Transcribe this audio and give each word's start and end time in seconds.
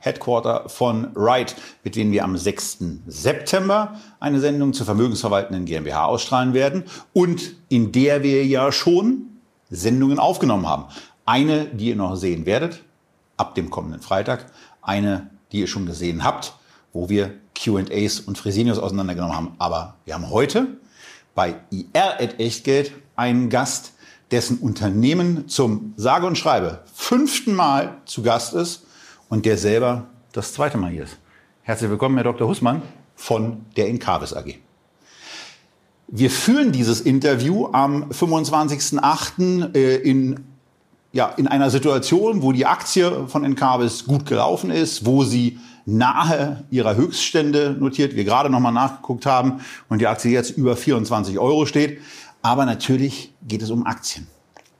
Headquarter 0.00 0.68
von 0.68 1.08
Wright, 1.14 1.56
mit 1.84 1.96
denen 1.96 2.12
wir 2.12 2.24
am 2.24 2.36
6. 2.36 2.78
September 3.06 4.00
eine 4.20 4.40
Sendung 4.40 4.72
zur 4.72 4.86
vermögensverwaltenden 4.86 5.64
GmbH 5.64 6.04
ausstrahlen 6.04 6.54
werden 6.54 6.84
und 7.12 7.54
in 7.68 7.92
der 7.92 8.22
wir 8.22 8.44
ja 8.46 8.72
schon 8.72 9.26
Sendungen 9.70 10.18
aufgenommen 10.18 10.66
haben. 10.66 10.84
Eine, 11.26 11.66
die 11.66 11.88
ihr 11.88 11.96
noch 11.96 12.16
sehen 12.16 12.46
werdet, 12.46 12.82
ab 13.36 13.54
dem 13.54 13.70
kommenden 13.70 14.00
Freitag. 14.00 14.46
Eine, 14.82 15.30
die 15.52 15.60
ihr 15.60 15.66
schon 15.66 15.86
gesehen 15.86 16.24
habt, 16.24 16.54
wo 16.92 17.08
wir 17.08 17.34
Q&As 17.62 18.20
und 18.20 18.38
Fresenius 18.38 18.78
auseinandergenommen 18.78 19.36
haben. 19.36 19.54
Aber 19.58 19.96
wir 20.04 20.14
haben 20.14 20.30
heute 20.30 20.78
bei 21.34 21.56
IR 21.70 22.20
at 22.20 22.40
Echtgeld 22.40 22.92
einen 23.16 23.50
Gast, 23.50 23.92
dessen 24.30 24.58
Unternehmen 24.58 25.48
zum 25.48 25.94
sage 25.96 26.26
und 26.26 26.36
schreibe 26.36 26.82
fünften 26.92 27.54
Mal 27.54 27.96
zu 28.04 28.22
Gast 28.22 28.52
ist 28.52 28.84
und 29.28 29.46
der 29.46 29.58
selber 29.58 30.06
das 30.32 30.52
zweite 30.52 30.78
Mal 30.78 30.90
hier 30.90 31.04
ist. 31.04 31.18
Herzlich 31.62 31.90
willkommen, 31.90 32.16
Herr 32.16 32.24
Dr. 32.24 32.48
Hussmann 32.48 32.82
von 33.14 33.64
der 33.76 33.88
Incavis 33.88 34.32
AG. 34.32 34.58
Wir 36.06 36.30
führen 36.30 36.72
dieses 36.72 37.02
Interview 37.02 37.66
am 37.72 38.10
25.08. 38.10 39.74
Äh, 39.74 39.96
in, 39.96 40.40
ja, 41.12 41.26
in 41.36 41.46
einer 41.46 41.68
Situation, 41.68 42.42
wo 42.42 42.52
die 42.52 42.64
Aktie 42.64 43.28
von 43.28 43.44
Encarvis 43.44 44.06
gut 44.06 44.24
gelaufen 44.24 44.70
ist, 44.70 45.04
wo 45.04 45.24
sie 45.24 45.58
nahe 45.84 46.64
ihrer 46.70 46.96
Höchststände 46.96 47.76
notiert, 47.78 48.14
wir 48.14 48.24
gerade 48.24 48.48
nochmal 48.48 48.72
nachgeguckt 48.72 49.26
haben 49.26 49.60
und 49.88 50.00
die 50.00 50.06
Aktie 50.06 50.30
jetzt 50.30 50.50
über 50.50 50.76
24 50.76 51.38
Euro 51.38 51.66
steht. 51.66 52.00
Aber 52.40 52.64
natürlich 52.64 53.34
geht 53.46 53.62
es 53.62 53.70
um 53.70 53.84
Aktien. 53.86 54.26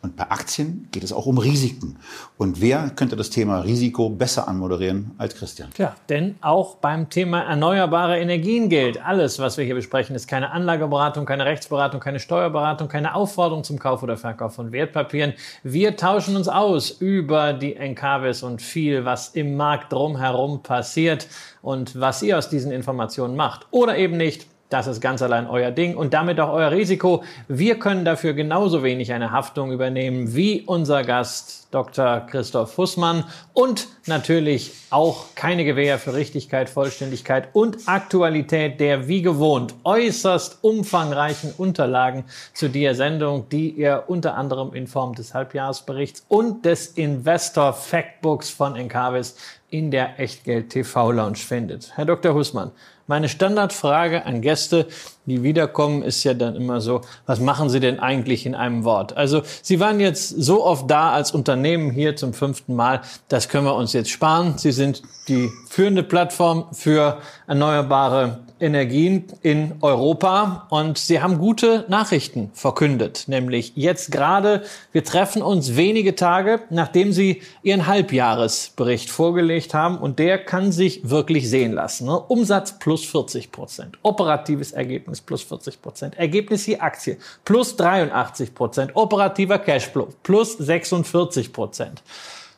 Und 0.01 0.15
bei 0.15 0.31
Aktien 0.31 0.87
geht 0.93 1.03
es 1.03 1.13
auch 1.13 1.27
um 1.27 1.39
Risiken. 1.39 1.97
Und 2.37 2.61
wer 2.61 2.91
könnte 2.91 3.17
das 3.17 3.31
Thema 3.31 3.61
Risiko 3.61 4.09
besser 4.09 4.47
anmoderieren 4.47 5.11
als 5.19 5.35
Christian? 5.35 5.71
Tja, 5.75 5.97
denn 6.09 6.37
auch 6.41 6.77
beim 6.77 7.11
Thema 7.11 7.43
erneuerbare 7.43 8.21
Energien 8.21 8.69
gilt, 8.69 9.05
alles, 9.05 9.41
was 9.41 9.59
wir 9.59 9.65
hier 9.65 9.75
besprechen, 9.75 10.15
ist 10.15 10.29
keine 10.29 10.53
Anlageberatung, 10.53 11.27
keine 11.27 11.47
Rechtsberatung, 11.47 11.99
keine 12.01 12.21
Steuerberatung, 12.21 12.87
keine 12.87 13.17
Aufforderung 13.17 13.65
zum 13.65 13.81
Kauf 13.81 14.05
oder 14.05 14.17
Verkauf 14.17 14.55
von 14.55 14.71
Wertpapieren. 14.71 15.35
Wir 15.65 15.97
tauschen 15.97 16.37
uns 16.37 16.47
aus 16.47 16.91
über 16.91 17.53
die 17.53 17.75
Enkavis 17.75 18.45
und 18.45 18.63
viel, 18.63 19.05
was 19.05 19.31
im 19.31 19.57
Markt 19.57 19.93
drumherum 19.93 20.63
passiert 20.63 21.27
und 21.61 21.99
was 21.99 22.23
ihr 22.23 22.39
aus 22.39 22.49
diesen 22.49 22.71
Informationen 22.71 23.35
macht 23.35 23.67
oder 23.73 23.99
eben 23.99 24.17
nicht. 24.17 24.47
Das 24.71 24.87
ist 24.87 25.01
ganz 25.01 25.23
allein 25.23 25.47
euer 25.47 25.71
Ding 25.71 25.97
und 25.97 26.13
damit 26.13 26.39
auch 26.41 26.53
euer 26.53 26.71
Risiko. 26.71 27.25
Wir 27.49 27.79
können 27.79 28.05
dafür 28.05 28.35
genauso 28.35 28.83
wenig 28.83 29.13
eine 29.13 29.33
Haftung 29.33 29.73
übernehmen 29.73 30.35
wie 30.35 30.61
unser 30.61 31.05
Gast 31.05 31.69
Dr. 31.71 32.21
Christoph 32.31 32.73
Fussmann 32.73 33.25
und 33.55 33.89
natürlich 34.07 34.73
auch 34.91 35.35
keine 35.35 35.65
Gewähr 35.65 35.99
für 35.99 36.15
Richtigkeit, 36.15 36.69
Vollständigkeit 36.69 37.49
und 37.55 37.89
Aktualität 37.89 38.79
der 38.81 39.09
wie 39.09 39.23
gewohnt 39.23 39.75
äußerst 39.85 40.59
umfangreichen 40.63 41.53
Unterlagen 41.57 42.25
zu 42.53 42.69
der 42.69 42.95
Sendung, 42.95 43.49
die 43.49 43.71
ihr 43.71 44.05
unter 44.07 44.35
anderem 44.35 44.75
in 44.75 44.87
Form 44.87 45.15
des 45.15 45.33
Halbjahresberichts 45.33 46.25
und 46.29 46.67
des 46.67 46.89
Investor 46.89 47.73
Factbooks 47.73 48.51
von 48.51 48.77
Encarvis 48.77 49.37
in 49.71 49.91
der 49.91 50.19
Echtgeld 50.19 50.71
TV 50.71 51.13
Lounge 51.13 51.37
findet. 51.37 51.93
Herr 51.97 52.07
Dr. 52.07 52.35
Hussmann, 52.35 52.73
meine 53.09 53.29
Standardfrage 53.29 54.25
an 54.27 54.43
Gäste, 54.43 54.87
die 55.27 55.43
wiederkommen, 55.43 56.03
ist 56.03 56.23
ja 56.25 56.35
dann 56.35 56.55
immer 56.55 56.81
so, 56.81 57.01
was 57.27 57.41
machen 57.41 57.71
Sie 57.71 57.81
denn 57.81 57.99
eigentlich 57.99 58.47
in 58.47 58.55
einem 58.55 58.85
Wort? 58.85 59.17
Also 59.17 59.43
Sie 59.63 59.81
waren 59.81 59.99
jetzt 59.99 60.29
so 60.29 60.65
oft 60.65 60.89
da 60.91 61.11
als 61.11 61.33
Unternehmen 61.33 61.91
hier 61.91 62.17
zum 62.17 62.35
fünften 62.35 62.77
Mal, 62.77 63.01
das 63.29 63.49
können 63.49 63.65
wir 63.65 63.75
uns 63.75 63.93
jetzt 63.95 64.11
sparen. 64.11 64.59
Sie 64.59 64.73
sind 64.73 65.03
die 65.27 65.51
führende 65.69 66.03
Plattform 66.03 66.67
für 66.73 67.19
erneuerbare 67.47 68.41
Energien 68.61 69.25
in 69.43 69.75
Europa 69.81 70.67
und 70.71 70.99
sie 70.99 71.21
haben 71.21 71.39
gute 71.39 71.85
Nachrichten 71.89 72.51
verkündet, 72.55 73.25
nämlich 73.27 73.73
jetzt 73.75 74.11
gerade, 74.11 74.63
wir 74.93 75.05
treffen 75.05 75.43
uns 75.43 75.77
wenige 75.77 76.15
Tage, 76.15 76.61
nachdem 76.71 77.13
sie 77.13 77.43
ihren 77.63 77.87
Halbjahresbericht 77.87 79.11
vorgelegt 79.11 79.75
haben 79.75 79.99
und 79.99 80.19
der 80.19 80.39
kann 80.39 80.73
sich 80.73 81.09
wirklich 81.09 81.49
sehen 81.49 81.73
lassen. 81.73 82.07
Ne? 82.07 82.19
Umsatz 82.19 82.79
plus 82.79 83.05
40 83.05 83.53
Prozent, 83.53 83.99
operatives 84.03 84.73
Ergebnis 84.73 85.21
plus 85.21 85.43
40 85.43 85.81
Prozent, 85.83 86.19
Ergebnis 86.19 86.67
je 86.67 86.79
Aktie 86.79 87.19
plus 87.45 87.77
83 87.77 88.55
Prozent, 88.55 88.91
operativer 88.95 89.59
Cashflow 89.59 90.09
plus 90.23 90.57
46 90.59 91.53
Prozent. 91.53 92.03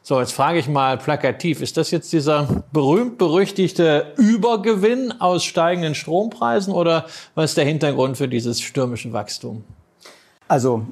So, 0.03 0.19
jetzt 0.19 0.33
frage 0.33 0.59
ich 0.59 0.67
mal 0.67 0.97
plakativ, 0.97 1.61
ist 1.61 1.77
das 1.77 1.91
jetzt 1.91 2.13
dieser 2.13 2.65
berühmt-berüchtigte 2.73 4.15
Übergewinn 4.17 5.21
aus 5.21 5.45
steigenden 5.45 5.95
Strompreisen 5.95 6.73
oder 6.73 7.05
was 7.35 7.51
ist 7.51 7.59
der 7.59 7.67
Hintergrund 7.67 8.17
für 8.17 8.27
dieses 8.27 8.63
stürmische 8.63 9.13
Wachstum? 9.13 9.63
Also 10.49 10.87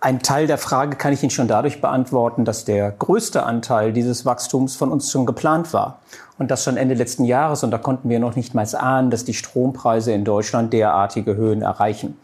ein 0.00 0.20
Teil 0.20 0.46
der 0.46 0.58
Frage 0.58 0.96
kann 0.96 1.12
ich 1.12 1.22
Ihnen 1.24 1.30
schon 1.30 1.48
dadurch 1.48 1.80
beantworten, 1.80 2.44
dass 2.44 2.64
der 2.64 2.92
größte 2.92 3.42
Anteil 3.42 3.92
dieses 3.92 4.24
Wachstums 4.24 4.76
von 4.76 4.92
uns 4.92 5.10
schon 5.10 5.26
geplant 5.26 5.72
war. 5.72 5.98
Und 6.38 6.52
das 6.52 6.62
schon 6.62 6.76
Ende 6.76 6.94
letzten 6.94 7.24
Jahres. 7.24 7.64
Und 7.64 7.72
da 7.72 7.78
konnten 7.78 8.08
wir 8.08 8.20
noch 8.20 8.36
nicht 8.36 8.54
mal 8.54 8.64
ahnen, 8.76 9.10
dass 9.10 9.24
die 9.24 9.34
Strompreise 9.34 10.12
in 10.12 10.24
Deutschland 10.24 10.72
derartige 10.72 11.34
Höhen 11.34 11.62
erreichen. 11.62 12.16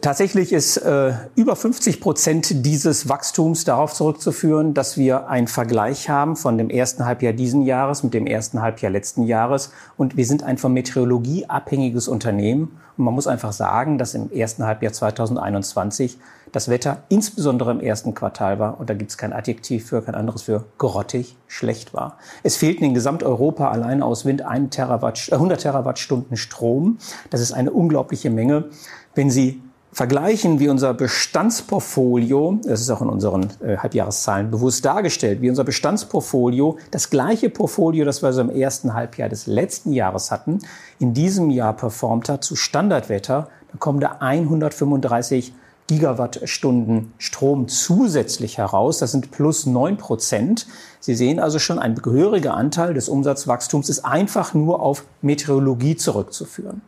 Tatsächlich 0.00 0.52
ist 0.52 0.78
äh, 0.78 1.12
über 1.34 1.56
50 1.56 2.00
Prozent 2.00 2.64
dieses 2.64 3.08
Wachstums 3.08 3.64
darauf 3.64 3.92
zurückzuführen, 3.92 4.72
dass 4.72 4.96
wir 4.96 5.28
einen 5.28 5.46
Vergleich 5.46 6.08
haben 6.08 6.36
von 6.36 6.56
dem 6.56 6.70
ersten 6.70 7.04
Halbjahr 7.04 7.34
diesen 7.34 7.62
Jahres 7.62 8.02
mit 8.02 8.14
dem 8.14 8.26
ersten 8.26 8.62
Halbjahr 8.62 8.90
letzten 8.90 9.24
Jahres. 9.24 9.72
Und 9.98 10.16
wir 10.16 10.24
sind 10.24 10.42
ein 10.42 10.58
von 10.58 10.72
Meteorologie 10.72 11.46
abhängiges 11.46 12.08
Unternehmen. 12.08 12.78
Und 12.96 13.04
man 13.04 13.14
muss 13.14 13.26
einfach 13.26 13.52
sagen, 13.52 13.98
dass 13.98 14.14
im 14.14 14.30
ersten 14.32 14.64
Halbjahr 14.64 14.92
2021 14.92 16.18
das 16.52 16.68
Wetter 16.68 17.02
insbesondere 17.08 17.70
im 17.70 17.80
ersten 17.80 18.14
Quartal 18.14 18.58
war, 18.58 18.80
und 18.80 18.88
da 18.90 18.94
gibt 18.94 19.10
es 19.10 19.18
kein 19.18 19.32
Adjektiv 19.32 19.86
für, 19.86 20.02
kein 20.02 20.14
anderes 20.14 20.42
für, 20.42 20.64
grottig 20.78 21.36
schlecht 21.46 21.94
war. 21.94 22.16
Es 22.42 22.56
fehlten 22.56 22.84
in 22.84 22.94
Gesamteuropa 22.94 23.70
allein 23.70 24.02
aus 24.02 24.24
Wind 24.24 24.42
1 24.42 24.74
Terawatt, 24.74 25.28
100 25.30 25.58
äh, 25.58 25.62
Terawattstunden 25.62 26.36
Strom. 26.36 26.98
Das 27.28 27.40
ist 27.40 27.52
eine 27.52 27.70
unglaubliche 27.70 28.30
Menge. 28.30 28.70
Wenn 29.14 29.30
Sie 29.30 29.60
vergleichen, 29.92 30.60
wie 30.60 30.68
unser 30.68 30.94
Bestandsportfolio, 30.94 32.58
das 32.64 32.80
ist 32.80 32.90
auch 32.90 33.02
in 33.02 33.08
unseren 33.08 33.50
äh, 33.60 33.76
Halbjahreszahlen 33.76 34.50
bewusst 34.50 34.84
dargestellt, 34.84 35.42
wie 35.42 35.50
unser 35.50 35.64
Bestandsportfolio, 35.64 36.78
das 36.90 37.10
gleiche 37.10 37.50
Portfolio, 37.50 38.04
das 38.04 38.22
wir 38.22 38.32
so 38.32 38.40
im 38.40 38.50
ersten 38.50 38.94
Halbjahr 38.94 39.28
des 39.28 39.46
letzten 39.46 39.92
Jahres 39.92 40.30
hatten, 40.30 40.60
in 40.98 41.12
diesem 41.12 41.50
Jahr 41.50 41.74
performt 41.74 42.28
hat 42.28 42.44
zu 42.44 42.54
Standardwetter, 42.56 43.48
dann 43.70 43.80
kommen 43.80 44.00
da 44.00 44.16
135 44.20 45.52
Gigawattstunden 45.90 47.12
Strom 47.18 47.66
zusätzlich 47.66 48.58
heraus. 48.58 48.98
Das 48.98 49.10
sind 49.10 49.32
plus 49.32 49.66
neun 49.66 49.96
Prozent. 49.96 50.68
Sie 51.00 51.16
sehen 51.16 51.40
also 51.40 51.58
schon, 51.58 51.80
ein 51.80 51.96
gehöriger 51.96 52.54
Anteil 52.54 52.94
des 52.94 53.08
Umsatzwachstums 53.08 53.88
ist 53.88 54.04
einfach 54.04 54.54
nur 54.54 54.82
auf 54.82 55.04
Meteorologie 55.20 55.96
zurückzuführen. 55.96 56.82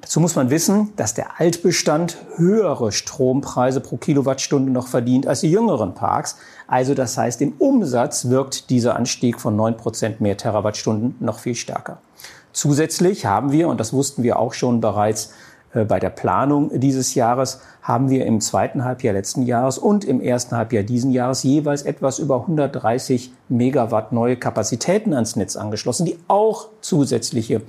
Dazu 0.00 0.18
muss 0.20 0.34
man 0.34 0.50
wissen, 0.50 0.92
dass 0.96 1.14
der 1.14 1.40
Altbestand 1.40 2.16
höhere 2.36 2.90
Strompreise 2.90 3.80
pro 3.80 3.96
Kilowattstunde 3.96 4.72
noch 4.72 4.86
verdient 4.86 5.26
als 5.26 5.40
die 5.40 5.50
jüngeren 5.50 5.94
Parks. 5.94 6.36
Also 6.66 6.94
das 6.94 7.16
heißt, 7.16 7.42
im 7.42 7.52
Umsatz 7.58 8.28
wirkt 8.28 8.70
dieser 8.70 8.96
Anstieg 8.96 9.38
von 9.38 9.56
9% 9.56 10.14
mehr 10.20 10.36
Terawattstunden 10.36 11.16
noch 11.20 11.38
viel 11.38 11.54
stärker. 11.54 11.98
Zusätzlich 12.52 13.26
haben 13.26 13.52
wir, 13.52 13.68
und 13.68 13.78
das 13.78 13.92
wussten 13.92 14.22
wir 14.22 14.38
auch 14.38 14.54
schon 14.54 14.80
bereits 14.80 15.32
äh, 15.74 15.84
bei 15.84 16.00
der 16.00 16.10
Planung 16.10 16.80
dieses 16.80 17.14
Jahres, 17.14 17.60
haben 17.82 18.10
wir 18.10 18.26
im 18.26 18.40
zweiten 18.40 18.84
Halbjahr 18.84 19.14
letzten 19.14 19.42
Jahres 19.42 19.78
und 19.78 20.04
im 20.04 20.20
ersten 20.20 20.56
Halbjahr 20.56 20.82
diesen 20.82 21.10
Jahres 21.10 21.42
jeweils 21.42 21.82
etwas 21.82 22.18
über 22.18 22.40
130 22.40 23.32
Megawatt 23.48 24.12
neue 24.12 24.36
Kapazitäten 24.36 25.12
ans 25.12 25.36
Netz 25.36 25.56
angeschlossen, 25.56 26.06
die 26.06 26.18
auch 26.26 26.68
zusätzliche 26.80 27.62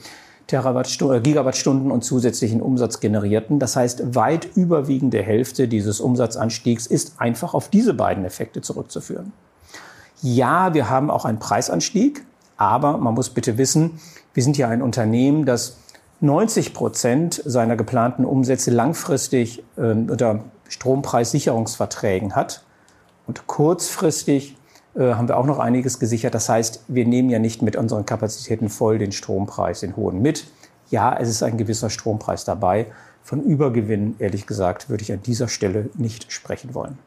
Terawattstunden, 0.48 1.18
äh, 1.18 1.22
Gigawattstunden 1.22 1.92
und 1.92 2.04
zusätzlichen 2.04 2.62
Umsatz 2.62 3.00
generierten. 3.00 3.60
Das 3.60 3.76
heißt, 3.76 4.16
weit 4.16 4.50
überwiegende 4.56 5.22
Hälfte 5.22 5.68
dieses 5.68 6.00
Umsatzanstiegs 6.00 6.88
ist 6.88 7.20
einfach 7.20 7.54
auf 7.54 7.70
diese 7.70 7.94
beiden 7.94 8.26
Effekte 8.26 8.62
zurückzuführen. 8.62 9.34
Ja, 10.22 10.74
wir 10.74 10.90
haben 10.90 11.10
auch 11.10 11.26
einen 11.26 11.40
Preisanstieg, 11.40 12.26
aber 12.58 12.98
man 12.98 13.14
muss 13.14 13.30
bitte 13.30 13.58
wissen, 13.58 14.00
wir 14.34 14.44
sind 14.44 14.58
ja 14.58 14.70
ein 14.70 14.82
Unternehmen, 14.82 15.46
das 15.46 15.78
90 16.22 16.74
Prozent 16.74 17.42
seiner 17.44 17.76
geplanten 17.76 18.26
Umsätze 18.26 18.70
langfristig 18.70 19.64
äh, 19.78 19.92
unter 19.92 20.44
Strompreissicherungsverträgen 20.70 22.36
hat. 22.36 22.64
Und 23.28 23.48
kurzfristig 23.48 24.56
haben 24.96 25.28
wir 25.28 25.38
auch 25.38 25.46
noch 25.46 25.60
einiges 25.60 26.00
gesichert. 26.00 26.34
Das 26.34 26.50
heißt, 26.50 26.84
wir 26.88 27.06
nehmen 27.06 27.30
ja 27.30 27.40
nicht 27.40 27.62
mit 27.62 27.76
unseren 27.76 28.06
Kapazitäten 28.06 28.70
voll 28.70 28.98
den 28.98 29.12
Strompreis, 29.12 29.80
den 29.80 29.96
hohen 29.96 30.22
mit. 30.22 30.48
Ja, 30.90 31.18
es 31.18 31.30
ist 31.30 31.44
ein 31.44 31.58
gewisser 31.58 31.90
Strompreis 31.90 32.44
dabei. 32.44 32.88
Von 33.24 33.42
Übergewinn, 33.42 34.16
ehrlich 34.20 34.48
gesagt, 34.48 34.90
würde 34.90 35.04
ich 35.04 35.14
an 35.14 35.22
dieser 35.24 35.48
Stelle 35.48 35.90
nicht 35.94 36.32
sprechen 36.32 36.74
wollen. 36.74 36.98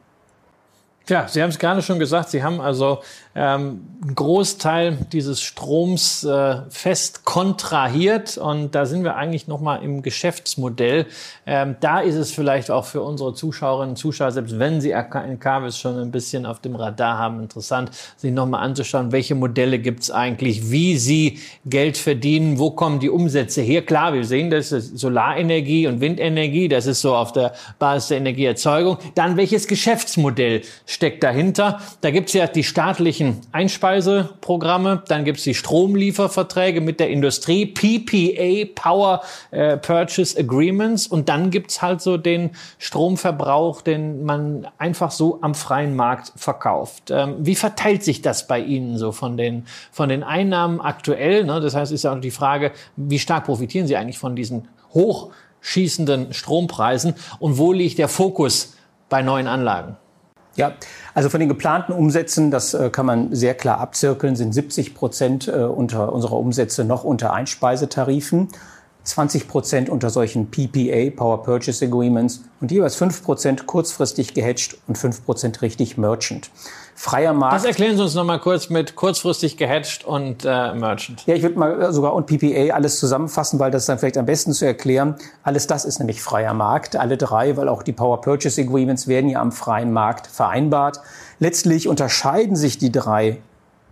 Ja, 1.07 1.27
Sie 1.27 1.43
haben 1.43 1.51
es 1.51 1.59
gerade 1.59 1.83
schon 1.83 1.99
gesagt, 1.99 2.29
Sie 2.29 2.41
haben 2.41 2.59
also 2.59 3.01
ähm, 3.35 3.81
einen 4.01 4.15
Großteil 4.15 4.97
dieses 5.11 5.39
Stroms 5.39 6.23
äh, 6.23 6.61
fest 6.69 7.25
kontrahiert 7.25 8.37
und 8.39 8.73
da 8.73 8.87
sind 8.87 9.03
wir 9.03 9.15
eigentlich 9.15 9.47
nochmal 9.47 9.83
im 9.83 10.01
Geschäftsmodell. 10.01 11.05
Ähm, 11.45 11.75
da 11.79 11.99
ist 11.99 12.15
es 12.15 12.31
vielleicht 12.31 12.71
auch 12.71 12.85
für 12.85 13.03
unsere 13.03 13.35
Zuschauerinnen 13.35 13.91
und 13.91 13.97
Zuschauer, 13.97 14.31
selbst 14.31 14.57
wenn 14.57 14.81
Sie 14.81 14.95
Carvis 15.39 15.77
schon 15.77 15.99
ein 15.99 16.09
bisschen 16.09 16.47
auf 16.47 16.59
dem 16.59 16.75
Radar 16.75 17.19
haben, 17.19 17.39
interessant, 17.39 17.91
sich 18.17 18.31
nochmal 18.31 18.63
anzuschauen, 18.63 19.11
welche 19.11 19.35
Modelle 19.35 19.77
gibt 19.77 20.03
es 20.03 20.11
eigentlich, 20.11 20.71
wie 20.71 20.97
Sie 20.97 21.39
Geld 21.65 21.97
verdienen, 21.97 22.57
wo 22.57 22.71
kommen 22.71 22.99
die 22.99 23.11
Umsätze 23.11 23.61
her. 23.61 23.85
Klar, 23.85 24.13
wir 24.13 24.23
sehen, 24.23 24.49
das 24.49 24.71
ist 24.71 24.97
Solarenergie 24.97 25.85
und 25.85 26.01
Windenergie, 26.01 26.67
das 26.67 26.87
ist 26.87 27.01
so 27.01 27.13
auf 27.15 27.31
der 27.31 27.53
Basis 27.77 28.07
der 28.07 28.17
Energieerzeugung. 28.17 28.97
Dann 29.13 29.37
welches 29.37 29.67
Geschäftsmodell 29.67 30.63
steckt 30.95 31.23
dahinter. 31.23 31.81
Da 32.01 32.09
gibt 32.09 32.29
es 32.29 32.33
ja 32.33 32.47
die 32.47 32.63
staatlichen 32.63 33.41
Einspeiseprogramme, 33.51 35.03
dann 35.07 35.25
gibt 35.25 35.39
es 35.39 35.43
die 35.43 35.53
Stromlieferverträge 35.53 36.79
mit 36.79 36.99
der 36.99 37.09
Industrie, 37.09 37.65
PPA, 37.65 38.71
Power 38.73 39.21
äh, 39.51 39.77
Purchase 39.77 40.39
Agreements 40.39 41.05
und 41.05 41.27
dann 41.27 41.51
gibt 41.51 41.71
es 41.71 41.81
halt 41.81 42.01
so 42.01 42.17
den 42.17 42.51
Stromverbrauch, 42.79 43.81
den 43.81 44.23
man 44.23 44.67
einfach 44.77 45.11
so 45.11 45.39
am 45.41 45.53
freien 45.53 45.95
Markt 45.95 46.31
verkauft. 46.37 47.11
Ähm, 47.11 47.35
wie 47.39 47.55
verteilt 47.55 48.03
sich 48.03 48.21
das 48.21 48.47
bei 48.47 48.59
Ihnen 48.59 48.97
so 48.97 49.11
von 49.11 49.35
den, 49.35 49.65
von 49.91 50.07
den 50.07 50.23
Einnahmen 50.23 50.79
aktuell? 50.79 51.43
Ne? 51.43 51.59
Das 51.59 51.75
heißt, 51.75 51.91
ist 51.91 52.03
ja 52.03 52.13
auch 52.13 52.21
die 52.21 52.31
Frage, 52.31 52.71
wie 52.95 53.19
stark 53.19 53.45
profitieren 53.45 53.85
Sie 53.85 53.97
eigentlich 53.97 54.17
von 54.17 54.35
diesen 54.35 54.69
hochschießenden 54.93 56.33
Strompreisen 56.33 57.15
und 57.39 57.57
wo 57.57 57.73
liegt 57.73 57.97
der 57.97 58.07
Fokus 58.07 58.77
bei 59.09 59.21
neuen 59.21 59.47
Anlagen? 59.47 59.97
Ja, 60.55 60.73
also 61.13 61.29
von 61.29 61.41
den 61.41 61.49
geplanten 61.49 61.91
Umsätzen, 61.91 62.49
das 62.49 62.73
äh, 62.73 62.89
kann 62.89 63.05
man 63.05 63.35
sehr 63.35 63.55
klar 63.55 63.79
abzirkeln, 63.79 64.35
sind 64.35 64.53
70 64.53 64.95
Prozent 64.95 65.47
äh, 65.47 65.51
unter 65.51 66.13
unserer 66.13 66.37
Umsätze 66.37 66.85
noch 66.85 67.03
unter 67.03 67.33
Einspeisetarifen. 67.33 68.49
20 69.03 69.47
Prozent 69.47 69.89
unter 69.89 70.09
solchen 70.09 70.49
PPA, 70.49 71.11
Power 71.15 71.43
Purchase 71.43 71.85
Agreements 71.85 72.43
und 72.59 72.71
jeweils 72.71 72.95
5 72.95 73.23
Prozent 73.23 73.67
kurzfristig 73.67 74.33
gehatcht 74.33 74.77
und 74.87 74.97
5 74.97 75.25
Prozent 75.25 75.61
richtig 75.61 75.97
Merchant. 75.97 76.49
Freier 77.05 77.33
Markt. 77.33 77.53
Das 77.53 77.65
erklären 77.65 77.95
Sie 77.97 78.01
uns 78.01 78.15
noch 78.15 78.23
mal 78.23 78.39
kurz 78.39 78.71
mit 78.71 78.95
kurzfristig 78.95 79.57
gehatcht 79.57 80.05
und 80.05 80.43
äh, 80.43 80.73
Merchant. 80.73 81.21
Ja, 81.27 81.35
ich 81.35 81.43
würde 81.43 81.59
mal 81.59 81.93
sogar 81.93 82.15
und 82.15 82.25
PPA 82.25 82.73
alles 82.73 82.99
zusammenfassen, 82.99 83.59
weil 83.59 83.69
das 83.69 83.83
ist 83.83 83.89
dann 83.89 83.99
vielleicht 83.99 84.17
am 84.17 84.25
besten 84.25 84.53
zu 84.53 84.65
erklären. 84.65 85.13
Alles 85.43 85.67
das 85.67 85.85
ist 85.85 85.99
nämlich 85.99 86.19
freier 86.19 86.55
Markt, 86.55 86.95
alle 86.95 87.15
drei, 87.15 87.57
weil 87.57 87.69
auch 87.69 87.83
die 87.83 87.91
Power 87.91 88.21
Purchase 88.21 88.59
Agreements 88.59 89.07
werden 89.07 89.29
ja 89.29 89.39
am 89.39 89.51
freien 89.51 89.93
Markt 89.93 90.25
vereinbart. 90.25 90.99
Letztlich 91.37 91.87
unterscheiden 91.87 92.55
sich 92.55 92.79
die 92.79 92.91
drei 92.91 93.37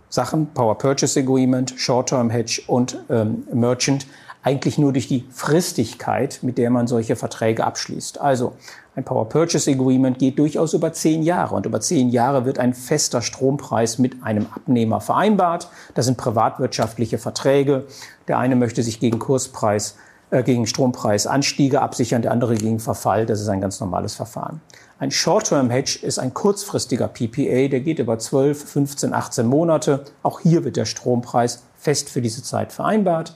Sachen, 0.08 0.48
Power 0.52 0.76
Purchase 0.76 1.20
Agreement, 1.20 1.72
Short-Term 1.76 2.30
Hedge 2.30 2.62
und 2.66 2.98
ähm, 3.10 3.46
Merchant, 3.52 4.08
eigentlich 4.42 4.76
nur 4.76 4.92
durch 4.92 5.06
die 5.06 5.24
Fristigkeit, 5.30 6.40
mit 6.42 6.58
der 6.58 6.70
man 6.70 6.88
solche 6.88 7.14
Verträge 7.14 7.64
abschließt. 7.64 8.20
Also 8.20 8.54
ein 8.96 9.04
Power 9.04 9.28
Purchase 9.28 9.72
Agreement 9.72 10.20
geht 10.20 10.38
durchaus 10.38 10.72
über 10.72 10.92
zehn 10.92 11.24
Jahre 11.24 11.56
und 11.56 11.66
über 11.66 11.80
zehn 11.80 12.10
Jahre 12.10 12.44
wird 12.44 12.60
ein 12.60 12.74
fester 12.74 13.22
Strompreis 13.22 13.98
mit 13.98 14.22
einem 14.22 14.46
Abnehmer 14.54 15.00
vereinbart. 15.00 15.68
Das 15.94 16.06
sind 16.06 16.16
privatwirtschaftliche 16.16 17.18
Verträge. 17.18 17.86
Der 18.28 18.38
eine 18.38 18.54
möchte 18.54 18.84
sich 18.84 19.00
gegen 19.00 19.18
Kurspreis, 19.18 19.96
äh, 20.30 20.44
gegen 20.44 20.68
Strompreisanstiege 20.68 21.82
absichern, 21.82 22.22
der 22.22 22.30
andere 22.30 22.54
gegen 22.54 22.78
Verfall. 22.78 23.26
Das 23.26 23.40
ist 23.40 23.48
ein 23.48 23.60
ganz 23.60 23.80
normales 23.80 24.14
Verfahren. 24.14 24.60
Ein 25.00 25.10
Short-Term 25.10 25.70
Hedge 25.70 25.98
ist 26.00 26.20
ein 26.20 26.32
kurzfristiger 26.32 27.08
PPA, 27.08 27.66
der 27.68 27.80
geht 27.80 27.98
über 27.98 28.16
12, 28.20 28.64
15, 28.64 29.12
18 29.12 29.44
Monate. 29.44 30.04
Auch 30.22 30.38
hier 30.38 30.62
wird 30.62 30.76
der 30.76 30.84
Strompreis 30.84 31.64
fest 31.76 32.10
für 32.10 32.22
diese 32.22 32.44
Zeit 32.44 32.72
vereinbart. 32.72 33.34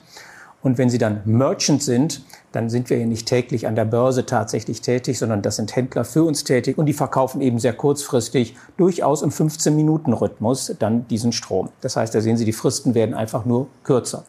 Und 0.63 0.79
wenn 0.79 0.89
Sie 0.89 0.99
dann 0.99 1.21
Merchant 1.25 1.83
sind, 1.83 2.23
dann 2.53 2.71
sind 2.71 2.91
wir 2.91 2.99
ja 2.99 3.07
nicht 3.07 3.27
täglich 3.27 3.67
an 3.67 3.75
der 3.75 3.85
Börse 3.85 4.27
tatsächlich 4.27 4.81
tätig, 4.81 5.19
sondern 5.19 5.43
das 5.43 5.57
sind 5.57 5.75
Händler 5.77 6.05
für 6.05 6.25
uns 6.25 6.45
tätig 6.45 6.79
und 6.79 6.87
die 6.87 6.93
verkaufen 6.93 7.41
eben 7.41 7.59
sehr 7.59 7.75
kurzfristig, 7.75 8.57
durchaus 8.77 9.23
im 9.23 9.31
15-Minuten-Rhythmus 9.31 10.75
dann 10.79 11.07
diesen 11.09 11.33
Strom. 11.33 11.69
Das 11.81 11.97
heißt, 11.97 12.15
da 12.15 12.21
sehen 12.21 12.37
Sie, 12.37 12.45
die 12.45 12.53
Fristen 12.53 12.95
werden 12.95 13.15
einfach 13.15 13.45
nur 13.45 13.69
kürzer. 13.85 14.25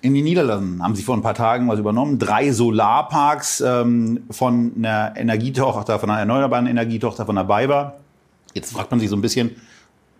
In 0.00 0.12
den 0.14 0.24
Niederlanden 0.24 0.82
haben 0.82 0.94
Sie 0.94 1.02
vor 1.02 1.16
ein 1.16 1.22
paar 1.22 1.34
Tagen 1.34 1.66
was 1.66 1.78
übernommen. 1.78 2.18
Drei 2.18 2.52
Solarparks 2.52 3.62
ähm, 3.62 4.24
von 4.30 4.72
einer 4.76 5.14
Energietochter, 5.16 5.98
von 5.98 6.10
einer 6.10 6.20
erneuerbaren 6.20 6.66
Energietochter 6.66 7.24
von 7.24 7.36
der 7.36 7.44
BayWa. 7.44 7.94
Jetzt 8.52 8.72
fragt 8.72 8.90
man 8.90 9.00
sich 9.00 9.08
so 9.08 9.16
ein 9.16 9.22
bisschen, 9.22 9.56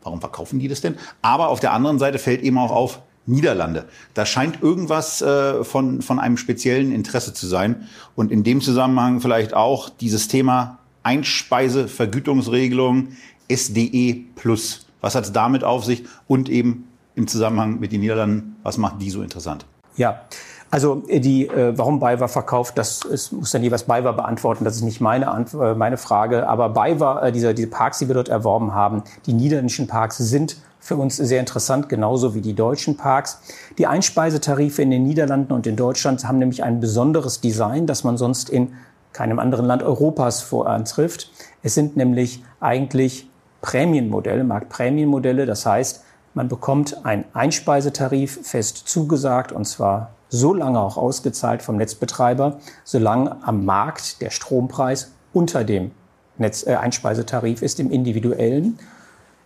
warum 0.03 0.21
verkaufen 0.21 0.59
die 0.59 0.69
das 0.69 0.81
denn? 0.81 0.97
Aber 1.21 1.49
auf 1.49 1.61
der 1.61 1.73
anderen 1.73 1.99
Seite 1.99 2.19
fällt 2.19 2.43
eben 2.43 2.57
auch 2.57 2.71
auf, 2.71 3.01
Niederlande. 3.27 3.87
Da 4.13 4.27
scheint 4.27 4.63
irgendwas 4.63 5.23
äh, 5.23 5.65
von, 5.65 6.03
von 6.03 6.19
einem 6.19 6.37
speziellen 6.37 6.93
Interesse 6.93 7.33
zu 7.33 7.47
sein. 7.47 7.89
Und 8.15 8.31
in 8.31 8.45
dem 8.45 8.61
Zusammenhang 8.61 9.21
vielleicht 9.21 9.55
auch 9.55 9.89
dieses 9.89 10.29
Thema 10.29 10.79
Einspeisevergütungsregelung 11.03 13.09
SDE 13.51 14.25
Plus. 14.37 14.87
Was 15.01 15.15
hat 15.15 15.25
es 15.25 15.33
damit 15.33 15.65
auf 15.65 15.85
sich? 15.85 16.05
Und 16.27 16.49
eben 16.49 16.89
im 17.15 17.27
Zusammenhang 17.27 17.79
mit 17.79 17.93
den 17.93 18.01
Niederlanden, 18.01 18.57
was 18.63 18.79
macht 18.79 19.01
die 19.01 19.11
so 19.11 19.23
interessant? 19.23 19.67
Ja, 19.97 20.23
also 20.71 21.05
äh, 21.07 21.21
die, 21.21 21.47
äh, 21.47 21.77
warum 21.79 22.01
BayWa 22.01 22.27
verkauft, 22.27 22.77
das 22.79 23.05
ist, 23.05 23.33
muss 23.33 23.53
dann 23.53 23.63
jeweils 23.63 23.85
BayWa 23.85 24.13
beantworten. 24.13 24.65
Das 24.65 24.75
ist 24.75 24.83
nicht 24.83 25.01
meine, 25.01 25.29
Ant 25.29 25.55
äh, 25.55 25.75
meine 25.75 25.97
Frage. 25.97 26.49
Aber 26.49 26.71
BayWa, 26.71 27.27
äh, 27.27 27.33
diese, 27.33 27.55
diese 27.55 27.69
Parks, 27.69 28.01
die 28.01 28.09
wir 28.09 28.15
dort 28.15 28.29
erworben 28.29 28.75
haben, 28.75 29.05
die 29.27 29.35
niederländischen 29.35 29.87
Parks 29.87 30.19
sind 30.19 30.57
für 30.85 30.97
uns 30.97 31.17
sehr 31.17 31.41
interessant, 31.41 31.89
genauso 31.89 32.35
wie 32.35 32.43
die 32.43 32.53
deutschen 32.53 32.99
Parks. 32.99 33.41
Die 33.79 33.87
Einspeisetarife 33.87 34.83
in 34.83 34.91
den 34.91 35.03
Niederlanden 35.03 35.55
und 35.55 35.67
in 35.67 35.77
Deutschland 35.77 36.29
haben 36.29 36.37
nämlich 36.37 36.63
ein 36.63 36.79
besonderes 36.79 37.41
Design, 37.41 37.87
das 37.87 38.05
man 38.05 38.19
sonst 38.19 38.51
in 38.51 38.75
keinem 39.15 39.39
anderen 39.39 39.65
Land 39.65 39.83
Europas 39.83 40.43
vorantrifft. 40.43 41.31
Es 41.63 41.73
sind 41.73 41.97
nämlich 41.97 42.45
eigentlich 42.61 43.31
Prämienmodelle, 43.63 44.45
Marktprämienmodelle. 44.45 45.47
Das 45.47 45.65
heißt, 45.65 46.05
man 46.35 46.49
bekommt 46.49 47.07
einen 47.07 47.25
Einspeisetarif 47.33 48.47
fest 48.47 48.83
zugesagt 48.87 49.53
und 49.53 49.65
zwar 49.65 50.11
so 50.29 50.53
lange 50.53 50.81
auch 50.81 50.99
ausgezahlt 50.99 51.63
vom 51.63 51.77
Netzbetreiber, 51.77 52.59
solange 52.85 53.43
am 53.43 53.65
Markt 53.65 54.21
der 54.21 54.29
Strompreis 54.29 55.13
unter 55.33 55.65
dem 55.65 55.93
Netz, 56.37 56.67
äh, 56.67 56.75
Einspeisetarif 56.75 57.63
ist, 57.63 57.81
im 57.81 57.91
individuellen. 57.91 58.79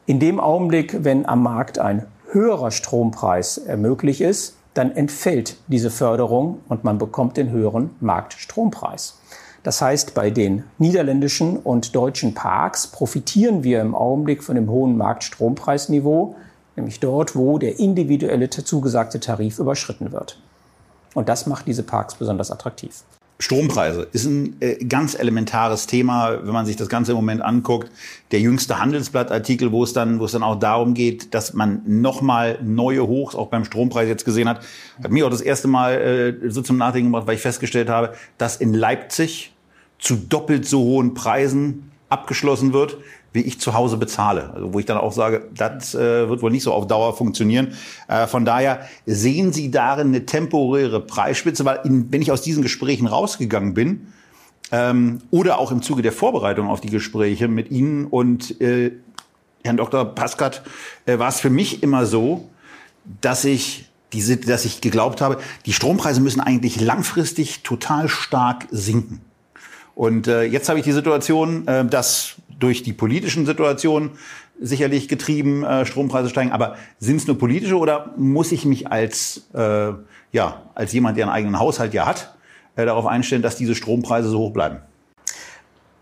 In 0.08 0.20
dem 0.20 0.40
Augenblick, 0.40 1.04
wenn 1.04 1.26
am 1.26 1.42
Markt 1.42 1.78
ein 1.78 2.06
höherer 2.30 2.70
Strompreis 2.70 3.60
möglich 3.76 4.22
ist, 4.22 4.56
dann 4.72 4.90
entfällt 4.96 5.58
diese 5.66 5.90
Förderung 5.90 6.60
und 6.66 6.82
man 6.82 6.96
bekommt 6.96 7.36
den 7.36 7.50
höheren 7.50 7.90
Marktstrompreis. 8.00 9.18
Das 9.64 9.82
heißt, 9.82 10.14
bei 10.14 10.30
den 10.30 10.64
niederländischen 10.78 11.58
und 11.58 11.94
deutschen 11.94 12.32
Parks 12.32 12.86
profitieren 12.86 13.64
wir 13.64 13.82
im 13.82 13.94
Augenblick 13.94 14.42
von 14.42 14.54
dem 14.54 14.70
hohen 14.70 14.96
Marktstrompreisniveau, 14.96 16.36
nämlich 16.76 17.00
dort, 17.00 17.36
wo 17.36 17.58
der 17.58 17.78
individuelle 17.78 18.48
zugesagte 18.48 19.20
Tarif 19.20 19.58
überschritten 19.58 20.10
wird. 20.10 20.40
Und 21.12 21.28
das 21.28 21.46
macht 21.46 21.66
diese 21.66 21.82
Parks 21.82 22.14
besonders 22.14 22.50
attraktiv. 22.50 23.02
Strompreise 23.40 24.08
ist 24.12 24.24
ein 24.24 24.56
äh, 24.60 24.84
ganz 24.84 25.14
elementares 25.14 25.86
Thema, 25.86 26.44
wenn 26.44 26.52
man 26.52 26.66
sich 26.66 26.74
das 26.74 26.88
Ganze 26.88 27.12
im 27.12 27.16
Moment 27.16 27.40
anguckt. 27.40 27.88
Der 28.32 28.40
jüngste 28.40 28.80
Handelsblattartikel, 28.80 29.70
wo 29.70 29.84
es 29.84 29.92
dann, 29.92 30.18
wo 30.18 30.24
es 30.24 30.32
dann 30.32 30.42
auch 30.42 30.58
darum 30.58 30.92
geht, 30.92 31.34
dass 31.34 31.54
man 31.54 31.82
nochmal 31.86 32.58
neue 32.64 33.06
Hochs 33.06 33.36
auch 33.36 33.46
beim 33.46 33.64
Strompreis 33.64 34.08
jetzt 34.08 34.24
gesehen 34.24 34.48
hat, 34.48 34.64
hat 35.02 35.12
mir 35.12 35.24
auch 35.24 35.30
das 35.30 35.40
erste 35.40 35.68
Mal 35.68 35.94
äh, 36.42 36.50
so 36.50 36.62
zum 36.62 36.78
Nachdenken 36.78 37.10
gebracht, 37.10 37.28
weil 37.28 37.36
ich 37.36 37.40
festgestellt 37.40 37.88
habe, 37.88 38.14
dass 38.38 38.56
in 38.56 38.74
Leipzig 38.74 39.52
zu 40.00 40.16
doppelt 40.16 40.66
so 40.66 40.80
hohen 40.80 41.14
Preisen 41.14 41.92
abgeschlossen 42.08 42.72
wird, 42.72 42.96
wie 43.32 43.42
ich 43.42 43.60
zu 43.60 43.74
Hause 43.74 43.96
bezahle. 43.96 44.50
Also 44.54 44.72
wo 44.72 44.78
ich 44.78 44.86
dann 44.86 44.98
auch 44.98 45.12
sage, 45.12 45.48
das 45.54 45.94
äh, 45.94 46.28
wird 46.28 46.42
wohl 46.42 46.50
nicht 46.50 46.62
so 46.62 46.72
auf 46.72 46.86
Dauer 46.86 47.16
funktionieren. 47.16 47.74
Äh, 48.08 48.26
von 48.26 48.44
daher 48.44 48.80
sehen 49.06 49.52
Sie 49.52 49.70
darin 49.70 50.08
eine 50.08 50.26
temporäre 50.26 51.00
Preisspitze, 51.00 51.64
weil 51.64 51.80
in, 51.84 52.10
wenn 52.10 52.22
ich 52.22 52.32
aus 52.32 52.42
diesen 52.42 52.62
Gesprächen 52.62 53.06
rausgegangen 53.06 53.74
bin, 53.74 54.08
ähm, 54.70 55.20
oder 55.30 55.58
auch 55.58 55.72
im 55.72 55.82
Zuge 55.82 56.02
der 56.02 56.12
Vorbereitung 56.12 56.68
auf 56.68 56.80
die 56.80 56.90
Gespräche 56.90 57.48
mit 57.48 57.70
Ihnen 57.70 58.06
und 58.06 58.60
äh, 58.60 58.92
Herrn 59.64 59.76
Dr. 59.76 60.04
Paskat, 60.04 60.62
äh, 61.06 61.18
war 61.18 61.28
es 61.28 61.40
für 61.40 61.50
mich 61.50 61.82
immer 61.82 62.06
so, 62.06 62.48
dass 63.20 63.44
ich 63.44 63.86
diese, 64.12 64.36
dass 64.36 64.64
ich 64.64 64.80
geglaubt 64.80 65.20
habe, 65.20 65.38
die 65.66 65.72
Strompreise 65.72 66.20
müssen 66.20 66.40
eigentlich 66.40 66.80
langfristig 66.80 67.62
total 67.62 68.08
stark 68.08 68.66
sinken. 68.70 69.20
Und 69.94 70.28
äh, 70.28 70.44
jetzt 70.44 70.68
habe 70.68 70.78
ich 70.78 70.84
die 70.84 70.92
Situation, 70.92 71.66
äh, 71.66 71.84
dass 71.84 72.36
durch 72.58 72.82
die 72.82 72.92
politischen 72.92 73.46
Situationen 73.46 74.10
sicherlich 74.60 75.08
getrieben 75.08 75.64
äh, 75.64 75.86
Strompreise 75.86 76.28
steigen. 76.28 76.52
Aber 76.52 76.76
sind 76.98 77.16
es 77.16 77.26
nur 77.26 77.38
politische 77.38 77.78
oder 77.78 78.12
muss 78.16 78.52
ich 78.52 78.64
mich 78.64 78.90
als 78.90 79.48
äh, 79.54 79.92
ja 80.32 80.62
als 80.74 80.92
jemand, 80.92 81.16
der 81.16 81.26
einen 81.26 81.34
eigenen 81.34 81.60
Haushalt 81.60 81.94
ja 81.94 82.06
hat, 82.06 82.34
äh, 82.76 82.84
darauf 82.84 83.06
einstellen, 83.06 83.42
dass 83.42 83.56
diese 83.56 83.74
Strompreise 83.74 84.28
so 84.28 84.38
hoch 84.38 84.52
bleiben? 84.52 84.78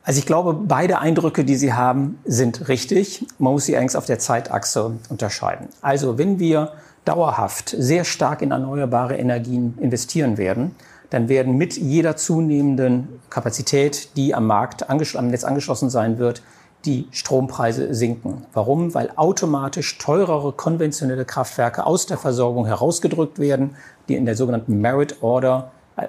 Also 0.07 0.21
ich 0.21 0.27
glaube, 0.27 0.55
beide 0.55 1.01
Eindrücke, 1.01 1.45
die 1.45 1.57
Sie 1.57 1.73
haben, 1.73 2.21
sind 2.25 2.69
richtig. 2.69 3.27
Man 3.41 3.55
muss 3.55 3.65
sie 3.65 3.77
eigentlich 3.77 3.97
auf 3.97 4.07
der 4.07 4.21
Zeitachse 4.21 4.93
unterscheiden. 5.09 5.69
Also 5.83 6.17
wenn 6.17 6.39
wir 6.39 6.75
dauerhaft 7.05 7.75
sehr 7.77 8.05
stark 8.05 8.41
in 8.41 8.53
erneuerbare 8.53 9.17
Energien 9.17 9.77
investieren 9.81 10.39
werden, 10.39 10.77
dann 11.11 11.29
werden 11.29 11.57
mit 11.57 11.77
jeder 11.77 12.17
zunehmenden 12.17 13.21
Kapazität, 13.31 14.17
die 14.17 14.35
am 14.35 14.47
Markt 14.47 14.89
am 14.89 14.99
Netz 15.29 15.45
angeschlossen 15.45 15.91
sein 15.91 16.19
wird, 16.19 16.43
die 16.85 17.09
Strompreise 17.11 17.95
sinken. 17.95 18.47
Warum? 18.53 18.95
Weil 18.95 19.11
automatisch 19.17 19.99
teurere 19.99 20.53
konventionelle 20.53 21.25
Kraftwerke 21.25 21.85
aus 21.85 22.07
der 22.07 22.17
Versorgung 22.17 22.67
herausgedrückt 22.67 23.39
werden, 23.39 23.77
die 24.09 24.15
in 24.15 24.25
der 24.25 24.37
sogenannten 24.37 24.81
Merit 24.81 25.23
Order 25.23 25.73
äh, 25.97 26.07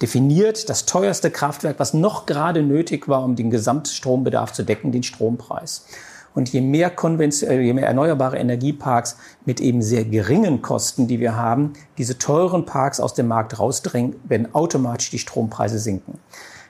definiert 0.00 0.68
das 0.68 0.86
teuerste 0.86 1.30
Kraftwerk, 1.30 1.78
was 1.78 1.94
noch 1.94 2.26
gerade 2.26 2.62
nötig 2.62 3.08
war, 3.08 3.24
um 3.24 3.34
den 3.34 3.50
Gesamtstrombedarf 3.50 4.52
zu 4.52 4.62
decken, 4.62 4.92
den 4.92 5.02
Strompreis. 5.02 5.86
Und 6.34 6.48
je 6.52 6.60
mehr, 6.60 6.92
äh, 6.92 7.60
je 7.60 7.72
mehr 7.72 7.86
erneuerbare 7.86 8.38
Energieparks 8.38 9.16
mit 9.44 9.60
eben 9.60 9.82
sehr 9.82 10.04
geringen 10.04 10.62
Kosten, 10.62 11.06
die 11.06 11.20
wir 11.20 11.36
haben, 11.36 11.74
diese 11.96 12.18
teuren 12.18 12.66
Parks 12.66 13.00
aus 13.00 13.14
dem 13.14 13.28
Markt 13.28 13.58
rausdrängen, 13.58 14.16
werden 14.24 14.52
automatisch 14.52 15.10
die 15.10 15.18
Strompreise 15.18 15.78
sinken. 15.78 16.18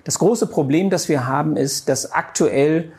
Das 0.04 0.18
große 0.18 0.46
Problem, 0.46 0.90
das 0.90 1.08
wir 1.08 1.26
haben, 1.26 1.56
ist, 1.56 1.88
dass 1.88 2.12
aktuell 2.12 2.92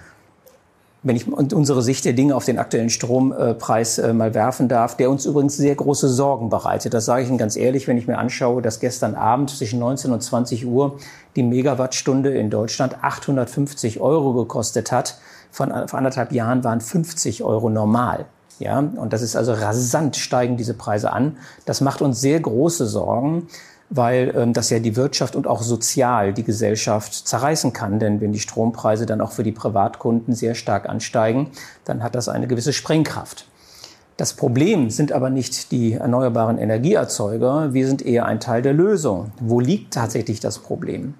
wenn 1.05 1.15
ich 1.15 1.31
unsere 1.31 1.83
Sicht 1.83 2.03
der 2.03 2.13
Dinge 2.13 2.35
auf 2.35 2.45
den 2.45 2.57
aktuellen 2.57 2.89
Strompreis 2.89 3.99
äh, 3.99 4.11
mal 4.11 4.33
werfen 4.33 4.67
darf, 4.67 4.97
der 4.97 5.11
uns 5.11 5.27
übrigens 5.27 5.55
sehr 5.55 5.75
große 5.75 6.09
Sorgen 6.09 6.49
bereitet. 6.49 6.95
Das 6.95 7.05
sage 7.05 7.21
ich 7.21 7.29
Ihnen 7.29 7.37
ganz 7.37 7.55
ehrlich, 7.55 7.87
wenn 7.87 7.99
ich 7.99 8.07
mir 8.07 8.17
anschaue, 8.17 8.63
dass 8.63 8.79
gestern 8.79 9.13
Abend 9.13 9.51
zwischen 9.51 9.77
19 9.77 10.11
und 10.11 10.21
20 10.21 10.65
Uhr 10.65 10.97
die 11.35 11.43
Megawattstunde 11.43 12.35
in 12.35 12.49
Deutschland 12.49 13.03
850 13.03 14.01
Euro 14.01 14.33
gekostet 14.33 14.91
hat 14.91 15.19
von, 15.55 15.71
vor 15.87 15.97
anderthalb 15.97 16.33
Jahren 16.33 16.65
waren 16.65 16.81
50 16.81 17.41
Euro 17.43 17.69
normal. 17.69 18.25
Ja, 18.59 18.79
und 18.79 19.13
das 19.13 19.21
ist 19.21 19.37
also 19.37 19.53
rasant 19.53 20.17
steigen 20.17 20.57
diese 20.57 20.73
Preise 20.73 21.13
an. 21.13 21.37
Das 21.65 21.79
macht 21.79 22.01
uns 22.01 22.19
sehr 22.19 22.39
große 22.41 22.85
Sorgen, 22.85 23.47
weil 23.89 24.33
ähm, 24.35 24.51
das 24.51 24.69
ja 24.69 24.79
die 24.79 24.97
Wirtschaft 24.97 25.35
und 25.35 25.47
auch 25.47 25.61
sozial 25.61 26.33
die 26.33 26.43
Gesellschaft 26.43 27.13
zerreißen 27.13 27.71
kann. 27.71 27.99
Denn 27.99 28.19
wenn 28.19 28.33
die 28.33 28.39
Strompreise 28.39 29.05
dann 29.05 29.21
auch 29.21 29.31
für 29.31 29.43
die 29.43 29.53
Privatkunden 29.53 30.33
sehr 30.35 30.55
stark 30.55 30.89
ansteigen, 30.89 31.51
dann 31.85 32.03
hat 32.03 32.15
das 32.15 32.27
eine 32.27 32.47
gewisse 32.47 32.73
Sprengkraft. 32.73 33.47
Das 34.17 34.33
Problem 34.33 34.89
sind 34.89 35.13
aber 35.13 35.29
nicht 35.29 35.71
die 35.71 35.93
erneuerbaren 35.93 36.57
Energieerzeuger, 36.57 37.73
wir 37.73 37.87
sind 37.87 38.01
eher 38.01 38.25
ein 38.25 38.39
Teil 38.41 38.61
der 38.61 38.73
Lösung. 38.73 39.31
Wo 39.39 39.59
liegt 39.59 39.93
tatsächlich 39.93 40.39
das 40.39 40.59
Problem? 40.59 41.15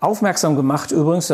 Aufmerksam 0.00 0.56
gemacht 0.56 0.92
übrigens 0.92 1.32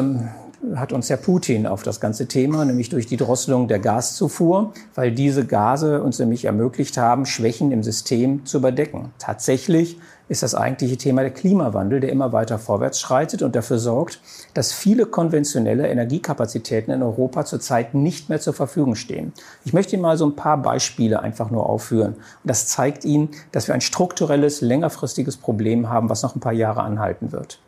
hat 0.74 0.92
uns 0.92 1.10
Herr 1.10 1.16
Putin 1.16 1.66
auf 1.66 1.82
das 1.82 2.00
ganze 2.00 2.28
Thema, 2.28 2.64
nämlich 2.64 2.88
durch 2.88 3.06
die 3.06 3.16
Drosselung 3.16 3.68
der 3.68 3.78
Gaszufuhr, 3.78 4.72
weil 4.94 5.12
diese 5.12 5.44
Gase 5.44 6.02
uns 6.02 6.18
nämlich 6.18 6.44
ermöglicht 6.44 6.96
haben, 6.96 7.26
Schwächen 7.26 7.72
im 7.72 7.82
System 7.82 8.46
zu 8.46 8.58
überdecken. 8.58 9.10
Tatsächlich 9.18 9.98
ist 10.28 10.42
das 10.42 10.54
eigentliche 10.54 10.96
Thema 10.96 11.22
der 11.22 11.32
Klimawandel, 11.32 12.00
der 12.00 12.10
immer 12.10 12.32
weiter 12.32 12.58
vorwärts 12.58 13.00
schreitet 13.00 13.42
und 13.42 13.56
dafür 13.56 13.78
sorgt, 13.78 14.20
dass 14.54 14.72
viele 14.72 15.04
konventionelle 15.04 15.88
Energiekapazitäten 15.88 16.94
in 16.94 17.02
Europa 17.02 17.44
zurzeit 17.44 17.94
nicht 17.94 18.28
mehr 18.28 18.40
zur 18.40 18.54
Verfügung 18.54 18.94
stehen. 18.94 19.32
Ich 19.64 19.72
möchte 19.72 19.94
Ihnen 19.94 20.02
mal 20.02 20.16
so 20.16 20.26
ein 20.26 20.36
paar 20.36 20.56
Beispiele 20.58 21.20
einfach 21.20 21.50
nur 21.50 21.68
aufführen. 21.68 22.14
Und 22.14 22.44
das 22.44 22.68
zeigt 22.68 23.04
Ihnen, 23.04 23.30
dass 23.50 23.66
wir 23.66 23.74
ein 23.74 23.80
strukturelles, 23.80 24.60
längerfristiges 24.60 25.36
Problem 25.36 25.90
haben, 25.90 26.08
was 26.08 26.22
noch 26.22 26.36
ein 26.36 26.40
paar 26.40 26.52
Jahre 26.52 26.82
anhalten 26.82 27.32
wird. 27.32 27.58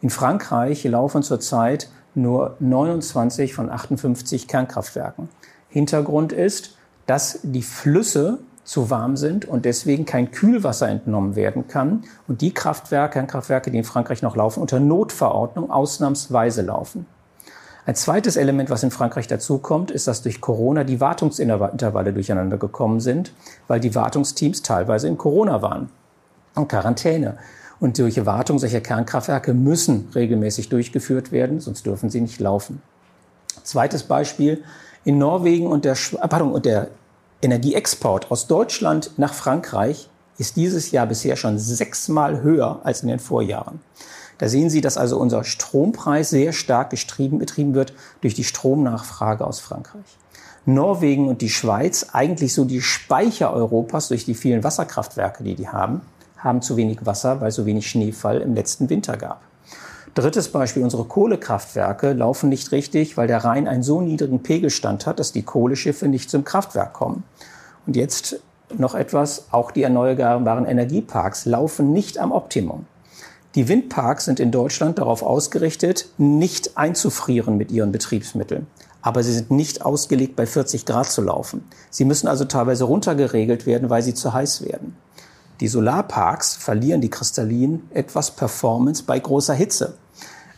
In 0.00 0.10
Frankreich 0.10 0.84
laufen 0.84 1.22
zurzeit 1.22 1.88
nur 2.14 2.56
29 2.60 3.54
von 3.54 3.70
58 3.70 4.48
Kernkraftwerken. 4.48 5.28
Hintergrund 5.68 6.32
ist, 6.32 6.76
dass 7.06 7.40
die 7.42 7.62
Flüsse 7.62 8.38
zu 8.64 8.90
warm 8.90 9.16
sind 9.16 9.44
und 9.44 9.64
deswegen 9.66 10.06
kein 10.06 10.30
Kühlwasser 10.30 10.88
entnommen 10.88 11.36
werden 11.36 11.68
kann 11.68 12.04
und 12.28 12.40
die 12.40 12.54
Kraftwerke, 12.54 13.14
Kernkraftwerke, 13.14 13.70
die 13.70 13.78
in 13.78 13.84
Frankreich 13.84 14.22
noch 14.22 14.36
laufen, 14.36 14.60
unter 14.60 14.80
Notverordnung 14.80 15.70
ausnahmsweise 15.70 16.62
laufen. 16.62 17.06
Ein 17.86 17.94
zweites 17.94 18.36
Element, 18.36 18.70
was 18.70 18.82
in 18.82 18.90
Frankreich 18.90 19.26
dazukommt, 19.26 19.90
ist, 19.90 20.08
dass 20.08 20.22
durch 20.22 20.40
Corona 20.40 20.84
die 20.84 21.00
Wartungsintervalle 21.00 22.14
durcheinander 22.14 22.56
gekommen 22.56 23.00
sind, 23.00 23.34
weil 23.68 23.78
die 23.80 23.94
Wartungsteams 23.94 24.62
teilweise 24.62 25.06
in 25.06 25.18
Corona 25.18 25.60
waren 25.60 25.90
und 26.54 26.68
Quarantäne. 26.68 27.36
Und 27.80 27.96
solche 27.96 28.26
Wartung 28.26 28.58
solcher 28.58 28.80
Kernkraftwerke 28.80 29.52
müssen 29.52 30.08
regelmäßig 30.14 30.68
durchgeführt 30.68 31.32
werden, 31.32 31.60
sonst 31.60 31.86
dürfen 31.86 32.10
sie 32.10 32.20
nicht 32.20 32.40
laufen. 32.40 32.82
Zweites 33.62 34.04
Beispiel. 34.04 34.62
In 35.04 35.18
Norwegen 35.18 35.66
und 35.66 35.84
der, 35.84 35.96
ah, 36.20 36.28
pardon, 36.28 36.52
und 36.52 36.64
der 36.64 36.88
Energieexport 37.42 38.30
aus 38.30 38.46
Deutschland 38.46 39.12
nach 39.18 39.34
Frankreich 39.34 40.08
ist 40.38 40.56
dieses 40.56 40.90
Jahr 40.90 41.06
bisher 41.06 41.36
schon 41.36 41.58
sechsmal 41.58 42.42
höher 42.42 42.80
als 42.84 43.02
in 43.02 43.08
den 43.08 43.18
Vorjahren. 43.18 43.80
Da 44.38 44.48
sehen 44.48 44.70
Sie, 44.70 44.80
dass 44.80 44.96
also 44.96 45.18
unser 45.18 45.44
Strompreis 45.44 46.30
sehr 46.30 46.52
stark 46.52 46.90
getrieben, 46.90 47.38
betrieben 47.38 47.74
wird 47.74 47.92
durch 48.20 48.34
die 48.34 48.44
Stromnachfrage 48.44 49.46
aus 49.46 49.60
Frankreich. 49.60 50.18
Norwegen 50.66 51.28
und 51.28 51.42
die 51.42 51.50
Schweiz, 51.50 52.06
eigentlich 52.12 52.54
so 52.54 52.64
die 52.64 52.80
Speicher 52.80 53.52
Europas 53.52 54.08
durch 54.08 54.24
die 54.24 54.34
vielen 54.34 54.64
Wasserkraftwerke, 54.64 55.44
die 55.44 55.54
die 55.54 55.68
haben, 55.68 56.00
haben 56.44 56.62
zu 56.62 56.76
wenig 56.76 57.04
Wasser, 57.04 57.40
weil 57.40 57.50
so 57.50 57.66
wenig 57.66 57.88
Schneefall 57.88 58.40
im 58.40 58.54
letzten 58.54 58.88
Winter 58.90 59.16
gab. 59.16 59.40
Drittes 60.14 60.48
Beispiel, 60.48 60.84
unsere 60.84 61.06
Kohlekraftwerke 61.06 62.12
laufen 62.12 62.48
nicht 62.48 62.70
richtig, 62.70 63.16
weil 63.16 63.26
der 63.26 63.44
Rhein 63.44 63.66
einen 63.66 63.82
so 63.82 64.00
niedrigen 64.00 64.44
Pegelstand 64.44 65.06
hat, 65.06 65.18
dass 65.18 65.32
die 65.32 65.42
Kohleschiffe 65.42 66.06
nicht 66.06 66.30
zum 66.30 66.44
Kraftwerk 66.44 66.92
kommen. 66.92 67.24
Und 67.84 67.96
jetzt 67.96 68.40
noch 68.78 68.94
etwas, 68.94 69.46
auch 69.50 69.72
die 69.72 69.82
erneuerbaren 69.82 70.66
Energieparks 70.66 71.46
laufen 71.46 71.92
nicht 71.92 72.18
am 72.18 72.30
Optimum. 72.30 72.86
Die 73.56 73.68
Windparks 73.68 74.24
sind 74.24 74.40
in 74.40 74.52
Deutschland 74.52 74.98
darauf 74.98 75.22
ausgerichtet, 75.22 76.08
nicht 76.16 76.76
einzufrieren 76.76 77.56
mit 77.56 77.72
ihren 77.72 77.90
Betriebsmitteln. 77.90 78.66
Aber 79.02 79.22
sie 79.22 79.32
sind 79.32 79.50
nicht 79.50 79.84
ausgelegt, 79.84 80.34
bei 80.34 80.46
40 80.46 80.86
Grad 80.86 81.10
zu 81.10 81.22
laufen. 81.22 81.64
Sie 81.90 82.04
müssen 82.04 82.26
also 82.26 82.44
teilweise 82.46 82.84
runtergeregelt 82.84 83.66
werden, 83.66 83.90
weil 83.90 84.02
sie 84.02 84.14
zu 84.14 84.32
heiß 84.32 84.64
werden. 84.64 84.96
Die 85.60 85.68
Solarparks 85.68 86.56
verlieren 86.56 87.00
die 87.00 87.10
Kristallinen 87.10 87.88
etwas 87.92 88.32
Performance 88.32 89.04
bei 89.04 89.18
großer 89.18 89.54
Hitze. 89.54 89.96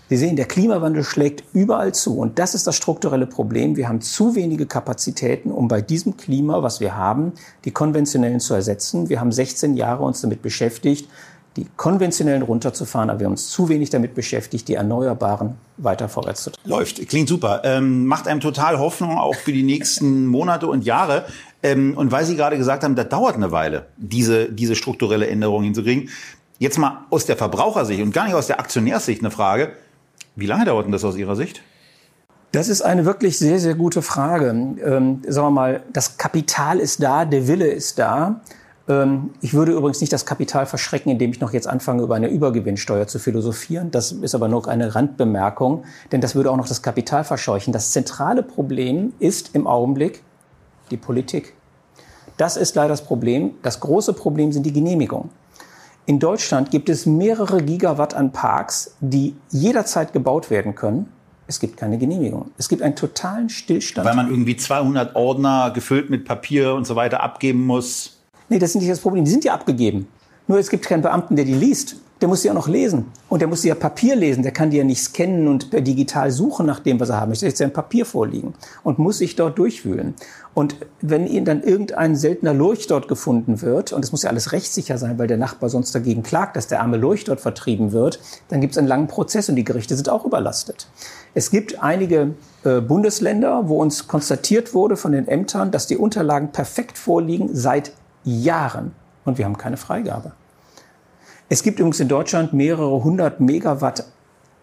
Sie 0.08 0.16
sehen, 0.16 0.36
der 0.36 0.46
Klimawandel 0.46 1.02
schlägt 1.02 1.42
überall 1.52 1.92
zu. 1.92 2.16
Und 2.18 2.38
das 2.38 2.54
ist 2.54 2.66
das 2.66 2.76
strukturelle 2.76 3.26
Problem. 3.26 3.76
Wir 3.76 3.88
haben 3.88 4.00
zu 4.00 4.36
wenige 4.36 4.66
Kapazitäten, 4.66 5.50
um 5.50 5.66
bei 5.66 5.82
diesem 5.82 6.16
Klima, 6.16 6.62
was 6.62 6.78
wir 6.80 6.94
haben, 6.94 7.32
die 7.64 7.72
konventionellen 7.72 8.38
zu 8.38 8.54
ersetzen. 8.54 9.08
Wir 9.08 9.20
haben 9.20 9.32
16 9.32 9.76
Jahre 9.76 10.04
uns 10.04 10.20
damit 10.20 10.42
beschäftigt, 10.42 11.08
die 11.56 11.66
konventionellen 11.76 12.42
runterzufahren, 12.42 13.10
aber 13.10 13.20
wir 13.20 13.26
haben 13.26 13.32
uns 13.32 13.48
zu 13.48 13.68
wenig 13.68 13.90
damit 13.90 14.14
beschäftigt, 14.14 14.68
die 14.68 14.74
Erneuerbaren 14.74 15.54
weiter 15.78 16.08
vorwärts 16.08 16.44
zu 16.44 16.50
treiben. 16.50 16.68
Läuft, 16.68 17.08
klingt 17.08 17.28
super. 17.28 17.62
Ähm, 17.64 18.06
macht 18.06 18.28
einem 18.28 18.40
total 18.40 18.78
Hoffnung 18.78 19.18
auch 19.18 19.34
für 19.34 19.52
die 19.52 19.62
nächsten 19.62 20.26
Monate 20.26 20.68
und 20.68 20.84
Jahre. 20.84 21.26
Ähm, 21.62 21.96
und 21.96 22.12
weil 22.12 22.24
Sie 22.24 22.36
gerade 22.36 22.56
gesagt 22.56 22.84
haben, 22.84 22.94
das 22.94 23.08
dauert 23.08 23.34
eine 23.34 23.50
Weile, 23.50 23.86
diese, 23.96 24.50
diese 24.50 24.76
strukturelle 24.76 25.26
Änderung 25.26 25.62
hinzukriegen. 25.62 26.10
Jetzt 26.58 26.78
mal 26.78 27.06
aus 27.10 27.26
der 27.26 27.36
Verbrauchersicht 27.36 28.02
und 28.02 28.12
gar 28.12 28.24
nicht 28.24 28.34
aus 28.34 28.46
der 28.46 28.60
Aktionärssicht 28.60 29.20
eine 29.20 29.30
Frage. 29.30 29.72
Wie 30.36 30.46
lange 30.46 30.64
dauert 30.64 30.86
denn 30.86 30.92
das 30.92 31.04
aus 31.04 31.16
Ihrer 31.16 31.36
Sicht? 31.36 31.62
Das 32.52 32.68
ist 32.68 32.82
eine 32.82 33.04
wirklich 33.04 33.38
sehr, 33.38 33.58
sehr 33.58 33.74
gute 33.74 34.00
Frage. 34.02 34.48
Ähm, 34.48 35.22
sagen 35.26 35.46
wir 35.46 35.50
mal, 35.50 35.82
das 35.92 36.16
Kapital 36.16 36.78
ist 36.78 37.02
da, 37.02 37.24
der 37.24 37.48
Wille 37.48 37.66
ist 37.66 37.98
da. 37.98 38.40
Ähm, 38.88 39.30
ich 39.40 39.52
würde 39.52 39.72
übrigens 39.72 40.00
nicht 40.00 40.12
das 40.12 40.24
Kapital 40.24 40.66
verschrecken, 40.66 41.10
indem 41.10 41.30
ich 41.32 41.40
noch 41.40 41.52
jetzt 41.52 41.66
anfange, 41.66 42.02
über 42.02 42.14
eine 42.14 42.28
Übergewinnsteuer 42.28 43.06
zu 43.06 43.18
philosophieren. 43.18 43.90
Das 43.90 44.12
ist 44.12 44.34
aber 44.34 44.48
nur 44.48 44.68
eine 44.68 44.94
Randbemerkung, 44.94 45.84
denn 46.12 46.20
das 46.20 46.34
würde 46.34 46.50
auch 46.50 46.56
noch 46.56 46.68
das 46.68 46.82
Kapital 46.82 47.24
verscheuchen. 47.24 47.72
Das 47.72 47.90
zentrale 47.90 48.42
Problem 48.42 49.12
ist 49.18 49.50
im 49.54 49.66
Augenblick 49.66 50.22
die 50.90 50.96
Politik. 50.96 51.54
Das 52.36 52.56
ist 52.56 52.74
leider 52.74 52.88
das 52.88 53.04
Problem. 53.04 53.52
Das 53.62 53.80
große 53.80 54.12
Problem 54.12 54.52
sind 54.52 54.64
die 54.64 54.72
Genehmigungen. 54.72 55.30
In 56.04 56.20
Deutschland 56.20 56.70
gibt 56.70 56.88
es 56.88 57.04
mehrere 57.04 57.62
Gigawatt 57.62 58.14
an 58.14 58.30
Parks, 58.30 58.94
die 59.00 59.34
jederzeit 59.50 60.12
gebaut 60.12 60.50
werden 60.50 60.74
können. 60.74 61.12
Es 61.48 61.60
gibt 61.60 61.76
keine 61.76 61.98
Genehmigung. 61.98 62.50
Es 62.58 62.68
gibt 62.68 62.82
einen 62.82 62.96
totalen 62.96 63.48
Stillstand. 63.48 64.06
Weil 64.06 64.14
man 64.14 64.30
irgendwie 64.30 64.56
200 64.56 65.16
Ordner 65.16 65.70
gefüllt 65.72 66.10
mit 66.10 66.24
Papier 66.24 66.74
und 66.74 66.86
so 66.86 66.96
weiter 66.96 67.22
abgeben 67.22 67.64
muss. 67.66 68.18
Nee, 68.48 68.58
das 68.58 68.70
ist 68.70 68.76
nicht 68.76 68.90
das 68.90 69.00
Problem. 69.00 69.24
Die 69.24 69.30
sind 69.30 69.44
ja 69.44 69.54
abgegeben. 69.54 70.06
Nur 70.46 70.58
es 70.58 70.70
gibt 70.70 70.86
keinen 70.86 71.02
Beamten, 71.02 71.34
der 71.36 71.44
die 71.44 71.54
liest. 71.54 71.96
Der 72.20 72.28
muss 72.28 72.40
sie 72.40 72.50
auch 72.50 72.54
noch 72.54 72.68
lesen. 72.68 73.12
Und 73.28 73.40
der 73.40 73.48
muss 73.48 73.62
sie 73.62 73.68
ja 73.68 73.74
Papier 73.74 74.16
lesen. 74.16 74.42
Der 74.42 74.52
kann 74.52 74.70
die 74.70 74.78
ja 74.78 74.84
nicht 74.84 75.02
scannen 75.02 75.48
und 75.48 75.72
digital 75.72 76.30
suchen 76.30 76.64
nach 76.64 76.80
dem, 76.80 76.98
was 76.98 77.10
er 77.10 77.20
haben 77.20 77.28
möchte. 77.28 77.44
Er 77.44 77.52
ist 77.52 77.60
ja 77.60 77.66
ein 77.66 77.72
Papier 77.72 78.06
vorliegen 78.06 78.54
und 78.84 78.98
muss 78.98 79.18
sich 79.18 79.36
dort 79.36 79.58
durchwühlen. 79.58 80.14
Und 80.54 80.76
wenn 81.02 81.26
ihnen 81.26 81.44
dann 81.44 81.62
irgendein 81.62 82.16
seltener 82.16 82.54
Lurch 82.54 82.86
dort 82.86 83.08
gefunden 83.08 83.60
wird, 83.60 83.92
und 83.92 84.02
es 84.02 84.12
muss 84.12 84.22
ja 84.22 84.30
alles 84.30 84.52
rechtssicher 84.52 84.96
sein, 84.96 85.18
weil 85.18 85.26
der 85.26 85.36
Nachbar 85.36 85.68
sonst 85.68 85.94
dagegen 85.94 86.22
klagt, 86.22 86.56
dass 86.56 86.68
der 86.68 86.80
arme 86.80 86.96
Lurch 86.96 87.24
dort 87.24 87.42
vertrieben 87.42 87.92
wird, 87.92 88.18
dann 88.48 88.62
gibt 88.62 88.72
es 88.72 88.78
einen 88.78 88.88
langen 88.88 89.08
Prozess 89.08 89.50
und 89.50 89.56
die 89.56 89.64
Gerichte 89.64 89.94
sind 89.94 90.08
auch 90.08 90.24
überlastet. 90.24 90.88
Es 91.34 91.50
gibt 91.50 91.82
einige 91.82 92.34
äh, 92.64 92.80
Bundesländer, 92.80 93.68
wo 93.68 93.82
uns 93.82 94.08
konstatiert 94.08 94.72
wurde 94.72 94.96
von 94.96 95.12
den 95.12 95.28
Ämtern, 95.28 95.70
dass 95.70 95.86
die 95.86 95.98
Unterlagen 95.98 96.52
perfekt 96.52 96.96
vorliegen 96.96 97.50
seit 97.52 97.92
Jahren. 98.24 98.92
Und 99.26 99.36
wir 99.36 99.44
haben 99.44 99.58
keine 99.58 99.76
Freigabe. 99.76 100.32
Es 101.48 101.62
gibt 101.62 101.78
übrigens 101.78 102.00
in 102.00 102.08
Deutschland 102.08 102.52
mehrere 102.52 103.04
hundert 103.04 103.40
Megawatt 103.40 104.04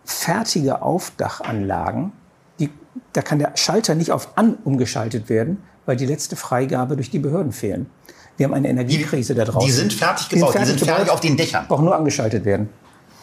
fertige 0.03 0.81
Aufdachanlagen. 0.81 2.11
Die, 2.59 2.69
da 3.13 3.21
kann 3.21 3.39
der 3.39 3.53
Schalter 3.55 3.95
nicht 3.95 4.11
auf 4.11 4.37
an 4.37 4.57
umgeschaltet 4.63 5.29
werden, 5.29 5.63
weil 5.85 5.95
die 5.95 6.05
letzte 6.05 6.35
Freigabe 6.35 6.95
durch 6.95 7.09
die 7.09 7.19
Behörden 7.19 7.53
fehlen. 7.53 7.89
Wir 8.35 8.47
haben 8.47 8.53
eine 8.53 8.67
Energiekrise 8.67 9.35
da 9.35 9.45
draußen. 9.45 9.67
Die 9.67 9.71
sind 9.71 9.93
fertig 9.93 10.29
gebaut, 10.29 10.53
die 10.53 10.65
sind 10.65 10.69
fertig, 10.69 10.73
die 10.73 10.79
sind 10.79 10.95
fertig 10.95 11.13
auf 11.13 11.19
den 11.19 11.37
Dächern. 11.37 11.67
Brauchen 11.67 11.85
nur 11.85 11.95
angeschaltet 11.95 12.45
werden. 12.45 12.69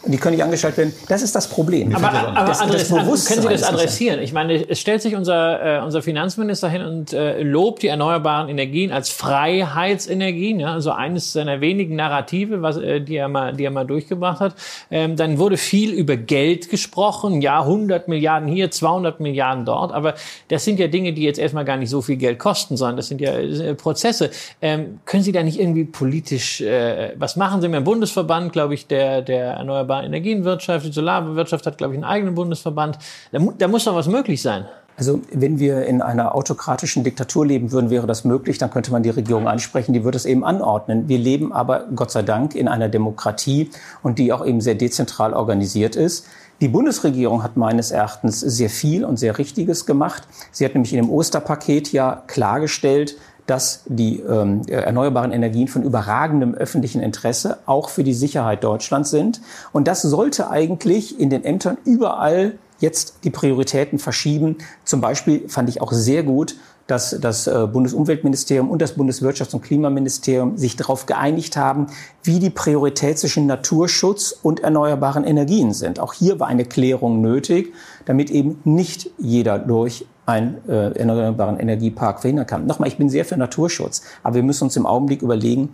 Und 0.03 0.11
die 0.11 0.17
können 0.17 0.35
nicht 0.35 0.43
angeschaltet 0.43 0.77
werden. 0.79 0.93
Das 1.07 1.21
ist 1.21 1.35
das 1.35 1.47
Problem. 1.47 1.95
Aber, 1.95 2.11
aber 2.11 2.47
das, 2.47 2.59
Andres, 2.59 2.89
das 2.89 3.25
können 3.25 3.41
Sie 3.43 3.47
das 3.47 3.63
adressieren? 3.63 4.19
Ich 4.19 4.33
meine, 4.33 4.67
es 4.67 4.79
stellt 4.79 5.01
sich 5.03 5.15
unser, 5.15 5.79
äh, 5.79 5.83
unser 5.83 6.01
Finanzminister 6.01 6.69
hin 6.69 6.81
und 6.81 7.13
äh, 7.13 7.43
lobt 7.43 7.83
die 7.83 7.87
erneuerbaren 7.87 8.49
Energien 8.49 8.91
als 8.91 9.09
Freiheitsenergien, 9.09 10.59
ja, 10.59 10.73
also 10.73 10.91
eines 10.91 11.33
seiner 11.33 11.61
wenigen 11.61 11.95
Narrative, 11.95 12.63
was, 12.63 12.77
äh, 12.77 12.99
die, 12.99 13.15
er 13.15 13.27
mal, 13.27 13.53
die 13.53 13.63
er 13.63 13.69
mal 13.69 13.85
durchgebracht 13.85 14.39
hat. 14.39 14.55
Ähm, 14.89 15.15
dann 15.17 15.37
wurde 15.37 15.57
viel 15.57 15.91
über 15.91 16.17
Geld 16.17 16.69
gesprochen, 16.69 17.41
ja, 17.41 17.61
100 17.61 18.07
Milliarden 18.07 18.49
hier, 18.49 18.71
200 18.71 19.19
Milliarden 19.19 19.65
dort, 19.65 19.93
aber 19.93 20.15
das 20.47 20.65
sind 20.65 20.79
ja 20.79 20.87
Dinge, 20.87 21.13
die 21.13 21.21
jetzt 21.21 21.37
erstmal 21.37 21.65
gar 21.65 21.77
nicht 21.77 21.91
so 21.91 22.01
viel 22.01 22.17
Geld 22.17 22.39
kosten, 22.39 22.75
sondern 22.75 22.97
das 22.97 23.07
sind 23.07 23.21
ja 23.21 23.33
äh, 23.33 23.75
Prozesse. 23.75 24.31
Ähm, 24.63 24.99
können 25.05 25.21
Sie 25.21 25.31
da 25.31 25.43
nicht 25.43 25.59
irgendwie 25.59 25.83
politisch 25.83 26.59
äh, 26.61 27.13
was 27.17 27.35
machen? 27.35 27.61
Sie 27.61 27.65
haben 27.65 27.73
ja 27.73 27.77
einen 27.77 27.85
Bundesverband, 27.85 28.51
glaube 28.51 28.73
ich, 28.73 28.87
der, 28.87 29.21
der 29.21 29.51
erneuerbaren 29.53 29.90
erneuerbare 29.91 30.05
Energienwirtschaft, 30.05 30.85
die 30.85 30.91
Solarwirtschaft 30.91 31.65
hat, 31.65 31.77
glaube 31.77 31.93
ich, 31.93 31.97
einen 31.97 32.05
eigenen 32.05 32.35
Bundesverband. 32.35 32.97
Da, 33.31 33.39
da 33.57 33.67
muss 33.67 33.85
doch 33.85 33.95
was 33.95 34.07
möglich 34.07 34.41
sein. 34.41 34.65
Also 34.97 35.21
wenn 35.31 35.57
wir 35.57 35.85
in 35.85 36.01
einer 36.01 36.35
autokratischen 36.35 37.03
Diktatur 37.03 37.45
leben 37.45 37.71
würden, 37.71 37.89
wäre 37.89 38.05
das 38.05 38.23
möglich, 38.23 38.57
dann 38.57 38.69
könnte 38.69 38.91
man 38.91 39.03
die 39.03 39.09
Regierung 39.09 39.47
ansprechen, 39.47 39.93
die 39.93 40.03
würde 40.03 40.17
es 40.17 40.25
eben 40.25 40.43
anordnen. 40.43 41.07
Wir 41.07 41.17
leben 41.17 41.53
aber 41.53 41.87
Gott 41.95 42.11
sei 42.11 42.21
Dank 42.21 42.55
in 42.55 42.67
einer 42.67 42.89
Demokratie 42.89 43.71
und 44.03 44.19
die 44.19 44.31
auch 44.31 44.45
eben 44.45 44.61
sehr 44.61 44.75
dezentral 44.75 45.33
organisiert 45.33 45.95
ist. 45.95 46.27
Die 46.59 46.67
Bundesregierung 46.67 47.41
hat 47.41 47.57
meines 47.57 47.89
Erachtens 47.89 48.39
sehr 48.39 48.69
viel 48.69 49.03
und 49.03 49.17
sehr 49.17 49.39
Richtiges 49.39 49.87
gemacht. 49.87 50.27
Sie 50.51 50.63
hat 50.63 50.75
nämlich 50.75 50.93
in 50.93 51.01
dem 51.01 51.09
Osterpaket 51.09 51.91
ja 51.91 52.21
klargestellt, 52.27 53.17
dass 53.47 53.83
die 53.87 54.19
ähm, 54.19 54.61
erneuerbaren 54.67 55.31
Energien 55.31 55.67
von 55.67 55.83
überragendem 55.83 56.53
öffentlichen 56.53 57.01
Interesse 57.01 57.57
auch 57.65 57.89
für 57.89 58.03
die 58.03 58.13
Sicherheit 58.13 58.63
Deutschlands 58.63 59.09
sind. 59.09 59.41
Und 59.71 59.87
das 59.87 60.01
sollte 60.01 60.49
eigentlich 60.49 61.19
in 61.19 61.29
den 61.29 61.43
Ämtern 61.43 61.77
überall 61.83 62.53
jetzt 62.79 63.19
die 63.23 63.29
Prioritäten 63.29 63.99
verschieben. 63.99 64.57
Zum 64.83 65.01
Beispiel 65.01 65.47
fand 65.47 65.69
ich 65.69 65.81
auch 65.81 65.91
sehr 65.91 66.23
gut, 66.23 66.55
dass 66.87 67.17
das 67.21 67.47
äh, 67.47 67.67
Bundesumweltministerium 67.71 68.69
und 68.69 68.81
das 68.81 68.97
Bundeswirtschafts- 68.97 69.53
und 69.53 69.61
Klimaministerium 69.61 70.57
sich 70.57 70.75
darauf 70.75 71.05
geeinigt 71.05 71.55
haben, 71.55 71.87
wie 72.23 72.39
die 72.39 72.49
Priorität 72.49 73.17
zwischen 73.17 73.45
Naturschutz 73.45 74.37
und 74.43 74.59
erneuerbaren 74.61 75.23
Energien 75.23 75.73
sind. 75.73 75.99
Auch 75.99 76.13
hier 76.13 76.39
war 76.39 76.47
eine 76.47 76.65
Klärung 76.65 77.21
nötig, 77.21 77.73
damit 78.05 78.29
eben 78.29 78.59
nicht 78.65 79.09
jeder 79.17 79.57
durch 79.57 80.05
einen 80.31 80.57
äh, 80.67 80.91
erneuerbaren 80.97 81.59
Energiepark 81.59 82.21
verhindern 82.21 82.47
kann. 82.47 82.65
Nochmal, 82.65 82.87
ich 82.87 82.97
bin 82.97 83.09
sehr 83.09 83.25
für 83.25 83.37
Naturschutz, 83.37 84.01
aber 84.23 84.35
wir 84.35 84.43
müssen 84.43 84.65
uns 84.65 84.75
im 84.75 84.85
Augenblick 84.85 85.21
überlegen, 85.21 85.69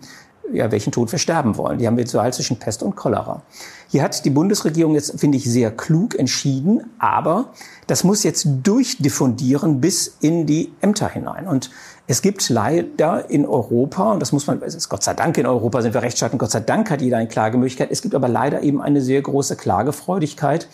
ja, 0.52 0.70
welchen 0.70 0.92
Tod 0.92 1.12
wir 1.12 1.18
sterben 1.18 1.56
wollen. 1.56 1.78
Die 1.78 1.86
haben 1.86 1.96
wir 1.96 2.06
zur 2.06 2.20
Wahl 2.20 2.32
zwischen 2.32 2.58
Pest 2.58 2.82
und 2.82 2.96
Cholera. 2.96 3.42
Hier 3.88 4.02
hat 4.02 4.24
die 4.24 4.30
Bundesregierung 4.30 4.94
jetzt, 4.94 5.18
finde 5.20 5.36
ich, 5.36 5.44
sehr 5.44 5.70
klug 5.70 6.18
entschieden, 6.18 6.84
aber 6.98 7.50
das 7.86 8.04
muss 8.04 8.22
jetzt 8.22 8.46
durchdiffundieren 8.62 9.80
bis 9.80 10.16
in 10.20 10.46
die 10.46 10.72
Ämter 10.80 11.08
hinein. 11.08 11.46
Und 11.46 11.70
es 12.10 12.22
gibt 12.22 12.48
leider 12.48 13.28
in 13.28 13.44
Europa, 13.44 14.12
und 14.12 14.20
das 14.20 14.32
muss 14.32 14.46
man, 14.46 14.62
es 14.62 14.74
ist 14.74 14.88
Gott 14.88 15.02
sei 15.02 15.12
Dank 15.12 15.36
in 15.36 15.44
Europa 15.44 15.82
sind 15.82 15.92
wir 15.92 16.00
Rechtsstaat 16.00 16.32
und 16.32 16.38
Gott 16.38 16.50
sei 16.50 16.60
Dank 16.60 16.90
hat 16.90 17.02
jeder 17.02 17.18
eine 17.18 17.28
Klagemöglichkeit. 17.28 17.90
Es 17.90 18.00
gibt 18.00 18.14
aber 18.14 18.28
leider 18.28 18.62
eben 18.62 18.80
eine 18.80 19.02
sehr 19.02 19.20
große 19.20 19.56
Klagefreudigkeit. 19.56 20.68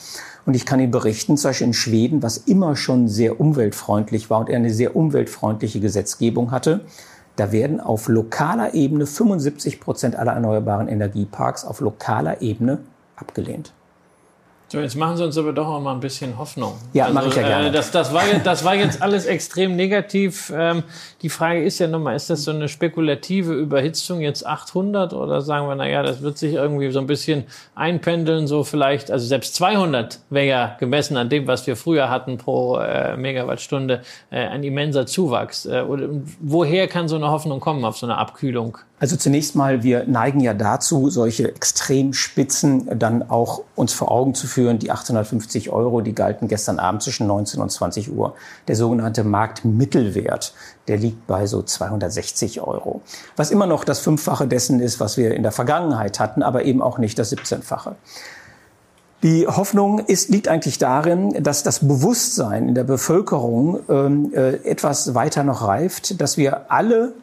Und 0.47 0.55
ich 0.55 0.65
kann 0.65 0.79
Ihnen 0.79 0.93
berichten, 0.93 1.37
zum 1.37 1.49
Beispiel 1.49 1.67
in 1.67 1.73
Schweden, 1.73 2.23
was 2.23 2.37
immer 2.37 2.77
schon 2.77 3.09
sehr 3.09 3.41
umweltfreundlich 3.41 4.31
war 4.31 4.39
und 4.39 4.51
eine 4.51 4.73
sehr 4.73 4.95
umweltfreundliche 4.95 5.81
Gesetzgebung 5.81 6.53
hatte, 6.53 6.83
da 7.35 7.51
werden 7.51 7.81
auf 7.81 8.07
lokaler 8.07 8.75
Ebene 8.75 9.05
75 9.05 9.81
Prozent 9.81 10.15
aller 10.15 10.35
erneuerbaren 10.35 10.87
Energieparks 10.87 11.65
auf 11.65 11.81
lokaler 11.81 12.43
Ebene 12.43 12.79
abgelehnt. 13.17 13.73
So, 14.75 14.81
jetzt 14.81 14.97
machen 14.97 15.17
Sie 15.17 15.23
uns 15.23 15.39
aber 15.39 15.53
doch 15.53 15.69
auch 15.69 15.81
mal 15.81 15.93
ein 15.93 16.01
bisschen 16.01 16.37
Hoffnung. 16.37 16.75
Ja, 16.95 17.05
also, 17.05 17.15
mache 17.15 17.29
ich 17.29 17.37
ja 17.37 17.43
gerne. 17.43 17.69
Äh, 17.69 17.71
das, 17.71 17.93
das, 17.93 18.13
war 18.13 18.27
jetzt, 18.27 18.45
das 18.45 18.65
war 18.65 18.75
jetzt 18.75 19.01
alles 19.01 19.25
extrem 19.25 19.77
negativ. 19.77 20.53
Ähm, 20.53 20.83
die 21.23 21.29
Frage 21.29 21.63
ist 21.63 21.79
ja 21.79 21.87
nochmal, 21.87 22.17
ist 22.17 22.29
das 22.29 22.43
so 22.43 22.51
eine 22.51 22.69
spekulative 22.69 23.53
Überhitzung 23.53 24.21
jetzt 24.21 24.45
800 24.45 25.13
oder 25.13 25.43
sagen 25.43 25.69
wir, 25.69 25.77
naja, 25.77 26.03
das 26.03 26.23
wird 26.23 26.39
sich 26.39 26.55
irgendwie 26.55 26.91
so 26.91 26.99
ein 26.99 27.07
bisschen 27.07 27.45
einpendeln, 27.77 28.49
so 28.49 28.65
vielleicht, 28.65 29.13
also 29.13 29.25
selbst 29.25 29.55
200 29.55 30.19
wäre 30.31 30.47
ja 30.47 30.77
gemessen 30.81 31.17
an 31.19 31.29
dem, 31.29 31.47
was 31.47 31.69
wir 31.69 31.77
früher 31.77 32.11
hatten 32.11 32.37
pro 32.37 32.79
äh, 32.79 33.17
Megawattstunde, 33.17 34.03
äh, 34.33 34.41
ein 34.41 34.65
immenser 34.65 35.07
Zuwachs. 35.07 35.67
Äh, 35.67 35.83
oder, 35.83 36.09
woher 36.41 36.89
kann 36.89 37.07
so 37.07 37.15
eine 37.15 37.31
Hoffnung 37.31 37.61
kommen 37.61 37.85
auf 37.85 37.97
so 37.97 38.07
eine 38.07 38.19
Abkühlung? 38.19 38.79
Also 39.01 39.17
zunächst 39.17 39.57
mal, 39.57 39.83
wir 39.83 40.05
neigen 40.07 40.39
ja 40.39 40.55
dazu, 40.55 41.11
solche 41.11 41.49
Extremspitzen 41.49 42.97
dann 42.99 43.29
auch 43.29 43.63
uns 43.75 43.93
vor 43.93 44.11
Augen 44.11 44.35
zu 44.35 44.47
führen. 44.47 44.79
Die 44.79 44.93
850 44.93 45.71
Euro, 45.71 46.01
die 46.01 46.15
galten 46.15 46.47
gestern 46.47 46.79
Abend 46.79 47.03
zwischen 47.03 47.27
19 47.27 47.61
und 47.61 47.71
20 47.71 48.13
Uhr. 48.13 48.35
Der 48.69 48.77
sogenannte 48.77 49.25
Marktmittelwert, 49.25 50.55
der 50.87 50.97
liegt 50.97 51.27
bei 51.27 51.47
so 51.47 51.61
260 51.61 52.61
Euro. 52.61 53.03
Was 53.35 53.51
immer 53.51 53.67
noch 53.67 53.83
das 53.85 53.99
Fünffache 53.99 54.47
dessen 54.47 54.79
ist, 54.79 55.01
was 55.01 55.17
wir 55.17 55.35
in 55.35 55.43
der 55.43 55.53
Vergangenheit 55.53 56.21
hatten, 56.21 56.45
aber 56.45 56.65
eben 56.65 56.81
auch 56.81 56.99
nicht 56.99 57.19
das 57.19 57.33
17-fache. 57.33 57.97
Die 59.25 59.47
Hoffnung 59.47 60.01
ist, 60.01 60.29
liegt 60.29 60.49
eigentlich 60.49 60.79
darin, 60.79 61.43
dass 61.43 61.63
das 61.63 61.81
Bewusstsein 61.81 62.69
in 62.69 62.75
der 62.75 62.85
Bevölkerung 62.85 63.81
ähm, 63.89 64.33
äh, 64.35 64.57
etwas 64.69 65.15
weiter 65.15 65.45
noch 65.45 65.67
reift, 65.67 66.21
dass 66.21 66.37
wir 66.37 66.71
alle 66.71 67.15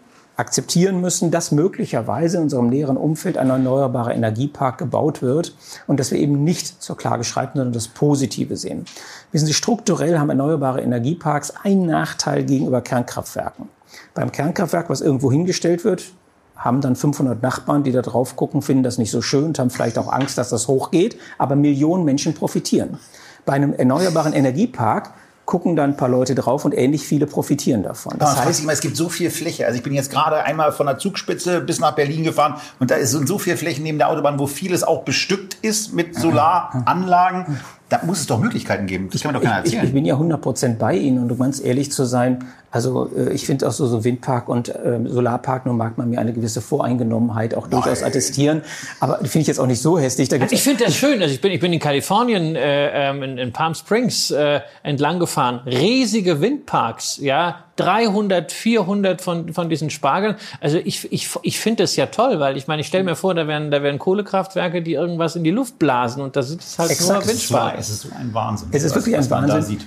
akzeptieren 0.42 1.00
müssen, 1.00 1.32
dass 1.32 1.52
möglicherweise 1.52 2.38
in 2.38 2.44
unserem 2.44 2.68
näheren 2.68 2.98
Umfeld 2.98 3.38
ein 3.38 3.50
erneuerbarer 3.50 4.14
Energiepark 4.14 4.80
gebaut 4.80 5.22
wird 5.22 5.56
und 5.88 6.00
dass 6.00 6.12
wir 6.12 6.20
eben 6.20 6.44
nicht 6.44 6.82
zur 6.82 6.98
Klage 6.98 7.24
schreiten, 7.24 7.60
sondern 7.60 7.74
das 7.74 7.88
Positive 7.88 8.58
sehen. 8.58 8.86
Wissen 9.32 9.46
Sie, 9.46 9.54
strukturell 9.54 10.20
haben 10.20 10.30
erneuerbare 10.30 10.82
Energieparks 10.82 11.54
einen 11.64 11.86
Nachteil 11.86 12.44
gegenüber 12.44 12.82
Kernkraftwerken. 12.82 13.70
Beim 14.14 14.32
Kernkraftwerk, 14.32 14.90
was 14.90 15.02
irgendwo 15.02 15.32
hingestellt 15.32 15.86
wird, 15.86 16.12
haben 16.56 16.82
dann 16.82 16.96
500 16.96 17.42
Nachbarn, 17.42 17.84
die 17.84 17.92
da 17.92 18.02
drauf 18.02 18.36
gucken, 18.36 18.62
finden 18.62 18.84
das 18.84 18.98
nicht 18.98 19.12
so 19.12 19.22
schön 19.22 19.46
und 19.46 19.60
haben 19.60 19.70
vielleicht 19.70 19.98
auch 19.98 20.12
Angst, 20.12 20.38
dass 20.38 20.50
das 20.50 20.68
hochgeht, 20.68 21.18
aber 21.38 21.56
Millionen 21.56 22.04
Menschen 22.04 22.34
profitieren. 22.34 22.98
Bei 23.46 23.54
einem 23.54 23.74
erneuerbaren 23.74 24.34
Energiepark 24.34 25.14
gucken 25.52 25.76
dann 25.76 25.90
ein 25.90 25.98
paar 25.98 26.08
Leute 26.08 26.34
drauf 26.34 26.64
und 26.64 26.72
ähnlich 26.72 27.06
viele 27.06 27.28
profitieren 27.28 27.84
davon. 27.84 28.16
Das 28.18 28.38
ja, 28.38 28.46
heißt, 28.46 28.64
immer, 28.64 28.72
es 28.72 28.80
gibt 28.80 28.96
so 28.96 29.10
viel 29.10 29.30
Fläche. 29.30 29.66
Also 29.66 29.76
ich 29.76 29.84
bin 29.84 29.92
jetzt 29.92 30.10
gerade 30.10 30.46
einmal 30.46 30.72
von 30.72 30.86
der 30.86 30.98
Zugspitze 30.98 31.60
bis 31.60 31.82
nach 31.82 31.92
Berlin 31.92 32.24
gefahren 32.24 32.56
und 32.80 32.90
da 32.90 33.06
sind 33.06 33.28
so 33.28 33.38
viele 33.38 33.58
Flächen 33.58 33.84
neben 33.84 33.98
der 33.98 34.08
Autobahn, 34.08 34.40
wo 34.40 34.48
vieles 34.48 34.82
auch 34.82 35.04
bestückt 35.04 35.58
ist 35.62 35.94
mit 35.94 36.16
Solaranlagen. 36.16 37.60
Da 37.92 38.00
muss 38.06 38.22
es 38.22 38.28
doch 38.28 38.40
Möglichkeiten 38.40 38.88
geben. 38.88 39.10
Das 39.12 39.22
kann 39.22 39.34
man 39.34 39.42
doch 39.42 39.46
keiner 39.46 39.66
erzählen. 39.66 39.84
Ich, 39.84 39.90
ich 39.90 39.94
bin 39.94 40.06
ja 40.06 40.14
100 40.14 40.40
Prozent 40.40 40.80
bei 40.80 40.96
Ihnen 40.96 41.20
und 41.22 41.30
um 41.30 41.38
ganz 41.38 41.62
ehrlich 41.62 41.92
zu 41.92 42.06
sein, 42.06 42.46
also 42.72 43.12
äh, 43.14 43.34
ich 43.34 43.46
finde 43.46 43.68
auch 43.68 43.74
so, 43.74 43.86
so 43.86 44.06
Windpark 44.06 44.48
und 44.48 44.70
äh, 44.70 44.98
Solarpark, 45.08 45.66
nur 45.66 45.76
mag 45.76 45.98
man 45.98 46.10
mir 46.10 46.20
eine 46.22 46.32
gewisse 46.32 46.62
Voreingenommenheit 46.62 47.54
auch 47.54 47.64
Nein. 47.64 47.82
durchaus 47.82 48.02
attestieren. 48.02 48.62
Aber 49.02 49.18
finde 49.18 49.40
ich 49.40 49.48
jetzt 49.48 49.60
auch 49.60 49.68
nicht 49.68 49.82
so 49.82 50.00
hässlich. 50.00 50.30
Da 50.30 50.38
also 50.38 50.56
ich 50.56 50.64
finde 50.64 50.86
das 50.86 50.96
schön. 50.96 51.22
Also 51.22 51.34
ich 51.34 51.42
bin, 51.42 51.52
ich 51.52 51.60
bin 51.60 51.74
in 51.74 51.80
Kalifornien, 51.80 52.56
äh, 52.56 53.10
ähm, 53.10 53.24
in, 53.24 53.38
in 53.38 53.52
Palm 53.52 53.76
Springs 53.76 54.32
äh, 54.32 54.62
entlang 54.84 55.20
gefahren. 55.20 55.60
Riesige 55.66 56.40
Windparks, 56.40 57.18
ja, 57.18 57.66
300, 57.82 58.52
400 58.52 59.22
von, 59.22 59.54
von 59.54 59.70
diesen 59.70 59.90
Spargeln. 59.90 60.36
Also 60.60 60.78
ich, 60.78 61.12
ich, 61.12 61.30
ich 61.42 61.60
finde 61.60 61.84
das 61.84 61.96
ja 61.96 62.06
toll, 62.06 62.40
weil 62.40 62.58
ich 62.58 62.68
meine, 62.68 62.82
ich 62.82 62.88
stelle 62.88 63.04
mir 63.04 63.16
vor, 63.16 63.34
da 63.34 63.48
werden, 63.48 63.72
da 63.72 63.82
werden 63.82 63.98
Kohlekraftwerke, 63.98 64.82
die 64.82 64.94
irgendwas 64.94 65.36
in 65.36 65.44
die 65.44 65.52
Luft 65.52 65.80
blasen 65.80 66.22
und 66.22 66.36
da 66.36 66.44
sind 66.44 66.62
es 66.62 66.78
halt 66.78 66.92
Exakt. 66.92 67.26
nur 67.26 67.28
Windspargeln. 67.28 67.80
Es 67.80 67.90
ist 67.90 68.02
so 68.02 68.10
ein 68.18 68.34
Wahnsinn. 68.34 68.70
Es 68.72 68.84
ist 68.84 68.96
wirklich 68.96 69.16
ein 69.16 69.30
Wahnsinn. 69.30 69.80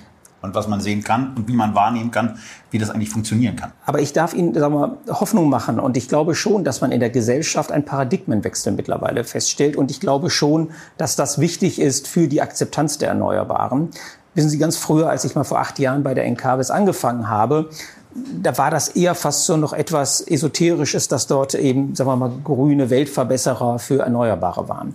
und 0.42 0.54
was 0.54 0.66
man 0.66 0.80
sehen 0.80 1.04
kann 1.04 1.34
und 1.36 1.46
wie 1.48 1.52
man 1.52 1.74
wahrnehmen 1.74 2.10
kann, 2.10 2.38
wie 2.70 2.78
das 2.78 2.90
eigentlich 2.90 3.10
funktionieren 3.10 3.54
kann. 3.54 3.72
Aber 3.86 4.00
ich 4.00 4.12
darf 4.12 4.34
Ihnen 4.34 4.54
sagen 4.54 4.74
wir, 4.74 4.98
Hoffnung 5.08 5.48
machen 5.48 5.78
und 5.78 5.96
ich 5.96 6.08
glaube 6.08 6.34
schon, 6.34 6.64
dass 6.64 6.80
man 6.80 6.90
in 6.90 7.00
der 7.00 7.10
Gesellschaft 7.10 7.70
einen 7.70 7.84
Paradigmenwechsel 7.84 8.72
mittlerweile 8.72 9.22
feststellt 9.22 9.76
und 9.76 9.92
ich 9.92 10.00
glaube 10.00 10.30
schon, 10.30 10.72
dass 10.98 11.14
das 11.14 11.38
wichtig 11.38 11.80
ist 11.80 12.08
für 12.08 12.26
die 12.26 12.42
Akzeptanz 12.42 12.98
der 12.98 13.10
Erneuerbaren. 13.10 13.90
Wissen 14.34 14.50
Sie, 14.50 14.58
ganz 14.58 14.76
früher, 14.76 15.08
als 15.08 15.24
ich 15.24 15.34
mal 15.34 15.44
vor 15.44 15.60
acht 15.60 15.78
Jahren 15.78 16.02
bei 16.02 16.14
der 16.14 16.24
NKWS 16.24 16.70
angefangen 16.70 17.28
habe, 17.28 17.68
da 18.14 18.56
war 18.58 18.70
das 18.70 18.88
eher 18.88 19.14
fast 19.14 19.44
so 19.44 19.56
noch 19.56 19.72
etwas 19.72 20.20
Esoterisches, 20.20 21.08
dass 21.08 21.26
dort 21.26 21.54
eben, 21.54 21.94
sagen 21.96 22.10
wir 22.10 22.16
mal, 22.16 22.30
grüne 22.44 22.90
Weltverbesserer 22.90 23.78
für 23.78 24.02
Erneuerbare 24.02 24.68
waren. 24.68 24.94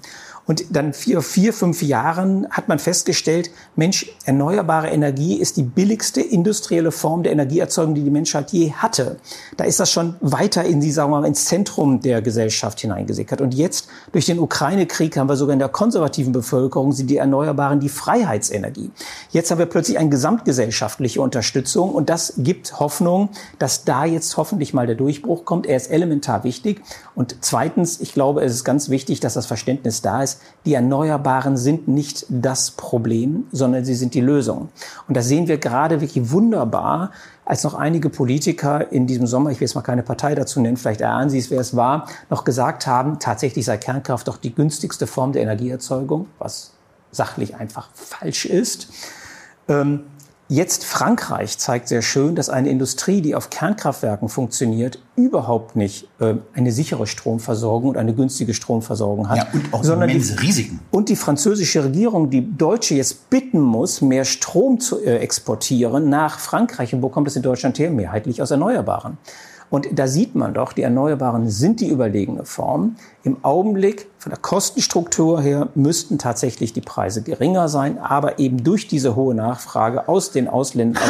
Und 0.49 0.75
dann 0.75 0.93
vier, 0.93 1.21
vier, 1.21 1.53
fünf 1.53 1.83
Jahren 1.83 2.47
hat 2.49 2.69
man 2.69 2.79
festgestellt, 2.79 3.51
Mensch, 3.75 4.11
erneuerbare 4.25 4.87
Energie 4.87 5.35
ist 5.35 5.57
die 5.57 5.63
billigste 5.63 6.21
industrielle 6.21 6.91
Form 6.91 7.21
der 7.21 7.33
Energieerzeugung, 7.33 7.93
die 7.93 8.01
die 8.01 8.09
Menschheit 8.09 8.51
je 8.51 8.71
hatte. 8.71 9.17
Da 9.57 9.65
ist 9.65 9.79
das 9.79 9.91
schon 9.91 10.15
weiter 10.21 10.63
in 10.63 10.81
die, 10.81 10.89
sagen 10.89 11.11
wir 11.11 11.21
mal, 11.21 11.27
ins 11.27 11.45
Zentrum 11.45 12.01
der 12.01 12.23
Gesellschaft 12.23 12.79
hineingesickert. 12.79 13.41
Und 13.41 13.53
jetzt 13.53 13.89
durch 14.11 14.25
den 14.25 14.39
Ukraine-Krieg 14.39 15.15
haben 15.17 15.29
wir 15.29 15.35
sogar 15.35 15.53
in 15.53 15.59
der 15.59 15.69
konservativen 15.69 16.33
Bevölkerung 16.33 16.93
sind 16.93 17.11
die 17.11 17.17
Erneuerbaren 17.17 17.79
die 17.79 17.89
Freiheitsenergie. 17.89 18.89
Jetzt 19.29 19.51
haben 19.51 19.59
wir 19.59 19.67
plötzlich 19.67 19.99
eine 19.99 20.09
gesamtgesellschaftliche 20.09 21.21
Unterstützung 21.21 21.93
und 21.93 22.09
das 22.09 22.33
gibt 22.37 22.79
Hoffnung, 22.79 23.29
dass 23.59 23.83
da 23.83 24.03
jetzt 24.03 24.35
hoffentlich 24.35 24.73
mal 24.73 24.87
der 24.87 24.95
Durchbruch 24.95 25.45
kommt. 25.45 25.67
Er 25.67 25.77
ist 25.77 25.91
elementar 25.91 26.43
wichtig. 26.43 26.81
Und 27.13 27.35
zweitens, 27.41 28.01
ich 28.01 28.13
glaube, 28.13 28.41
es 28.41 28.55
ist 28.55 28.63
ganz 28.63 28.89
wichtig, 28.89 29.19
dass 29.19 29.35
das 29.35 29.45
Verständnis 29.45 30.01
da 30.01 30.23
ist, 30.23 30.38
die 30.65 30.73
Erneuerbaren 30.73 31.57
sind 31.57 31.87
nicht 31.87 32.25
das 32.29 32.71
Problem, 32.71 33.45
sondern 33.51 33.85
sie 33.85 33.95
sind 33.95 34.13
die 34.13 34.21
Lösung. 34.21 34.69
Und 35.07 35.15
das 35.17 35.27
sehen 35.27 35.47
wir 35.47 35.57
gerade 35.57 36.01
wirklich 36.01 36.31
wunderbar, 36.31 37.11
als 37.45 37.63
noch 37.63 37.73
einige 37.73 38.09
Politiker 38.09 38.91
in 38.91 39.07
diesem 39.07 39.25
Sommer, 39.25 39.49
ich 39.49 39.59
will 39.59 39.65
jetzt 39.65 39.73
mal 39.75 39.81
keine 39.81 40.03
Partei 40.03 40.35
dazu 40.35 40.61
nennen, 40.61 40.77
vielleicht 40.77 41.01
erahnen 41.01 41.31
Sie 41.31 41.39
es, 41.39 41.49
wer 41.49 41.59
es 41.59 41.75
war, 41.75 42.07
noch 42.29 42.43
gesagt 42.43 42.85
haben, 42.85 43.17
tatsächlich 43.17 43.65
sei 43.65 43.77
Kernkraft 43.77 44.27
doch 44.27 44.37
die 44.37 44.53
günstigste 44.53 45.07
Form 45.07 45.31
der 45.31 45.41
Energieerzeugung, 45.41 46.27
was 46.37 46.73
sachlich 47.11 47.55
einfach 47.55 47.89
falsch 47.93 48.45
ist. 48.45 48.89
Ähm, 49.67 50.01
Jetzt 50.51 50.83
Frankreich 50.83 51.59
zeigt 51.59 51.87
sehr 51.89 52.01
schön, 52.01 52.33
dass 52.33 52.49
eine 52.49 52.69
Industrie, 52.69 53.21
die 53.21 53.35
auf 53.35 53.51
Kernkraftwerken 53.51 54.29
funktioniert, 54.29 54.97
überhaupt 55.15 55.75
nicht 55.75 56.07
äh, 56.19 56.33
eine 56.55 56.71
sichere 56.71 57.05
Stromversorgung 57.05 57.91
und 57.91 57.97
eine 57.97 58.15
günstige 58.15 58.55
Stromversorgung 58.55 59.29
hat. 59.29 59.37
Ja, 59.37 59.47
und 59.53 59.71
auch 59.71 59.83
sondern 59.83 60.09
immense 60.09 60.35
die, 60.35 60.47
Risiken. 60.47 60.79
Und 60.89 61.09
die 61.09 61.15
französische 61.15 61.83
Regierung, 61.83 62.31
die 62.31 62.57
Deutsche 62.57 62.95
jetzt 62.95 63.29
bitten 63.29 63.59
muss, 63.59 64.01
mehr 64.01 64.25
Strom 64.25 64.79
zu 64.79 64.99
äh, 64.99 65.17
exportieren 65.17 66.09
nach 66.09 66.39
Frankreich. 66.39 66.95
Und 66.95 67.03
wo 67.03 67.09
kommt 67.09 67.27
es 67.27 67.35
in 67.35 67.43
Deutschland 67.43 67.77
her? 67.77 67.91
Mehrheitlich 67.91 68.41
aus 68.41 68.49
Erneuerbaren. 68.49 69.19
Und 69.69 69.87
da 69.91 70.07
sieht 70.07 70.35
man 70.35 70.53
doch, 70.53 70.73
die 70.73 70.81
Erneuerbaren 70.81 71.49
sind 71.49 71.79
die 71.79 71.89
überlegene 71.89 72.45
Form. 72.45 72.95
Im 73.23 73.43
Augenblick 73.43 74.07
von 74.17 74.31
der 74.31 74.39
Kostenstruktur 74.39 75.41
her 75.41 75.69
müssten 75.75 76.17
tatsächlich 76.17 76.73
die 76.73 76.81
Preise 76.81 77.21
geringer 77.21 77.69
sein, 77.69 77.99
aber 77.99 78.39
eben 78.39 78.63
durch 78.63 78.87
diese 78.87 79.15
hohe 79.15 79.35
Nachfrage 79.35 80.07
aus 80.07 80.31
den 80.31 80.47
Ausländern 80.47 81.03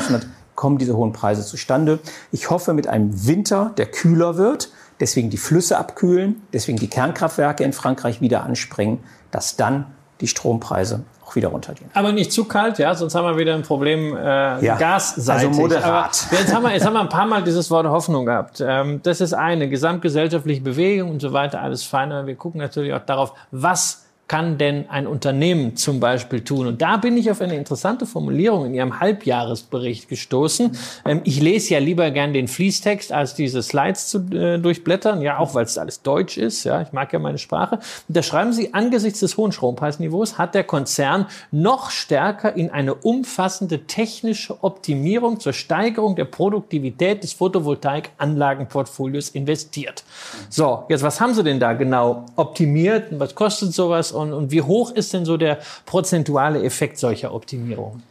kommen 0.55 0.77
diese 0.77 0.97
hohen 0.97 1.13
Preise 1.13 1.45
zustande. 1.45 1.99
Ich 2.33 2.49
hoffe 2.49 2.73
mit 2.73 2.87
einem 2.87 3.25
Winter, 3.25 3.71
der 3.77 3.85
kühler 3.85 4.35
wird, 4.35 4.71
deswegen 4.99 5.29
die 5.29 5.37
Flüsse 5.37 5.77
abkühlen, 5.77 6.41
deswegen 6.51 6.77
die 6.77 6.89
Kernkraftwerke 6.89 7.63
in 7.63 7.71
Frankreich 7.71 8.19
wieder 8.19 8.43
anspringen, 8.43 8.99
dass 9.31 9.55
dann 9.55 9.85
die 10.19 10.27
Strompreise 10.27 11.05
auch 11.29 11.35
wieder 11.35 11.49
runtergehen. 11.49 11.89
Aber 11.93 12.11
nicht 12.11 12.31
zu 12.31 12.45
kalt, 12.45 12.79
ja, 12.79 12.93
sonst 12.95 13.15
haben 13.15 13.25
wir 13.25 13.37
wieder 13.37 13.53
ein 13.53 13.61
Problem 13.61 14.15
äh, 14.15 14.63
ja, 14.63 14.75
gasseitig. 14.77 15.47
Also 15.47 15.61
moderat. 15.61 16.27
Aber 16.29 16.39
jetzt 16.39 16.53
haben, 16.53 16.63
wir, 16.63 16.73
jetzt 16.73 16.85
haben 16.85 16.93
wir 16.93 17.01
ein 17.01 17.09
paar 17.09 17.25
Mal 17.25 17.43
dieses 17.43 17.69
Wort 17.69 17.87
Hoffnung 17.87 18.25
gehabt. 18.25 18.63
Ähm, 18.65 19.01
das 19.03 19.21
ist 19.21 19.33
eine 19.33 19.69
gesamtgesellschaftliche 19.69 20.61
Bewegung 20.61 21.11
und 21.11 21.21
so 21.21 21.33
weiter, 21.33 21.61
alles 21.61 21.83
fein. 21.83 22.11
Aber 22.11 22.27
wir 22.27 22.35
gucken 22.35 22.59
natürlich 22.59 22.93
auch 22.93 23.05
darauf, 23.05 23.33
was 23.51 24.05
kann 24.29 24.59
denn 24.59 24.87
ein 24.89 25.07
Unternehmen 25.07 25.75
zum 25.75 25.99
Beispiel 25.99 26.41
tun? 26.41 26.67
Und 26.67 26.81
da 26.81 26.97
bin 26.97 27.17
ich 27.17 27.29
auf 27.31 27.41
eine 27.41 27.55
interessante 27.55 28.05
Formulierung 28.05 28.67
in 28.67 28.75
Ihrem 28.75 28.99
Halbjahresbericht 28.99 30.07
gestoßen. 30.07 30.77
Ähm, 31.03 31.21
ich 31.25 31.41
lese 31.41 31.73
ja 31.73 31.79
lieber 31.79 32.09
gern 32.11 32.31
den 32.31 32.47
Fließtext, 32.47 33.11
als 33.11 33.33
diese 33.33 33.63
Slides 33.63 34.07
zu 34.07 34.19
äh, 34.31 34.59
durchblättern, 34.59 35.21
ja, 35.21 35.39
auch 35.39 35.55
weil 35.55 35.65
es 35.65 35.79
alles 35.79 36.03
Deutsch 36.03 36.37
ist, 36.37 36.63
ja, 36.63 36.81
ich 36.81 36.93
mag 36.93 37.11
ja 37.11 37.17
meine 37.17 37.39
Sprache. 37.39 37.79
Und 38.07 38.15
da 38.15 38.21
schreiben 38.21 38.53
Sie, 38.53 38.73
angesichts 38.73 39.19
des 39.19 39.35
hohen 39.35 39.51
Strompreisniveaus 39.51 40.37
hat 40.37 40.53
der 40.53 40.63
Konzern 40.63 41.25
noch 41.49 41.89
stärker 41.89 42.55
in 42.55 42.69
eine 42.69 42.93
umfassende 42.93 43.87
technische 43.87 44.63
Optimierung 44.63 45.39
zur 45.39 45.53
Steigerung 45.53 46.15
der 46.15 46.25
Produktivität 46.25 47.23
des 47.23 47.33
Photovoltaikanlagenportfolios 47.33 49.29
investiert. 49.29 50.03
So, 50.49 50.83
jetzt 50.87 51.01
was 51.01 51.19
haben 51.19 51.33
Sie 51.33 51.43
denn 51.43 51.59
da 51.59 51.73
genau 51.73 52.27
optimiert? 52.35 53.07
Was 53.17 53.33
kostet 53.33 53.73
sowas? 53.73 54.13
Und, 54.19 54.33
und 54.33 54.51
wie 54.51 54.61
hoch 54.61 54.91
ist 54.91 55.13
denn 55.13 55.25
so 55.25 55.37
der 55.37 55.59
prozentuale 55.85 56.63
Effekt 56.63 56.97
solcher 56.97 57.33
Optimierungen? 57.33 58.03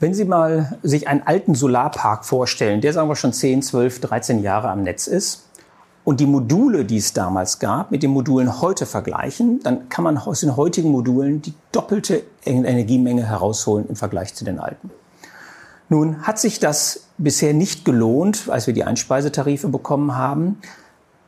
Wenn 0.00 0.12
Sie 0.12 0.24
mal 0.24 0.78
sich 0.82 1.08
einen 1.08 1.22
alten 1.22 1.54
Solarpark 1.54 2.24
vorstellen, 2.24 2.80
der 2.80 2.92
sagen 2.92 3.08
wir 3.08 3.16
schon 3.16 3.32
10, 3.32 3.62
12, 3.62 4.00
13 4.00 4.42
Jahre 4.42 4.68
am 4.68 4.82
Netz 4.82 5.06
ist, 5.06 5.44
und 6.04 6.20
die 6.20 6.26
Module, 6.26 6.84
die 6.84 6.98
es 6.98 7.14
damals 7.14 7.58
gab, 7.58 7.90
mit 7.90 8.02
den 8.02 8.10
Modulen 8.10 8.60
heute 8.60 8.84
vergleichen, 8.84 9.60
dann 9.62 9.88
kann 9.88 10.04
man 10.04 10.18
aus 10.18 10.40
den 10.40 10.54
heutigen 10.54 10.90
Modulen 10.90 11.40
die 11.40 11.54
doppelte 11.72 12.22
Energiemenge 12.44 13.26
herausholen 13.26 13.88
im 13.88 13.96
Vergleich 13.96 14.34
zu 14.34 14.44
den 14.44 14.58
alten. 14.58 14.90
Nun 15.88 16.26
hat 16.26 16.38
sich 16.38 16.60
das 16.60 17.04
bisher 17.16 17.54
nicht 17.54 17.84
gelohnt, 17.84 18.48
als 18.48 18.66
wir 18.66 18.74
die 18.74 18.84
Einspeisetarife 18.84 19.68
bekommen 19.68 20.16
haben, 20.16 20.58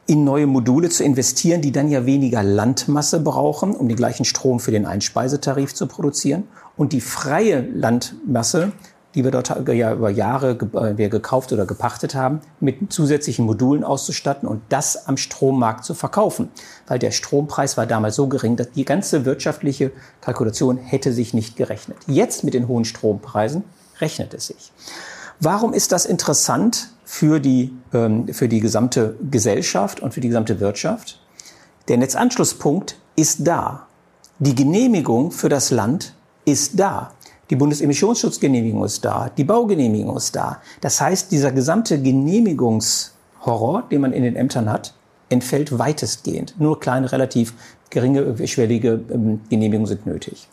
in 0.06 0.24
neue 0.24 0.46
Module 0.46 0.88
zu 0.88 1.02
investieren, 1.02 1.60
die 1.60 1.72
dann 1.72 1.88
ja 1.88 2.06
weniger 2.06 2.42
Landmasse 2.42 3.20
brauchen, 3.20 3.74
um 3.74 3.88
den 3.88 3.96
gleichen 3.96 4.24
Strom 4.24 4.60
für 4.60 4.70
den 4.70 4.86
Einspeisetarif 4.86 5.74
zu 5.74 5.86
produzieren. 5.86 6.44
Und 6.76 6.92
die 6.92 7.00
freie 7.00 7.62
Landmasse, 7.62 8.72
die 9.16 9.24
wir 9.24 9.30
dort 9.30 9.48
ja 9.68 9.94
über 9.94 10.10
Jahre 10.10 10.50
äh, 10.52 11.08
gekauft 11.08 11.52
oder 11.52 11.66
gepachtet 11.66 12.14
haben, 12.14 12.40
mit 12.60 12.92
zusätzlichen 12.92 13.46
Modulen 13.46 13.82
auszustatten 13.82 14.46
und 14.46 14.60
das 14.68 15.08
am 15.08 15.16
Strommarkt 15.16 15.84
zu 15.84 15.94
verkaufen. 15.94 16.50
Weil 16.86 16.98
der 16.98 17.10
Strompreis 17.10 17.76
war 17.76 17.86
damals 17.86 18.14
so 18.14 18.28
gering, 18.28 18.56
dass 18.56 18.70
die 18.72 18.84
ganze 18.84 19.24
wirtschaftliche 19.24 19.90
Kalkulation 20.20 20.76
hätte 20.76 21.12
sich 21.12 21.34
nicht 21.34 21.56
gerechnet. 21.56 21.96
Jetzt 22.06 22.44
mit 22.44 22.54
den 22.54 22.68
hohen 22.68 22.84
Strompreisen 22.84 23.64
rechnet 24.00 24.34
es 24.34 24.48
sich. 24.48 24.70
Warum 25.40 25.72
ist 25.72 25.92
das 25.92 26.06
interessant? 26.06 26.90
Für 27.06 27.38
die, 27.38 27.72
ähm, 27.94 28.28
für 28.34 28.48
die 28.48 28.60
gesamte 28.60 29.16
Gesellschaft 29.30 30.00
und 30.00 30.12
für 30.12 30.20
die 30.20 30.28
gesamte 30.28 30.60
Wirtschaft. 30.60 31.20
Der 31.88 31.96
Netzanschlusspunkt 31.96 32.98
ist 33.14 33.46
da. 33.46 33.86
Die 34.40 34.56
Genehmigung 34.56 35.30
für 35.30 35.48
das 35.48 35.70
Land 35.70 36.14
ist 36.44 36.78
da. 36.78 37.12
Die 37.48 37.56
Bundesemissionsschutzgenehmigung 37.56 38.84
ist 38.84 39.04
da. 39.04 39.30
Die 39.36 39.44
Baugenehmigung 39.44 40.16
ist 40.16 40.34
da. 40.34 40.60
Das 40.80 41.00
heißt, 41.00 41.30
dieser 41.30 41.52
gesamte 41.52 42.02
Genehmigungshorror, 42.02 43.84
den 43.88 44.00
man 44.00 44.12
in 44.12 44.24
den 44.24 44.34
Ämtern 44.34 44.68
hat, 44.68 44.92
entfällt 45.28 45.78
weitestgehend. 45.78 46.56
Nur 46.58 46.80
kleine, 46.80 47.10
relativ 47.12 47.54
geringe, 47.88 48.46
schwellige 48.48 49.00
ähm, 49.12 49.40
Genehmigungen 49.48 49.86
sind 49.86 50.06
nötig. 50.06 50.48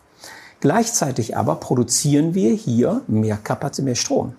Gleichzeitig 0.59 1.35
aber 1.35 1.55
produzieren 1.55 2.35
wir 2.35 2.53
hier 2.53 3.01
mehr 3.07 3.37
Kapazität, 3.37 3.85
mehr 3.85 3.95
Strom. 3.95 4.33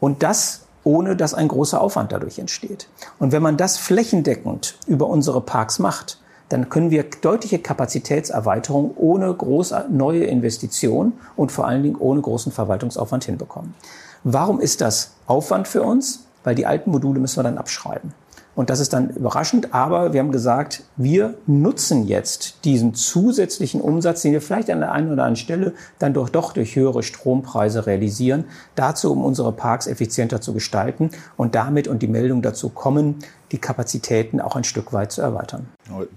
Und 0.00 0.22
das 0.22 0.65
ohne 0.86 1.16
dass 1.16 1.34
ein 1.34 1.48
großer 1.48 1.80
Aufwand 1.80 2.12
dadurch 2.12 2.38
entsteht. 2.38 2.88
Und 3.18 3.32
wenn 3.32 3.42
man 3.42 3.56
das 3.56 3.76
flächendeckend 3.76 4.78
über 4.86 5.08
unsere 5.08 5.40
Parks 5.40 5.80
macht, 5.80 6.18
dann 6.48 6.68
können 6.68 6.92
wir 6.92 7.04
deutliche 7.22 7.58
Kapazitätserweiterung 7.58 8.92
ohne 8.96 9.34
große 9.34 9.86
neue 9.90 10.24
Investitionen 10.24 11.14
und 11.34 11.50
vor 11.50 11.66
allen 11.66 11.82
Dingen 11.82 11.96
ohne 11.96 12.20
großen 12.20 12.52
Verwaltungsaufwand 12.52 13.24
hinbekommen. 13.24 13.74
Warum 14.22 14.60
ist 14.60 14.80
das 14.80 15.10
Aufwand 15.26 15.66
für 15.66 15.82
uns? 15.82 16.24
Weil 16.44 16.54
die 16.54 16.66
alten 16.66 16.92
Module 16.92 17.18
müssen 17.18 17.38
wir 17.38 17.42
dann 17.42 17.58
abschreiben. 17.58 18.14
Und 18.56 18.70
das 18.70 18.80
ist 18.80 18.94
dann 18.94 19.10
überraschend, 19.10 19.74
aber 19.74 20.14
wir 20.14 20.20
haben 20.20 20.32
gesagt, 20.32 20.82
wir 20.96 21.34
nutzen 21.46 22.08
jetzt 22.08 22.64
diesen 22.64 22.94
zusätzlichen 22.94 23.82
Umsatz, 23.82 24.22
den 24.22 24.32
wir 24.32 24.40
vielleicht 24.40 24.70
an 24.70 24.80
der 24.80 24.92
einen 24.92 25.12
oder 25.12 25.24
anderen 25.24 25.36
Stelle 25.36 25.74
dann 25.98 26.14
doch, 26.14 26.30
doch 26.30 26.54
durch 26.54 26.74
höhere 26.74 27.02
Strompreise 27.02 27.86
realisieren, 27.86 28.44
dazu, 28.74 29.12
um 29.12 29.22
unsere 29.22 29.52
Parks 29.52 29.86
effizienter 29.86 30.40
zu 30.40 30.54
gestalten 30.54 31.10
und 31.36 31.54
damit 31.54 31.86
und 31.86 32.00
die 32.00 32.08
Meldung 32.08 32.40
dazu 32.40 32.70
kommen, 32.70 33.16
die 33.52 33.58
Kapazitäten 33.58 34.40
auch 34.40 34.56
ein 34.56 34.64
Stück 34.64 34.92
weit 34.92 35.12
zu 35.12 35.22
erweitern. 35.22 35.68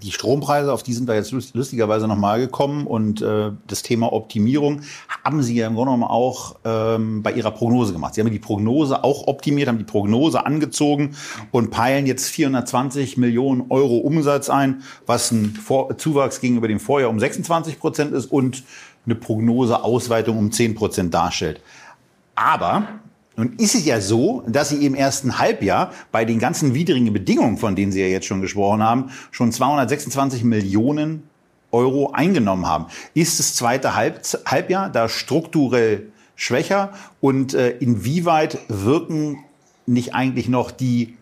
Die 0.01 0.11
Strompreise, 0.11 0.73
auf 0.73 0.81
die 0.81 0.93
sind 0.93 1.07
wir 1.07 1.15
jetzt 1.15 1.31
lustigerweise 1.31 2.07
nochmal 2.07 2.39
gekommen 2.39 2.87
und 2.87 3.21
äh, 3.21 3.51
das 3.67 3.83
Thema 3.83 4.11
Optimierung 4.11 4.81
haben 5.23 5.43
Sie 5.43 5.55
ja 5.55 5.67
im 5.67 5.75
Grunde 5.75 5.91
genommen 5.91 6.11
auch 6.11 6.55
ähm, 6.65 7.21
bei 7.21 7.31
Ihrer 7.33 7.51
Prognose 7.51 7.93
gemacht. 7.93 8.15
Sie 8.15 8.21
haben 8.21 8.31
die 8.31 8.39
Prognose 8.39 9.03
auch 9.03 9.27
optimiert, 9.27 9.67
haben 9.67 9.77
die 9.77 9.83
Prognose 9.83 10.45
angezogen 10.45 11.15
und 11.51 11.69
peilen 11.69 12.07
jetzt 12.07 12.29
420 12.29 13.17
Millionen 13.17 13.65
Euro 13.69 13.97
Umsatz 13.97 14.49
ein, 14.49 14.81
was 15.05 15.31
ein 15.31 15.53
Vor 15.53 15.97
Zuwachs 15.97 16.41
gegenüber 16.41 16.67
dem 16.67 16.79
Vorjahr 16.79 17.11
um 17.11 17.19
26 17.19 17.79
Prozent 17.79 18.13
ist 18.13 18.25
und 18.31 18.63
eine 19.05 19.15
Prognoseausweitung 19.15 20.37
um 20.37 20.51
10 20.51 20.75
Prozent 20.75 21.13
darstellt. 21.13 21.61
Aber 22.35 22.87
nun 23.39 23.53
ist 23.57 23.73
es 23.73 23.85
ja 23.85 24.01
so, 24.01 24.43
dass 24.47 24.67
Sie 24.67 24.85
im 24.85 24.93
ersten 24.93 25.39
Halbjahr 25.39 25.93
bei 26.11 26.25
den 26.25 26.39
ganzen 26.39 26.73
widrigen 26.73 27.13
Bedingungen, 27.13 27.57
von 27.57 27.73
denen 27.73 27.93
Sie 27.93 28.01
ja 28.01 28.07
jetzt 28.07 28.25
schon 28.25 28.41
gesprochen 28.41 28.83
haben, 28.83 29.11
schon 29.31 29.53
226 29.53 30.43
Millionen 30.43 31.23
Euro 31.71 32.11
eingenommen 32.11 32.67
haben. 32.67 32.87
Ist 33.13 33.39
das 33.39 33.55
zweite 33.55 33.95
Halb 33.95 34.23
Halbjahr 34.45 34.89
da 34.89 35.07
strukturell 35.07 36.11
schwächer? 36.35 36.91
Und 37.21 37.53
äh, 37.53 37.69
inwieweit 37.77 38.57
wirken 38.67 39.37
nicht 39.85 40.13
eigentlich 40.13 40.49
noch 40.49 40.69
die 40.69 41.15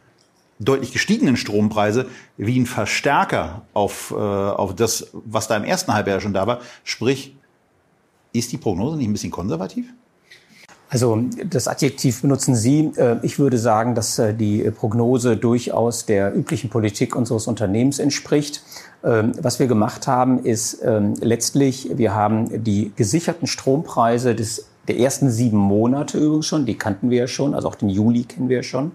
deutlich 0.57 0.93
gestiegenen 0.93 1.37
Strompreise 1.37 2.07
wie 2.37 2.59
ein 2.59 2.65
Verstärker 2.65 3.61
auf, 3.75 4.09
äh, 4.09 4.15
auf 4.15 4.75
das, 4.75 5.11
was 5.13 5.47
da 5.47 5.55
im 5.55 5.65
ersten 5.65 5.93
Halbjahr 5.93 6.19
schon 6.19 6.33
da 6.33 6.47
war? 6.47 6.61
Sprich, 6.83 7.35
ist 8.33 8.51
die 8.51 8.57
Prognose 8.57 8.97
nicht 8.97 9.07
ein 9.07 9.13
bisschen 9.13 9.29
konservativ? 9.29 9.85
Also 10.89 11.21
das 11.49 11.67
Adjektiv 11.67 12.21
benutzen 12.21 12.55
Sie. 12.55 12.91
Äh, 12.95 13.17
ich 13.21 13.39
würde 13.39 13.57
sagen, 13.57 13.93
dass 13.93 14.19
äh, 14.19 14.33
die 14.33 14.69
Prognose 14.71 15.35
durchaus 15.35 16.05
der 16.05 16.35
üblichen 16.35 16.69
Politik 16.69 17.15
unseres 17.15 17.47
Unternehmens 17.47 17.99
entspricht. 17.99 18.63
Ähm, 19.03 19.33
was 19.41 19.59
wir 19.59 19.67
gemacht 19.67 20.07
haben, 20.07 20.43
ist 20.43 20.81
ähm, 20.83 21.13
letztlich, 21.21 21.97
wir 21.97 22.15
haben 22.15 22.63
die 22.63 22.91
gesicherten 22.95 23.47
Strompreise 23.47 24.33
des, 24.33 24.67
der 24.87 24.97
ersten 24.97 25.29
sieben 25.29 25.57
Monate 25.57 26.17
übrigens 26.17 26.45
schon, 26.45 26.65
die 26.65 26.77
kannten 26.77 27.09
wir 27.09 27.19
ja 27.19 27.27
schon, 27.27 27.53
also 27.53 27.67
auch 27.67 27.75
den 27.75 27.89
Juli 27.89 28.23
kennen 28.23 28.47
wir 28.47 28.57
ja 28.57 28.63
schon, 28.63 28.93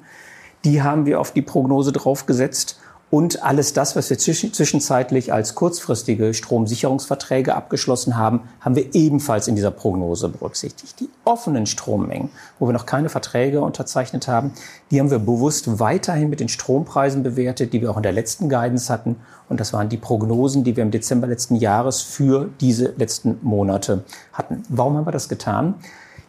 die 0.65 0.83
haben 0.83 1.07
wir 1.07 1.21
auf 1.21 1.33
die 1.33 1.43
Prognose 1.43 1.93
draufgesetzt 1.93 2.79
und 3.13 3.43
alles 3.43 3.75
das, 3.75 3.95
was 3.95 4.09
wir 4.09 4.17
zwischenzeitlich 4.17 5.35
als 5.35 5.55
kurzfristige 5.55 6.33
Stromsicherungsverträge 6.33 7.55
abgeschlossen 7.55 8.17
haben, 8.17 8.49
haben 8.63 8.75
wir 8.75 8.95
ebenfalls 8.95 9.49
in 9.49 9.55
dieser 9.55 9.71
Prognose 9.71 10.31
berücksichtigt. 10.31 10.99
Die 10.99 11.11
offenen 11.27 11.67
Strommengen, 11.67 12.31
wo 12.59 12.67
wir 12.67 12.73
noch 12.73 12.87
keine 12.87 13.11
Verträge 13.11 13.61
unterzeichnet 13.61 14.29
haben, 14.29 14.53
die 14.91 14.99
haben 14.99 15.11
wir 15.11 15.19
bewusst 15.19 15.79
weiterhin 15.79 16.31
mit 16.31 16.41
den 16.41 16.49
Strompreisen 16.49 17.23
bewertet, 17.23 17.75
die 17.75 17.83
wir 17.83 17.91
auch 17.91 17.99
in 17.99 18.03
der 18.03 18.13
letzten 18.13 18.49
Guidance 18.49 18.91
hatten. 18.91 19.17
Und 19.51 19.61
das 19.61 19.75
waren 19.75 19.91
die 19.91 19.99
Prognosen, 19.99 20.65
die 20.65 20.75
wir 20.75 20.83
im 20.83 20.91
Dezember 20.91 21.27
letzten 21.27 21.57
Jahres 21.57 22.01
für 22.01 22.49
diese 22.63 22.95
letzten 22.97 23.39
Monate 23.43 24.05
hatten. 24.33 24.63
Warum 24.71 24.97
haben 24.97 25.07
wir 25.07 25.13
das 25.13 25.29
getan? 25.29 25.75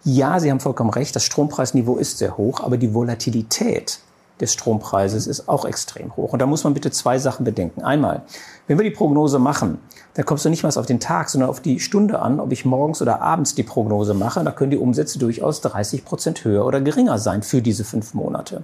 Ja, 0.03 0.37
Sie 0.41 0.51
haben 0.51 0.59
vollkommen 0.59 0.89
recht, 0.89 1.15
das 1.15 1.23
Strompreisniveau 1.23 1.95
ist 1.95 2.17
sehr 2.17 2.35
hoch, 2.35 2.59
aber 2.59 2.75
die 2.75 2.93
Volatilität 2.93 3.99
des 4.39 4.53
Strompreises 4.53 5.27
ist 5.27 5.47
auch 5.47 5.65
extrem 5.65 6.15
hoch. 6.15 6.33
Und 6.33 6.39
da 6.39 6.45
muss 6.45 6.63
man 6.63 6.73
bitte 6.73 6.91
zwei 6.91 7.19
Sachen 7.19 7.43
bedenken. 7.43 7.81
Einmal, 7.83 8.23
wenn 8.67 8.77
wir 8.77 8.83
die 8.83 8.95
Prognose 8.95 9.39
machen, 9.39 9.79
dann 10.15 10.25
kommst 10.25 10.45
du 10.45 10.49
nicht 10.49 10.63
mal 10.63 10.69
auf 10.75 10.85
den 10.85 10.99
Tag, 10.99 11.29
sondern 11.29 11.49
auf 11.49 11.59
die 11.59 11.79
Stunde 11.79 12.19
an, 12.19 12.39
ob 12.39 12.51
ich 12.51 12.65
morgens 12.65 13.01
oder 13.01 13.21
abends 13.21 13.55
die 13.55 13.63
Prognose 13.63 14.13
mache. 14.13 14.43
Da 14.43 14.51
können 14.51 14.71
die 14.71 14.77
Umsätze 14.77 15.19
durchaus 15.19 15.61
30 15.61 16.05
Prozent 16.05 16.43
höher 16.43 16.65
oder 16.65 16.81
geringer 16.81 17.19
sein 17.19 17.43
für 17.43 17.61
diese 17.61 17.83
fünf 17.83 18.13
Monate. 18.13 18.63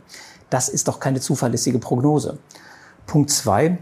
Das 0.49 0.69
ist 0.69 0.87
doch 0.87 0.99
keine 0.99 1.19
zuverlässige 1.19 1.79
Prognose. 1.79 2.37
Punkt 3.05 3.29
zwei, 3.31 3.77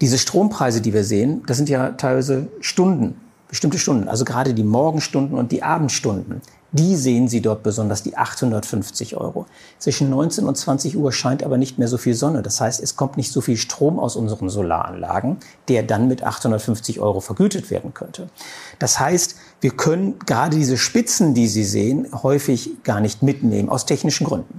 diese 0.00 0.18
Strompreise, 0.18 0.80
die 0.80 0.92
wir 0.92 1.04
sehen, 1.04 1.42
das 1.46 1.56
sind 1.56 1.68
ja 1.68 1.90
teilweise 1.92 2.48
Stunden, 2.60 3.20
bestimmte 3.48 3.78
Stunden, 3.78 4.08
also 4.08 4.24
gerade 4.24 4.54
die 4.54 4.64
Morgenstunden 4.64 5.38
und 5.38 5.52
die 5.52 5.62
Abendstunden. 5.62 6.40
Die 6.74 6.96
sehen 6.96 7.28
Sie 7.28 7.42
dort 7.42 7.62
besonders, 7.62 8.02
die 8.02 8.16
850 8.16 9.18
Euro. 9.18 9.44
Zwischen 9.78 10.08
19 10.08 10.46
und 10.46 10.56
20 10.56 10.96
Uhr 10.96 11.12
scheint 11.12 11.44
aber 11.44 11.58
nicht 11.58 11.78
mehr 11.78 11.86
so 11.86 11.98
viel 11.98 12.14
Sonne. 12.14 12.40
Das 12.40 12.62
heißt, 12.62 12.82
es 12.82 12.96
kommt 12.96 13.18
nicht 13.18 13.30
so 13.30 13.42
viel 13.42 13.58
Strom 13.58 14.00
aus 14.00 14.16
unseren 14.16 14.48
Solaranlagen, 14.48 15.36
der 15.68 15.82
dann 15.82 16.08
mit 16.08 16.22
850 16.24 16.98
Euro 17.00 17.20
vergütet 17.20 17.70
werden 17.70 17.92
könnte. 17.92 18.30
Das 18.78 18.98
heißt, 18.98 19.36
wir 19.60 19.72
können 19.72 20.18
gerade 20.24 20.56
diese 20.56 20.78
Spitzen, 20.78 21.34
die 21.34 21.46
Sie 21.46 21.64
sehen, 21.64 22.06
häufig 22.22 22.82
gar 22.84 23.00
nicht 23.00 23.22
mitnehmen, 23.22 23.68
aus 23.68 23.84
technischen 23.84 24.26
Gründen. 24.26 24.56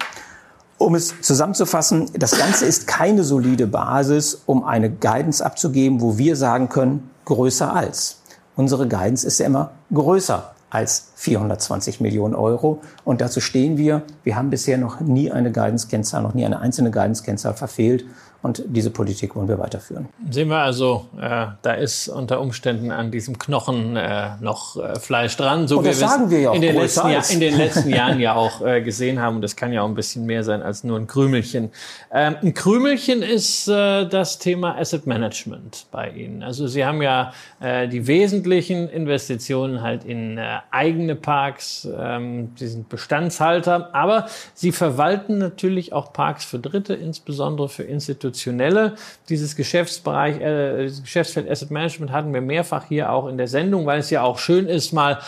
Um 0.77 0.93
es 0.93 1.19
zusammenzufassen, 1.21 2.11
das 2.13 2.37
Ganze 2.37 2.65
ist 2.65 2.85
keine 2.85 3.23
solide 3.23 3.65
Basis, 3.65 4.43
um 4.45 4.63
eine 4.63 4.91
Guidance 4.91 5.43
abzugeben, 5.43 5.99
wo 5.99 6.19
wir 6.19 6.35
sagen 6.35 6.69
können, 6.69 7.09
größer 7.25 7.73
als. 7.73 8.17
Unsere 8.55 8.87
Guidance 8.87 9.25
ist 9.25 9.39
ja 9.39 9.47
immer 9.47 9.71
größer 9.91 10.52
als 10.73 11.11
420 11.15 12.01
Millionen 12.01 12.33
Euro. 12.33 12.81
Und 13.05 13.21
dazu 13.21 13.39
stehen 13.39 13.77
wir. 13.77 14.01
Wir 14.23 14.35
haben 14.35 14.49
bisher 14.49 14.79
noch 14.79 14.99
nie 14.99 15.31
eine 15.31 15.51
Guidance-Kennzahl, 15.51 16.23
noch 16.23 16.33
nie 16.33 16.45
eine 16.45 16.59
einzelne 16.59 16.89
Guidance-Kennzahl 16.89 17.53
verfehlt. 17.53 18.05
Und 18.43 18.61
diese 18.67 18.89
Politik 18.89 19.37
wollen 19.37 19.47
wir 19.47 19.57
weiterführen. 19.57 20.09
Sehen 20.29 20.49
wir 20.49 20.57
also, 20.57 21.05
äh, 21.17 21.45
da 21.61 21.73
ist 21.75 22.09
unter 22.09 22.41
Umständen 22.41 22.91
an 22.91 23.09
diesem 23.09 23.39
Knochen 23.39 23.95
äh, 23.95 24.31
noch 24.41 24.75
äh, 24.75 24.99
Fleisch 24.99 25.37
dran, 25.37 25.69
so 25.69 25.79
wie 25.79 25.85
wir 25.85 25.93
sagen 25.93 26.29
wir 26.29 26.41
ja 26.41 26.49
auch 26.49 26.55
in, 26.55 26.61
den 26.61 26.75
letzten 26.75 27.07
Jahr, 27.07 27.23
in 27.31 27.39
den 27.39 27.57
letzten 27.57 27.89
Jahren 27.95 28.19
ja 28.19 28.35
auch 28.35 28.59
äh, 28.59 28.81
gesehen 28.81 29.21
haben. 29.21 29.37
Und 29.37 29.43
das 29.43 29.55
kann 29.55 29.71
ja 29.71 29.81
auch 29.81 29.87
ein 29.87 29.95
bisschen 29.95 30.25
mehr 30.25 30.43
sein 30.43 30.61
als 30.61 30.83
nur 30.83 30.99
ein 30.99 31.07
Krümelchen. 31.07 31.71
Ähm, 32.11 32.35
ein 32.41 32.53
Krümelchen 32.53 33.21
ist 33.21 33.69
äh, 33.69 34.05
das 34.09 34.39
Thema 34.39 34.77
Asset 34.77 35.07
Management 35.07 35.85
bei 35.89 36.09
Ihnen. 36.09 36.43
Also 36.43 36.67
Sie 36.67 36.83
haben 36.83 37.01
ja 37.01 37.31
äh, 37.61 37.87
die 37.87 38.07
wesentlichen 38.07 38.89
Investitionen 38.89 39.81
halt 39.81 40.03
in 40.03 40.37
eigene 40.69 41.15
Parks. 41.15 41.87
Ähm, 41.97 42.51
Sie 42.57 42.67
sind 42.67 42.89
Bestandshalter, 42.89 43.95
aber 43.95 44.27
Sie 44.53 44.73
verwalten 44.73 45.37
natürlich 45.37 45.93
auch 45.93 46.11
Parks 46.11 46.43
für 46.43 46.59
Dritte, 46.59 46.93
insbesondere 46.93 47.69
für 47.69 47.83
Institutionen 47.83 48.32
institutionelle. 48.33 48.95
Dieses 49.29 49.55
Geschäftsbereich, 49.55 50.41
äh, 50.41 50.89
Geschäftsfeld 51.01 51.49
Asset 51.49 51.71
Management 51.71 52.11
hatten 52.11 52.33
wir 52.33 52.41
mehrfach 52.41 52.85
hier 52.87 53.11
auch 53.11 53.27
in 53.27 53.37
der 53.37 53.47
Sendung, 53.47 53.85
weil 53.85 53.99
es 53.99 54.09
ja 54.09 54.23
auch 54.23 54.39
schön 54.39 54.67
ist, 54.67 54.91
mal 54.91 55.19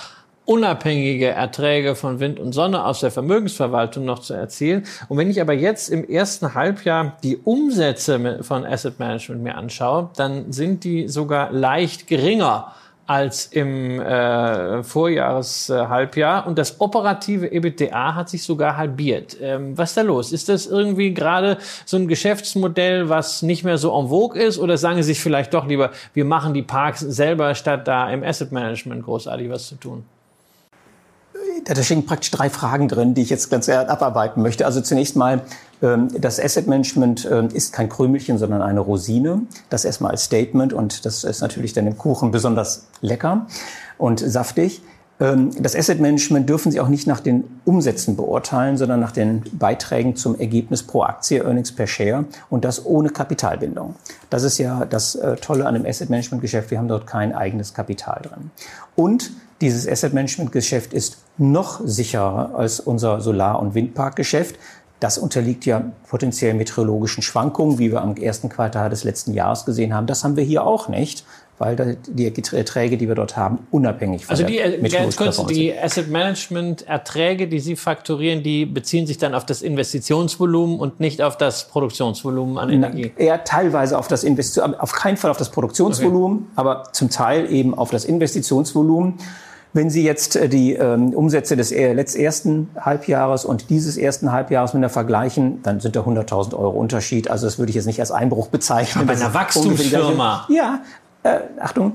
unabhängige 0.46 1.30
Erträge 1.30 1.96
von 1.96 2.20
Wind 2.20 2.40
und 2.40 2.54
Sonne 2.54 2.86
aus 2.86 3.00
der 3.00 3.10
Vermögensverwaltung 3.10 4.06
noch 4.06 4.20
zu 4.20 4.36
erzielen. 4.36 4.86
Und 5.10 5.18
wenn 5.18 5.30
ich 5.30 5.42
aber 5.42 5.54
jetzt 5.54 5.90
im 5.90 6.08
ersten 6.08 6.54
Halbjahr 6.54 7.18
die 7.24 7.38
Umsätze 7.38 8.44
von 8.44 8.64
Asset 8.64 9.00
Management 9.00 9.42
mir 9.42 9.56
anschaue, 9.56 10.12
dann 10.16 10.52
sind 10.52 10.84
die 10.84 11.08
sogar 11.08 11.52
leicht 11.52 12.06
geringer 12.06 12.74
als 13.08 13.46
im 13.48 14.00
äh, 14.00 14.84
Vorjahreshalbjahr 14.84 16.48
und 16.48 16.58
das 16.58 16.82
operative 16.82 17.52
EBITDA 17.52 18.16
hat 18.16 18.30
sich 18.30 18.44
sogar 18.44 18.78
halbiert. 18.78 19.38
Ähm, 19.40 19.78
was 19.78 19.92
ist 19.92 19.98
da 19.98 20.02
los? 20.02 20.32
Ist 20.32 20.50
das 20.50 20.66
irgendwie 20.66 21.14
gerade 21.14 21.58
so 21.86 21.98
ein 21.98 22.08
Geschäftsmodell, 22.08 23.08
was 23.10 23.44
nicht 23.44 23.64
mehr 23.64 23.78
so 23.78 23.98
en 23.98 24.10
vogue 24.10 24.42
ist 24.42 24.58
oder 24.58 24.78
sagen 24.78 24.98
Sie 24.98 25.04
sich 25.04 25.20
vielleicht 25.20 25.54
doch 25.54 25.68
lieber, 25.68 25.92
wir 26.14 26.26
machen 26.26 26.54
die 26.54 26.64
Parks 26.64 27.02
selber, 27.02 27.54
statt 27.54 27.88
da 27.88 28.10
im 28.10 28.24
Asset 28.24 28.52
Management 28.52 29.04
großartig 29.04 29.50
was 29.50 29.68
zu 29.68 29.76
tun? 29.76 30.04
Da 31.64 31.82
stehen 31.82 32.06
praktisch 32.06 32.32
drei 32.32 32.50
Fragen 32.50 32.88
drin, 32.88 33.14
die 33.14 33.22
ich 33.22 33.30
jetzt 33.30 33.50
ganz 33.50 33.70
abarbeiten 33.70 34.42
möchte. 34.42 34.66
Also 34.66 34.82
zunächst 34.82 35.16
mal, 35.16 35.42
ähm, 35.82 36.10
das 36.20 36.40
Asset 36.40 36.68
Management 36.68 37.28
ähm, 37.32 37.50
ist 37.54 37.74
kein 37.74 37.90
Krümelchen, 37.90 38.38
sondern 38.38 38.62
eine 38.62 38.82
Rosine. 38.82 39.42
Das 39.70 39.86
erstmal 39.86 40.12
als 40.12 40.26
Statement 40.26 40.74
und 40.74 41.06
das 41.06 41.24
ist 41.24 41.42
natürlich 41.42 41.74
dann 41.74 41.88
im 41.88 41.98
Kuchen 41.98 42.32
besonders 42.32 42.88
lecker 43.02 43.48
und 43.98 44.20
saftig. 44.20 44.82
Ähm, 45.20 45.52
das 45.60 45.76
Asset 45.76 46.00
Management 46.02 46.50
dürfen 46.50 46.72
Sie 46.72 46.80
auch 46.80 46.90
nicht 46.90 47.08
nach 47.08 47.20
den 47.20 47.46
Umsätzen 47.64 48.16
beurteilen, 48.16 48.78
sondern 48.78 49.00
nach 49.00 49.12
den 49.12 49.44
Beiträgen 49.54 50.16
zum 50.16 50.38
Ergebnis 50.38 50.84
pro 50.84 51.04
Aktie, 51.04 51.42
Earnings 51.42 51.72
per 51.72 51.88
Share 51.88 52.26
und 52.50 52.66
das 52.66 52.86
ohne 52.86 53.10
Kapitalbindung. 53.10 53.96
Das 54.30 54.44
ist 54.44 54.58
ja 54.58 54.86
das 54.86 55.16
äh, 55.16 55.38
Tolle 55.38 55.66
an 55.66 55.76
dem 55.76 55.86
Asset 55.86 56.10
Management 56.10 56.42
Geschäft. 56.42 56.72
Wir 56.72 56.80
haben 56.80 56.90
dort 56.90 57.08
kein 57.08 57.34
eigenes 57.34 57.74
Kapital 57.74 58.22
drin. 58.24 58.52
Und 58.96 59.32
dieses 59.62 59.88
Asset 59.88 60.14
Management 60.14 60.52
Geschäft 60.52 60.94
ist 60.94 61.18
noch 61.38 61.82
sicherer 61.84 62.56
als 62.56 62.80
unser 62.80 63.22
Solar- 63.22 63.60
und 63.60 63.74
Windparkgeschäft. 63.74 64.56
Das 65.00 65.18
unterliegt 65.18 65.66
ja 65.66 65.92
potenziell 66.10 66.54
meteorologischen 66.54 67.22
Schwankungen, 67.22 67.78
wie 67.78 67.92
wir 67.92 68.02
am 68.02 68.16
ersten 68.16 68.50
Quartal 68.50 68.90
des 68.90 69.04
letzten 69.04 69.34
Jahres 69.34 69.66
gesehen 69.66 69.94
haben. 69.94 70.08
Das 70.08 70.24
haben 70.24 70.36
wir 70.36 70.44
hier 70.44 70.66
auch 70.66 70.88
nicht, 70.88 71.26
weil 71.58 71.98
die 72.08 72.26
Erträge, 72.26 72.98
die 72.98 73.08
wir 73.08 73.16
dort 73.16 73.38
haben, 73.38 73.60
unabhängig 73.72 74.26
von 74.26 74.34
also 74.34 74.44
die, 74.46 74.58
der 74.58 74.90
ganz 74.90 75.16
kurz, 75.16 75.46
die 75.46 75.74
Asset 75.78 76.10
Management 76.10 76.88
Erträge, 76.88 77.48
die 77.48 77.60
Sie 77.60 77.78
fakturieren, 77.78 78.44
die 78.44 78.66
beziehen 78.66 79.08
sich 79.08 79.18
dann 79.18 79.34
auf 79.34 79.46
das 79.46 79.62
Investitionsvolumen 79.62 80.80
und 80.80 81.00
nicht 81.00 81.22
auf 81.22 81.38
das 81.38 81.70
Produktionsvolumen 81.70 82.58
an 82.58 82.70
Energie? 82.70 83.14
Eher 83.16 83.46
teilweise 83.46 83.98
auf 83.98 84.10
das 84.10 84.26
Investition, 84.26 84.76
auf 84.76 84.92
keinen 84.92 85.16
Fall 85.16 85.32
auf 85.32 85.38
das 85.38 85.50
Produktionsvolumen, 85.50 86.40
okay. 86.40 86.48
aber 86.56 86.84
zum 86.92 87.10
Teil 87.10 87.50
eben 87.50 87.74
auf 87.74 87.90
das 87.90 88.04
Investitionsvolumen. 88.04 89.14
Wenn 89.72 89.90
Sie 89.90 90.04
jetzt 90.04 90.38
äh, 90.38 90.48
die 90.48 90.74
ähm, 90.74 91.14
Umsätze 91.14 91.58
des 91.58 91.72
ersten 91.72 92.70
Halbjahres 92.80 93.44
und 93.44 93.70
dieses 93.70 93.98
ersten 93.98 94.32
Halbjahres 94.32 94.72
miteinander 94.72 94.94
vergleichen, 94.94 95.62
dann 95.64 95.82
sind 95.82 95.98
da 95.98 96.02
100.000 96.02 96.54
Euro 96.54 96.70
Unterschied. 96.70 97.30
Also 97.30 97.46
das 97.46 97.60
würde 97.60 97.72
ich 97.72 97.76
jetzt 97.76 97.86
nicht 97.86 98.00
als 98.00 98.12
Einbruch 98.12 98.48
bezeichnen. 98.48 99.06
bei 99.06 99.14
einer 99.14 99.34
Wachstumsfirma. 99.34 100.48
Ja, 100.48 100.80
äh, 101.26 101.40
Achtung. 101.60 101.94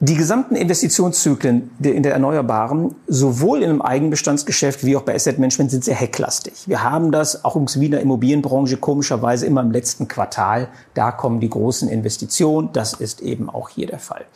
Die 0.00 0.16
gesamten 0.16 0.56
Investitionszyklen 0.56 1.70
in 1.80 2.02
der 2.02 2.12
Erneuerbaren, 2.12 2.94
sowohl 3.06 3.62
in 3.62 3.70
einem 3.70 3.80
Eigenbestandsgeschäft 3.80 4.84
wie 4.84 4.96
auch 4.96 5.02
bei 5.02 5.14
Asset 5.14 5.38
Management, 5.38 5.70
sind 5.70 5.84
sehr 5.84 5.94
hecklastig. 5.94 6.64
Wir 6.66 6.82
haben 6.82 7.12
das 7.12 7.44
auch 7.44 7.56
in 7.56 7.90
der 7.92 8.00
Immobilienbranche 8.00 8.76
komischerweise 8.76 9.46
immer 9.46 9.62
im 9.62 9.70
letzten 9.70 10.08
Quartal. 10.08 10.68
Da 10.94 11.12
kommen 11.12 11.40
die 11.40 11.48
großen 11.48 11.88
Investitionen. 11.88 12.70
Das 12.72 12.92
ist 12.92 13.22
eben 13.22 13.48
auch 13.48 13.68
hier 13.68 13.86
der 13.86 14.00
Fall. 14.00 14.26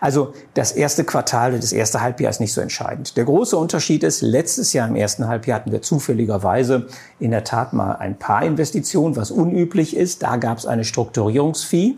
Also 0.00 0.32
das 0.54 0.72
erste 0.72 1.02
Quartal, 1.04 1.58
das 1.58 1.72
erste 1.72 2.00
Halbjahr 2.00 2.30
ist 2.30 2.40
nicht 2.40 2.54
so 2.54 2.60
entscheidend. 2.60 3.16
Der 3.16 3.24
große 3.24 3.56
Unterschied 3.56 4.04
ist, 4.04 4.22
letztes 4.22 4.72
Jahr 4.72 4.88
im 4.88 4.94
ersten 4.94 5.26
Halbjahr 5.26 5.58
hatten 5.58 5.72
wir 5.72 5.82
zufälligerweise 5.82 6.86
in 7.18 7.32
der 7.32 7.44
Tat 7.44 7.72
mal 7.72 7.96
ein 7.96 8.18
paar 8.18 8.44
Investitionen, 8.44 9.16
was 9.16 9.30
unüblich 9.32 9.96
ist. 9.96 10.22
Da 10.22 10.36
gab 10.36 10.58
es 10.58 10.64
eine 10.64 10.84
Strukturierungsfee. 10.84 11.96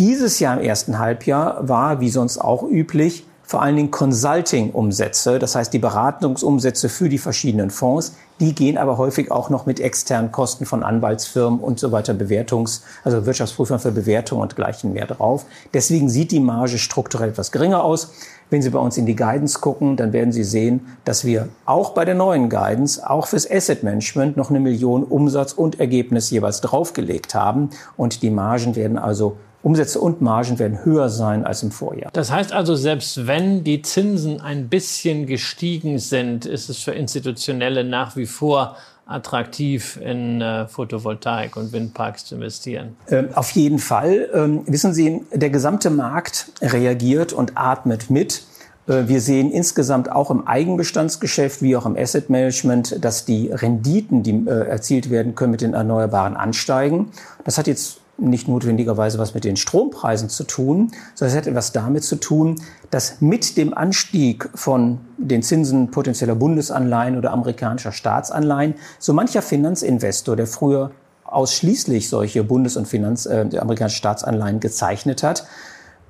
Dieses 0.00 0.40
Jahr 0.40 0.58
im 0.58 0.64
ersten 0.64 0.98
Halbjahr 0.98 1.68
war, 1.68 2.00
wie 2.00 2.08
sonst 2.08 2.38
auch 2.38 2.62
üblich, 2.62 3.26
vor 3.42 3.60
allen 3.60 3.76
Dingen 3.76 3.90
Consulting-Umsätze, 3.90 5.38
das 5.38 5.54
heißt 5.54 5.74
die 5.74 5.78
Beratungsumsätze 5.78 6.88
für 6.88 7.10
die 7.10 7.18
verschiedenen 7.18 7.68
Fonds, 7.68 8.14
die 8.40 8.54
gehen 8.54 8.78
aber 8.78 8.96
häufig 8.96 9.30
auch 9.30 9.50
noch 9.50 9.66
mit 9.66 9.78
externen 9.78 10.32
Kosten 10.32 10.64
von 10.64 10.82
Anwaltsfirmen 10.82 11.60
und 11.60 11.78
so 11.78 11.92
weiter, 11.92 12.14
Bewertungs-, 12.14 12.80
also 13.04 13.26
Wirtschaftsprüfern 13.26 13.78
für 13.78 13.92
Bewertung 13.92 14.40
und 14.40 14.56
gleichen 14.56 14.94
mehr 14.94 15.04
drauf. 15.04 15.44
Deswegen 15.74 16.08
sieht 16.08 16.30
die 16.30 16.40
Marge 16.40 16.78
strukturell 16.78 17.28
etwas 17.28 17.52
geringer 17.52 17.84
aus. 17.84 18.12
Wenn 18.48 18.62
Sie 18.62 18.70
bei 18.70 18.78
uns 18.78 18.96
in 18.96 19.04
die 19.04 19.16
Guidance 19.16 19.60
gucken, 19.60 19.98
dann 19.98 20.14
werden 20.14 20.32
Sie 20.32 20.44
sehen, 20.44 20.86
dass 21.04 21.26
wir 21.26 21.50
auch 21.66 21.90
bei 21.90 22.06
der 22.06 22.14
neuen 22.14 22.48
Guidance, 22.48 23.06
auch 23.06 23.26
fürs 23.26 23.50
Asset 23.50 23.82
Management 23.82 24.38
noch 24.38 24.48
eine 24.48 24.60
Million 24.60 25.04
Umsatz 25.04 25.52
und 25.52 25.78
Ergebnis 25.78 26.30
jeweils 26.30 26.62
draufgelegt 26.62 27.34
haben. 27.34 27.68
Und 27.98 28.22
die 28.22 28.30
Margen 28.30 28.76
werden 28.76 28.96
also 28.96 29.36
Umsätze 29.62 30.00
und 30.00 30.20
Margen 30.20 30.58
werden 30.58 30.84
höher 30.84 31.08
sein 31.08 31.44
als 31.44 31.62
im 31.62 31.70
Vorjahr. 31.70 32.10
Das 32.12 32.30
heißt 32.30 32.52
also, 32.52 32.74
selbst 32.74 33.26
wenn 33.26 33.62
die 33.62 33.82
Zinsen 33.82 34.40
ein 34.40 34.68
bisschen 34.68 35.26
gestiegen 35.26 35.98
sind, 35.98 36.46
ist 36.46 36.70
es 36.70 36.78
für 36.78 36.92
Institutionelle 36.92 37.84
nach 37.84 38.16
wie 38.16 38.26
vor 38.26 38.76
attraktiv 39.06 39.98
in 40.02 40.40
äh, 40.40 40.68
Photovoltaik 40.68 41.56
und 41.56 41.72
Windparks 41.72 42.26
zu 42.26 42.36
investieren? 42.36 42.96
Ähm, 43.08 43.28
auf 43.34 43.50
jeden 43.50 43.78
Fall. 43.78 44.28
Ähm, 44.32 44.62
wissen 44.66 44.94
Sie, 44.94 45.22
der 45.32 45.50
gesamte 45.50 45.90
Markt 45.90 46.46
reagiert 46.62 47.32
und 47.32 47.52
atmet 47.56 48.08
mit. 48.08 48.44
Äh, 48.86 49.08
wir 49.08 49.20
sehen 49.20 49.50
insgesamt 49.50 50.10
auch 50.10 50.30
im 50.30 50.46
Eigenbestandsgeschäft 50.46 51.60
wie 51.60 51.76
auch 51.76 51.86
im 51.86 51.96
Asset 51.96 52.30
Management, 52.30 53.04
dass 53.04 53.24
die 53.24 53.50
Renditen, 53.50 54.22
die 54.22 54.44
äh, 54.46 54.68
erzielt 54.68 55.10
werden 55.10 55.34
können, 55.34 55.50
mit 55.50 55.60
den 55.60 55.74
Erneuerbaren 55.74 56.36
ansteigen. 56.36 57.10
Das 57.44 57.58
hat 57.58 57.66
jetzt 57.66 57.99
nicht 58.20 58.48
notwendigerweise 58.48 59.18
was 59.18 59.34
mit 59.34 59.44
den 59.44 59.56
Strompreisen 59.56 60.28
zu 60.28 60.44
tun, 60.44 60.92
sondern 61.14 61.32
es 61.32 61.40
hat 61.40 61.46
etwas 61.46 61.72
damit 61.72 62.04
zu 62.04 62.16
tun, 62.16 62.56
dass 62.90 63.20
mit 63.20 63.56
dem 63.56 63.74
Anstieg 63.74 64.48
von 64.54 64.98
den 65.16 65.42
Zinsen 65.42 65.90
potenzieller 65.90 66.34
Bundesanleihen 66.34 67.16
oder 67.16 67.32
amerikanischer 67.32 67.92
Staatsanleihen 67.92 68.74
so 68.98 69.12
mancher 69.12 69.42
Finanzinvestor, 69.42 70.36
der 70.36 70.46
früher 70.46 70.90
ausschließlich 71.24 72.08
solche 72.08 72.44
Bundes- 72.44 72.76
und 72.76 72.88
Finanz, 72.88 73.26
äh, 73.26 73.46
amerikanische 73.58 73.98
Staatsanleihen 73.98 74.60
gezeichnet 74.60 75.22
hat, 75.22 75.46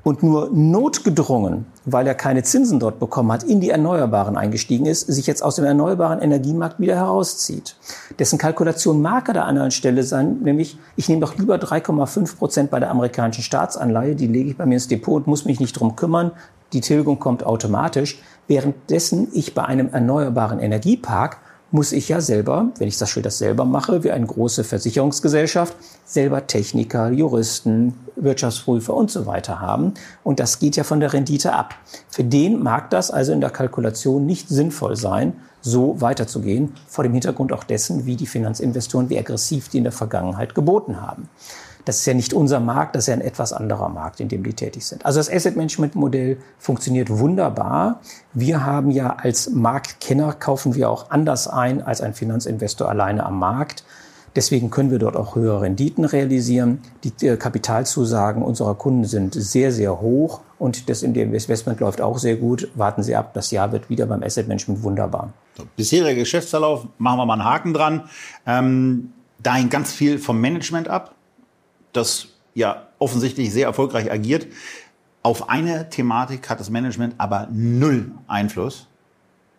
und 0.03 0.23
nur 0.23 0.51
notgedrungen, 0.53 1.67
weil 1.85 2.07
er 2.07 2.15
keine 2.15 2.43
Zinsen 2.43 2.81
dort 2.81 2.99
bekommen 2.99 3.33
hat, 3.33 3.43
in 3.43 3.61
die 3.61 3.71
Erneuerbaren 3.71 4.37
eingestiegen 4.37 4.87
ist, 4.87 5.07
sich 5.07 5.27
jetzt 5.27 5.43
aus 5.43 5.57
dem 5.57 5.65
erneuerbaren 5.65 6.21
Energiemarkt 6.21 6.81
wieder 6.81 6.97
herauszieht. 6.97 7.77
Dessen 8.19 8.39
Kalkulation 8.39 9.03
mag 9.03 9.29
an 9.29 9.35
der 9.35 9.45
anderen 9.45 9.71
Stelle 9.71 10.03
sein, 10.03 10.39
nämlich 10.43 10.79
ich 10.97 11.09
nehme 11.09 11.21
doch 11.21 11.37
lieber 11.37 11.57
3,5 11.57 12.37
Prozent 12.37 12.71
bei 12.71 12.81
der 12.81 12.91
amerikanischen 12.91 13.43
Staatsanleihe, 13.43 14.17
die 14.17 14.27
lege 14.27 14.51
ich 14.51 14.57
bei 14.57 14.67
mir 14.67 14.75
ins 14.75 14.89
Depot 14.89 15.17
und 15.17 15.27
muss 15.27 15.45
mich 15.45 15.61
nicht 15.61 15.79
drum 15.79 15.97
kümmern, 15.97 16.33
die 16.73 16.81
Tilgung 16.81 17.19
kommt 17.19 17.45
automatisch, 17.45 18.23
währenddessen 18.47 19.29
ich 19.33 19.55
bei 19.55 19.65
einem 19.65 19.89
erneuerbaren 19.91 20.61
Energiepark 20.61 21.39
muss 21.73 21.93
ich 21.93 22.09
ja 22.09 22.21
selber, 22.21 22.69
wenn 22.79 22.89
ich 22.89 22.99
das 22.99 23.15
das 23.15 23.39
selber 23.39 23.65
mache, 23.65 24.03
wie 24.03 24.11
eine 24.11 24.27
große 24.27 24.65
Versicherungsgesellschaft, 24.65 25.75
selber 26.05 26.47
Techniker, 26.47 27.11
Juristen, 27.11 27.95
Wirtschaftsprüfer 28.17 28.95
und 28.95 29.11
so 29.11 29.27
weiter 29.27 29.61
haben. 29.61 29.95
Und 30.25 30.41
das 30.41 30.59
geht 30.59 30.77
ja 30.77 30.85
von 30.85 31.01
der 31.01 31.13
Rendite 31.13 31.53
ab. 31.53 31.75
Für 32.09 32.25
den 32.25 32.63
mag 32.63 32.91
das 32.91 33.11
also 33.11 33.33
in 33.33 33.41
der 33.41 33.51
Kalkulation 33.51 34.27
nicht 34.27 34.49
sinnvoll 34.49 34.97
sein, 34.97 35.35
so 35.61 36.01
weiterzugehen, 36.01 36.75
vor 36.89 37.05
dem 37.05 37.13
Hintergrund 37.13 37.53
auch 37.53 37.65
dessen, 37.65 38.07
wie 38.07 38.17
die 38.17 38.27
Finanzinvestoren, 38.27 39.11
wie 39.11 39.19
aggressiv 39.19 39.69
die 39.69 39.79
in 39.79 39.85
der 39.85 39.93
Vergangenheit 39.93 40.55
geboten 40.55 41.01
haben. 41.01 41.29
Das 41.85 41.99
ist 41.99 42.07
ja 42.07 42.15
nicht 42.15 42.33
unser 42.33 42.61
Markt, 42.61 42.95
das 42.95 43.05
ist 43.05 43.09
ja 43.09 43.15
ein 43.15 43.21
etwas 43.21 43.53
anderer 43.53 43.89
Markt, 43.89 44.21
in 44.21 44.29
dem 44.29 44.43
die 44.43 44.53
tätig 44.53 44.87
sind. 44.87 45.05
Also 45.07 45.19
das 45.19 45.31
Asset 45.31 45.57
Management 45.57 45.95
Modell 45.95 46.39
funktioniert 46.59 47.11
wunderbar. 47.11 48.01
Wir 48.33 48.65
haben 48.65 48.91
ja 48.91 49.17
als 49.17 49.51
Marktkenner 49.51 50.33
kaufen 50.33 50.75
wir 50.75 50.91
auch 50.91 51.11
anders 51.11 51.49
ein 51.49 51.83
als 51.83 52.01
ein 52.01 52.15
Finanzinvestor 52.15 52.89
alleine 52.89 53.25
am 53.25 53.39
Markt. 53.39 53.85
Deswegen 54.37 54.71
können 54.71 54.93
wir 54.93 55.01
dort 55.01 55.17
auch 55.17 55.35
höhere 55.35 55.63
Renditen 55.63 56.05
realisieren. 56.05 56.83
Die 57.03 57.27
äh, 57.27 57.37
Kapitalzusagen 57.37 58.43
unserer 58.43 58.77
Kunden 58.77 59.05
sind 59.05 59.35
sehr, 59.35 59.73
sehr 59.73 60.01
hoch 60.01 60.41
und 60.59 60.89
das 60.89 61.03
Investment 61.03 61.81
läuft 61.81 62.01
auch 62.01 62.19
sehr 62.19 62.37
gut. 62.37 62.71
Warten 62.77 63.03
Sie 63.03 63.17
ab, 63.17 63.35
das 63.35 63.51
Jahr 63.51 63.73
wird 63.73 63.91
wieder 63.91 64.07
beim 64.07 64.23
Asset 64.23 64.47
Management 64.47 64.85
wunderbar. 64.85 65.33
So, 65.57 65.65
bisheriger 65.77 66.15
Geschäftsverlauf, 66.15 66.87
machen 66.99 67.19
wir 67.19 67.27
mal 67.27 67.35
einen 67.35 67.45
Haken 67.45 67.75
dran. 67.75 68.05
Ähm, 68.47 69.13
da 69.43 69.55
hängt 69.55 69.71
ganz 69.71 69.93
viel 69.93 70.19
vom 70.19 70.41
Management 70.41 70.89
ab 70.89 71.15
das 71.93 72.29
ja 72.55 72.87
offensichtlich 72.99 73.53
sehr 73.53 73.67
erfolgreich 73.67 74.11
agiert. 74.11 74.47
Auf 75.23 75.49
eine 75.49 75.91
Thematik 75.91 76.49
hat 76.49 76.61
das 76.61 76.71
Management 76.71 77.15
aber 77.19 77.49
null 77.53 78.13
Einfluss. 78.27 78.87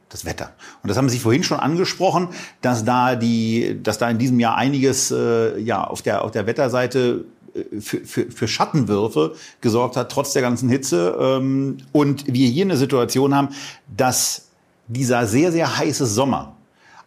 Das 0.09 0.25
Wetter. 0.25 0.51
Und 0.83 0.89
das 0.89 0.97
haben 0.97 1.07
Sie 1.07 1.19
vorhin 1.19 1.41
schon 1.41 1.57
angesprochen, 1.57 2.27
dass 2.59 2.83
da 2.83 3.15
die, 3.15 3.79
dass 3.81 3.97
da 3.97 4.09
in 4.09 4.17
diesem 4.17 4.41
Jahr 4.41 4.57
einiges 4.57 5.09
äh, 5.09 5.57
ja 5.57 5.85
auf 5.85 6.01
der 6.01 6.25
auf 6.25 6.31
der 6.31 6.45
Wetterseite 6.47 7.23
äh, 7.53 7.79
für, 7.79 8.03
für, 8.03 8.29
für 8.29 8.47
Schattenwürfe 8.49 9.35
gesorgt 9.61 9.95
hat, 9.95 10.11
trotz 10.11 10.33
der 10.33 10.41
ganzen 10.41 10.67
Hitze. 10.67 11.15
Ähm, 11.17 11.77
und 11.93 12.25
wir 12.27 12.49
hier 12.49 12.65
eine 12.65 12.75
Situation 12.75 13.33
haben, 13.33 13.49
dass 13.95 14.49
dieser 14.89 15.27
sehr, 15.27 15.53
sehr 15.53 15.77
heiße 15.77 16.05
Sommer 16.05 16.57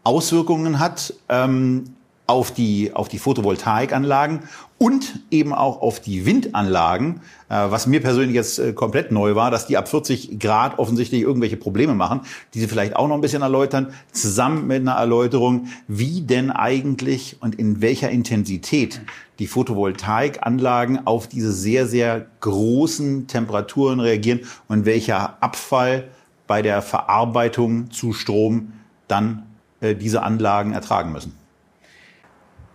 Auswirkungen 0.05 0.79
hat 0.79 1.15
ähm, 1.29 1.94
auf 2.27 2.53
die, 2.53 2.93
auf 2.95 3.09
die 3.09 3.19
Photovoltaikanlagen 3.19 4.41
und 4.79 5.21
eben 5.31 5.53
auch 5.53 5.83
auf 5.83 6.01
die 6.01 6.25
Windanlagen, 6.25 7.21
äh, 7.49 7.55
was 7.55 7.87
mir 7.87 8.01
persönlich 8.01 8.35
jetzt 8.35 8.59
äh, 8.59 8.73
komplett 8.73 9.13
neu 9.13 9.35
war, 9.35 9.51
dass 9.51 9.67
die 9.67 9.77
ab 9.77 9.89
40 9.89 10.39
Grad 10.41 10.79
offensichtlich 10.79 11.21
irgendwelche 11.21 11.57
Probleme 11.57 11.95
machen, 11.95 12.23
die 12.55 12.61
Sie 12.61 12.67
vielleicht 12.67 12.97
auch 12.97 13.07
noch 13.07 13.15
ein 13.15 13.21
bisschen 13.21 13.43
erläutern, 13.43 13.93
zusammen 14.13 14.67
mit 14.67 14.81
einer 14.81 14.95
Erläuterung, 14.95 15.69
wie 15.87 16.23
denn 16.23 16.51
eigentlich 16.51 17.37
und 17.41 17.55
in 17.57 17.83
welcher 17.83 18.11
Intensität 18.11 19.03
die 19.39 19.47
Photovoltaikanlagen 19.47 21.07
auf 21.07 21.27
diese 21.29 21.53
sehr, 21.53 21.87
sehr 21.87 22.27
großen 22.41 23.27
Temperaturen 23.27 24.01
reagieren 24.01 24.41
und 24.69 24.87
welcher 24.87 25.43
Abfall 25.43 26.09
bei 26.47 26.63
der 26.63 26.83
Verarbeitung 26.83 27.91
zu 27.91 28.13
Strom 28.13 28.73
dann 29.09 29.45
äh, 29.81 29.95
diese 29.95 30.23
Anlagen 30.23 30.73
ertragen 30.73 31.13
müssen. 31.13 31.44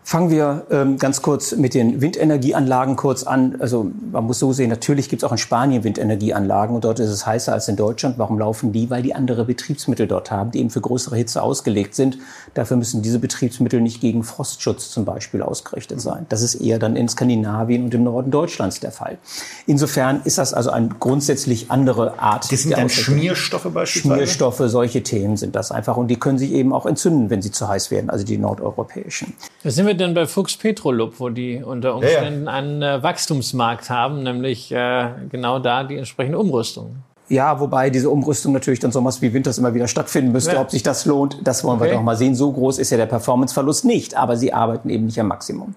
Fangen 0.10 0.32
wir 0.32 0.65
ähm, 0.72 0.98
ganz 0.98 1.22
kurz 1.22 1.52
mit 1.52 1.76
den 1.76 2.02
Windenergieanlagen 2.02 2.95
kurz 2.95 3.22
an. 3.22 3.58
Also 3.60 3.91
man 4.12 4.24
muss 4.24 4.39
so 4.39 4.52
sehen, 4.54 4.72
natürlich 4.72 5.08
gibt 5.08 5.22
es 5.22 5.28
auch 5.28 5.32
in 5.32 5.38
Spanien 5.38 5.84
Windenergieanlagen 5.84 6.74
und 6.76 6.84
dort 6.84 7.00
ist 7.00 7.12
es 7.12 7.28
heißer 7.28 7.54
als 7.54 7.67
in 7.67 7.76
Deutschland. 7.76 8.17
Warum 8.17 8.39
laufen 8.39 8.72
die? 8.72 8.89
Weil 8.89 9.04
die 9.04 9.13
andere 9.13 9.45
Betriebsmittel 9.45 10.08
dort 10.08 10.32
haben, 10.32 10.50
die 10.50 10.62
eben 10.62 10.72
für 10.72 10.82
größere 10.82 11.15
Hitze 11.15 11.43
ausgelegt 11.43 11.93
sind. 11.93 12.17
Dafür 12.56 12.76
müssen 12.78 13.04
diese 13.04 13.19
Betriebsmittel 13.19 13.82
nicht 13.82 14.02
gegen 14.02 14.24
Frostschutz 14.24 14.89
zum 14.89 15.06
Beispiel 15.06 15.43
ausgerichtet 15.43 16.02
sein. 16.02 16.26
Das 16.30 16.41
ist 16.41 16.56
eher 16.56 16.80
dann 16.80 16.95
in 16.95 17.08
Skandinavien 17.08 17.84
und 17.84 17.93
im 17.93 18.04
Norden 18.04 18.32
Deutschlands 18.32 18.80
der 18.80 18.91
Fall. 18.91 19.19
Insofern 19.67 20.22
ist 20.24 20.39
das 20.39 20.56
also 20.56 20.72
eine 20.72 20.89
grundsätzlich 21.00 21.69
andere 21.69 22.17
Art. 22.17 22.52
Das 22.52 22.63
sind 22.63 22.76
dann 22.76 22.89
Schmierstoffe 22.89 23.72
beispielsweise? 23.72 24.15
Schmierstoffe, 24.15 24.63
solche 24.65 25.04
Themen 25.04 25.38
sind 25.38 25.56
das 25.56 25.72
einfach. 25.72 25.98
Und 25.98 26.08
die 26.08 26.15
können 26.15 26.39
sich 26.39 26.52
eben 26.54 26.74
auch 26.74 26.88
entzünden, 26.88 27.30
wenn 27.30 27.43
sie 27.43 27.52
zu 27.52 27.67
heiß 27.67 27.91
werden, 27.91 28.10
also 28.10 28.26
die 28.26 28.39
nordeuropäischen. 28.39 29.36
Das 29.62 29.76
sind 29.76 29.86
wir 29.86 29.99
denn 30.00 30.14
bei 30.14 30.26
Fuchs 30.26 30.58
Petrolub, 30.58 31.20
wo 31.20 31.30
die 31.30 31.62
unter 31.64 31.96
Umständen 31.96 32.46
ja, 32.46 32.52
ja. 32.52 32.58
einen 32.58 32.82
äh, 32.82 33.04
Wachstumsmarkt 33.04 33.90
haben, 33.90 34.24
nämlich 34.24 34.72
äh, 34.72 35.10
genau 35.30 35.60
da 35.60 35.84
die 35.84 35.98
entsprechende 35.98 36.40
Umrüstung? 36.40 36.96
Ja, 37.30 37.60
wobei 37.60 37.92
diese 37.92 38.10
Umrüstung 38.10 38.54
natürlich 38.54 38.80
dann 38.80 38.92
sowas 38.92 39.22
wie 39.22 39.32
Winters 39.32 39.60
immer 39.60 39.74
wieder 39.74 39.88
stattfinden 39.88 40.32
müsste. 40.32 40.54
Ja. 40.54 40.62
Ob 40.62 40.72
sich 40.72 40.82
das 40.82 41.06
lohnt, 41.06 41.38
das 41.44 41.64
wollen 41.64 41.80
okay. 41.80 41.92
wir 41.92 41.98
doch 41.98 42.02
mal 42.02 42.18
sehen. 42.18 42.34
So 42.34 42.52
groß 42.52 42.80
ist 42.80 42.90
ja 42.90 42.98
der 42.98 43.06
Performanceverlust 43.06 43.86
nicht, 43.86 44.16
aber 44.18 44.36
sie 44.36 44.52
arbeiten 44.52 44.89
eben 44.89 45.06
nicht 45.06 45.20
am 45.20 45.28
Maximum. 45.28 45.76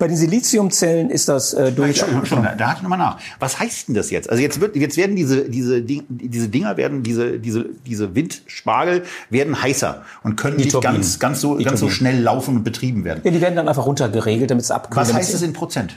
Bei 0.00 0.08
den 0.08 0.16
Siliziumzellen 0.16 1.10
ist 1.10 1.28
das 1.28 1.52
äh, 1.52 1.72
durch. 1.72 1.98
Schon, 1.98 2.24
schon, 2.24 2.42
da 2.42 2.68
hatte 2.68 2.78
ich 2.78 2.82
nochmal 2.82 2.98
nach. 2.98 3.18
Was 3.38 3.60
heißt 3.60 3.88
denn 3.88 3.94
das 3.94 4.10
jetzt? 4.10 4.30
Also 4.30 4.42
jetzt 4.42 4.58
wird, 4.58 4.74
jetzt 4.74 4.96
werden 4.96 5.14
diese, 5.14 5.50
diese, 5.50 5.82
diese 5.82 6.48
Dinger 6.48 6.78
werden, 6.78 7.02
diese, 7.02 7.38
diese, 7.38 7.66
diese 7.86 8.14
Windspargel 8.14 9.02
werden 9.28 9.60
heißer 9.62 10.02
und 10.22 10.36
können 10.36 10.56
die 10.56 10.64
nicht 10.64 10.80
ganz, 10.80 11.18
ganz 11.18 11.42
so, 11.42 11.56
ganz 11.56 11.80
so 11.80 11.90
schnell 11.90 12.18
laufen 12.18 12.56
und 12.56 12.64
betrieben 12.64 13.04
werden. 13.04 13.20
Ja, 13.24 13.30
die 13.30 13.42
werden 13.42 13.56
dann 13.56 13.68
einfach 13.68 13.84
runtergeregelt, 13.84 14.50
damit 14.50 14.64
es 14.64 14.70
abkühlt. 14.70 14.96
Was 14.96 15.12
heißt 15.12 15.34
das 15.34 15.42
in 15.42 15.52
Prozent? 15.52 15.94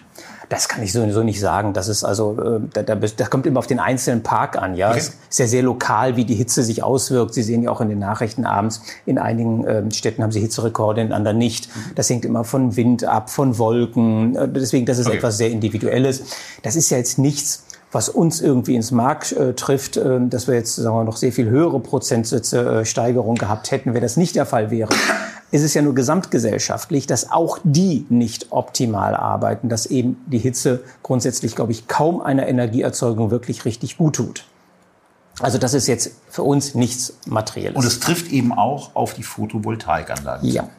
Das 0.54 0.70
kann 0.70 0.84
ich 0.84 0.94
sowieso 0.94 1.24
nicht 1.24 1.40
sagen. 1.40 1.74
Das 1.74 1.88
ist 1.88 2.04
also, 2.04 2.38
äh, 2.40 2.60
da, 2.74 2.84
da, 2.84 2.96
das 2.96 3.30
kommt 3.32 3.48
immer 3.48 3.58
auf 3.58 3.66
den 3.66 3.80
einzelnen 3.80 4.22
Park 4.22 4.56
an. 4.56 4.76
Ja, 4.76 4.92
okay. 4.92 5.00
es 5.00 5.18
ist 5.30 5.40
ja 5.40 5.48
sehr 5.48 5.64
lokal, 5.64 6.16
wie 6.16 6.26
die 6.26 6.36
Hitze 6.36 6.62
sich 6.62 6.84
auswirkt. 6.84 7.34
Sie 7.34 7.42
sehen 7.42 7.64
ja 7.64 7.72
auch 7.72 7.82
in 7.82 7.90
den 7.90 7.98
Nachrichten 7.98 8.46
abends, 8.46 8.82
in 9.08 9.18
einigen 9.18 9.66
äh, 9.66 9.92
Städten 9.92 10.22
haben 10.22 10.32
sie 10.32 10.42
Hitzerekorde, 10.42 11.02
in 11.02 11.12
anderen 11.12 11.40
nicht. 11.40 11.70
Das 11.96 12.08
hängt 12.08 12.24
immer 12.24 12.44
von 12.44 12.76
Wind 12.76 13.04
ab, 13.04 13.32
von 13.32 13.58
Wolken. 13.58 14.36
Äh, 14.36 14.48
deswegen, 14.48 14.86
das 14.86 15.00
ist 15.00 15.08
okay. 15.08 15.18
etwas 15.18 15.38
sehr 15.38 15.50
Individuelles. 15.50 16.22
Das 16.62 16.76
ist 16.76 16.92
ja 16.92 16.98
jetzt 16.98 17.18
nichts, 17.18 17.64
was 17.92 18.10
uns 18.10 18.40
irgendwie 18.40 18.76
ins 18.76 18.92
Mark 18.92 19.32
äh, 19.32 19.54
trifft, 19.54 19.98
äh, 19.98 20.20
dass 20.22 20.48
wir 20.48 20.54
jetzt 20.54 20.76
sagen 20.76 20.96
wir, 20.96 21.04
noch 21.04 21.18
sehr 21.18 21.32
viel 21.32 21.50
höhere 21.50 21.80
Prozentsätze 21.80 22.82
äh, 22.82 22.86
Steigerung 22.86 23.36
gehabt 23.36 23.72
hätten, 23.72 23.96
wenn 23.96 24.02
das 24.02 24.18
nicht 24.18 24.36
der 24.36 24.46
Fall 24.46 24.70
wäre. 24.70 24.94
Es 25.54 25.62
ist 25.62 25.76
ja 25.76 25.84
nur 25.84 25.94
gesamtgesellschaftlich, 25.94 27.06
dass 27.06 27.32
auch 27.32 27.60
die 27.64 28.08
nicht 28.10 28.48
optimal 28.50 29.16
arbeiten, 29.16 29.70
dass 29.70 29.86
eben 29.86 30.18
die 30.26 30.40
Hitze 30.40 30.84
grundsätzlich, 31.04 31.56
glaube 31.56 31.72
ich, 31.72 31.88
kaum 31.88 32.22
einer 32.22 32.48
Energieerzeugung 32.48 33.30
wirklich 33.30 33.64
richtig 33.64 33.98
gut 33.98 34.16
tut. 34.16 34.46
Also 35.40 35.60
das 35.60 35.76
ist 35.76 35.86
jetzt 35.86 36.16
für 36.28 36.42
uns 36.42 36.74
nichts 36.74 37.20
Materielles. 37.28 37.78
Und 37.78 37.86
es 37.86 38.00
trifft 38.00 38.32
eben 38.32 38.52
auch 38.52 38.96
auf 38.96 39.14
die 39.14 39.22
Photovoltaikanlagen. 39.22 40.50
Ja. 40.50 40.70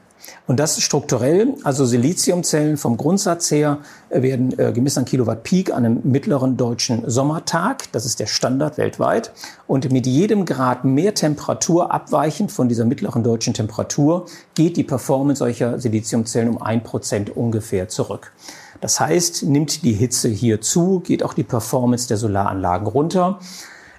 Und 0.47 0.61
das 0.61 0.81
strukturell, 0.81 1.55
also 1.65 1.87
Siliziumzellen 1.87 2.77
vom 2.77 2.97
Grundsatz 2.97 3.51
her 3.51 3.79
äh, 4.11 4.23
werden 4.23 4.59
äh, 4.59 4.73
gemessen 4.73 5.01
an 5.01 5.05
Kilowatt 5.05 5.43
Peak 5.43 5.71
an 5.71 5.85
einem 5.85 6.01
mittleren 6.05 6.57
deutschen 6.57 7.09
Sommertag. 7.09 7.91
Das 7.93 8.05
ist 8.05 8.21
der 8.21 8.27
Standard 8.27 8.77
weltweit. 8.77 9.33
Und 9.67 9.91
mit 9.91 10.07
jedem 10.07 10.45
Grad 10.45 10.85
mehr 10.85 11.15
Temperatur 11.15 11.93
abweichend 11.93 12.53
von 12.53 12.69
dieser 12.69 12.85
mittleren 12.85 13.23
deutschen 13.23 13.55
Temperatur 13.55 14.27
geht 14.55 14.77
die 14.77 14.85
Performance 14.85 15.39
solcher 15.39 15.79
Siliziumzellen 15.79 16.51
um 16.51 16.61
ein 16.61 16.83
Prozent 16.83 17.35
ungefähr 17.35 17.89
zurück. 17.89 18.33
Das 18.81 19.01
heißt, 19.01 19.45
nimmt 19.45 19.83
die 19.83 19.93
Hitze 19.93 20.29
hier 20.29 20.61
zu, 20.61 21.01
geht 21.01 21.23
auch 21.23 21.33
die 21.33 21.43
Performance 21.43 22.07
der 22.07 22.19
Solaranlagen 22.19 22.87
runter. 22.87 23.39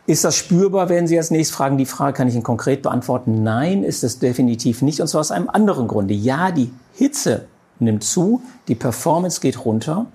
Ist 0.07 0.23
das 0.23 0.35
spürbar, 0.35 0.89
werden 0.89 1.07
Sie 1.07 1.17
als 1.17 1.31
nächstes 1.31 1.55
fragen? 1.55 1.77
Die 1.77 1.87
Frage 1.87 2.13
kann 2.13 2.27
ich 2.27 2.35
Ihnen 2.35 2.43
konkret 2.43 2.83
beantworten. 2.83 3.41
Nein, 3.41 3.83
ist 3.83 4.03
es 4.03 4.19
definitiv 4.19 4.83
nicht. 4.83 5.01
Und 5.01 5.07
zwar 5.07 5.21
aus 5.21 5.31
einem 5.31 5.49
anderen 5.49 5.87
Grunde. 5.87 6.13
Ja, 6.13 6.51
die 6.51 6.71
Hitze 6.93 7.45
nimmt 7.79 8.03
zu, 8.03 8.41
die 8.67 8.75
Performance 8.75 9.41
geht 9.41 9.65
runter. 9.65 10.05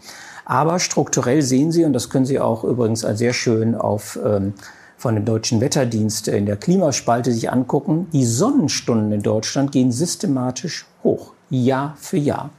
Aber 0.45 0.79
strukturell 0.79 1.43
sehen 1.43 1.73
Sie, 1.73 1.85
und 1.85 1.93
das 1.93 2.09
können 2.09 2.25
Sie 2.25 2.39
auch 2.39 2.63
übrigens 2.63 3.01
sehr 3.01 3.33
schön 3.33 3.75
auf, 3.75 4.19
ähm, 4.25 4.55
von 4.97 5.15
dem 5.15 5.25
Deutschen 5.25 5.61
Wetterdienst 5.61 6.29
in 6.29 6.47
der 6.47 6.57
Klimaspalte 6.57 7.33
sich 7.33 7.51
angucken, 7.51 8.09
die 8.13 8.25
Sonnenstunden 8.25 9.11
in 9.13 9.23
Deutschland 9.23 9.73
gehen 9.73 9.93
systematisch 9.93 10.87
hoch, 11.03 11.33
Jahr 11.49 11.97
für 11.99 12.19
Jahr. 12.19 12.51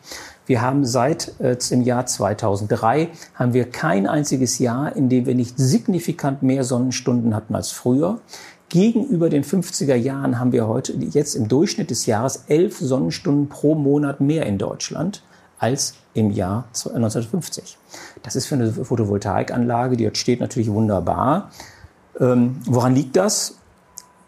Wir 0.51 0.61
haben 0.61 0.83
seit 0.83 1.39
äh, 1.39 1.55
im 1.69 1.81
Jahr 1.81 2.05
2003 2.05 3.07
haben 3.35 3.53
wir 3.53 3.69
kein 3.69 4.05
einziges 4.05 4.59
Jahr, 4.59 4.93
in 4.93 5.07
dem 5.07 5.25
wir 5.25 5.33
nicht 5.33 5.57
signifikant 5.57 6.43
mehr 6.43 6.65
Sonnenstunden 6.65 7.33
hatten 7.33 7.55
als 7.55 7.71
früher. 7.71 8.19
Gegenüber 8.67 9.29
den 9.29 9.45
50er 9.45 9.95
Jahren 9.95 10.41
haben 10.41 10.51
wir 10.51 10.67
heute 10.67 10.91
jetzt 10.91 11.35
im 11.35 11.47
Durchschnitt 11.47 11.89
des 11.89 12.05
Jahres 12.05 12.43
elf 12.49 12.79
Sonnenstunden 12.79 13.47
pro 13.47 13.75
Monat 13.75 14.19
mehr 14.19 14.45
in 14.45 14.57
Deutschland 14.57 15.23
als 15.57 15.93
im 16.13 16.31
Jahr 16.31 16.65
1950. 16.73 17.77
Das 18.21 18.35
ist 18.35 18.47
für 18.47 18.55
eine 18.55 18.73
Photovoltaikanlage, 18.73 19.95
die 19.95 20.03
dort 20.03 20.17
steht, 20.17 20.41
natürlich 20.41 20.69
wunderbar. 20.69 21.51
Ähm, 22.19 22.57
woran 22.65 22.93
liegt 22.93 23.15
das? 23.15 23.55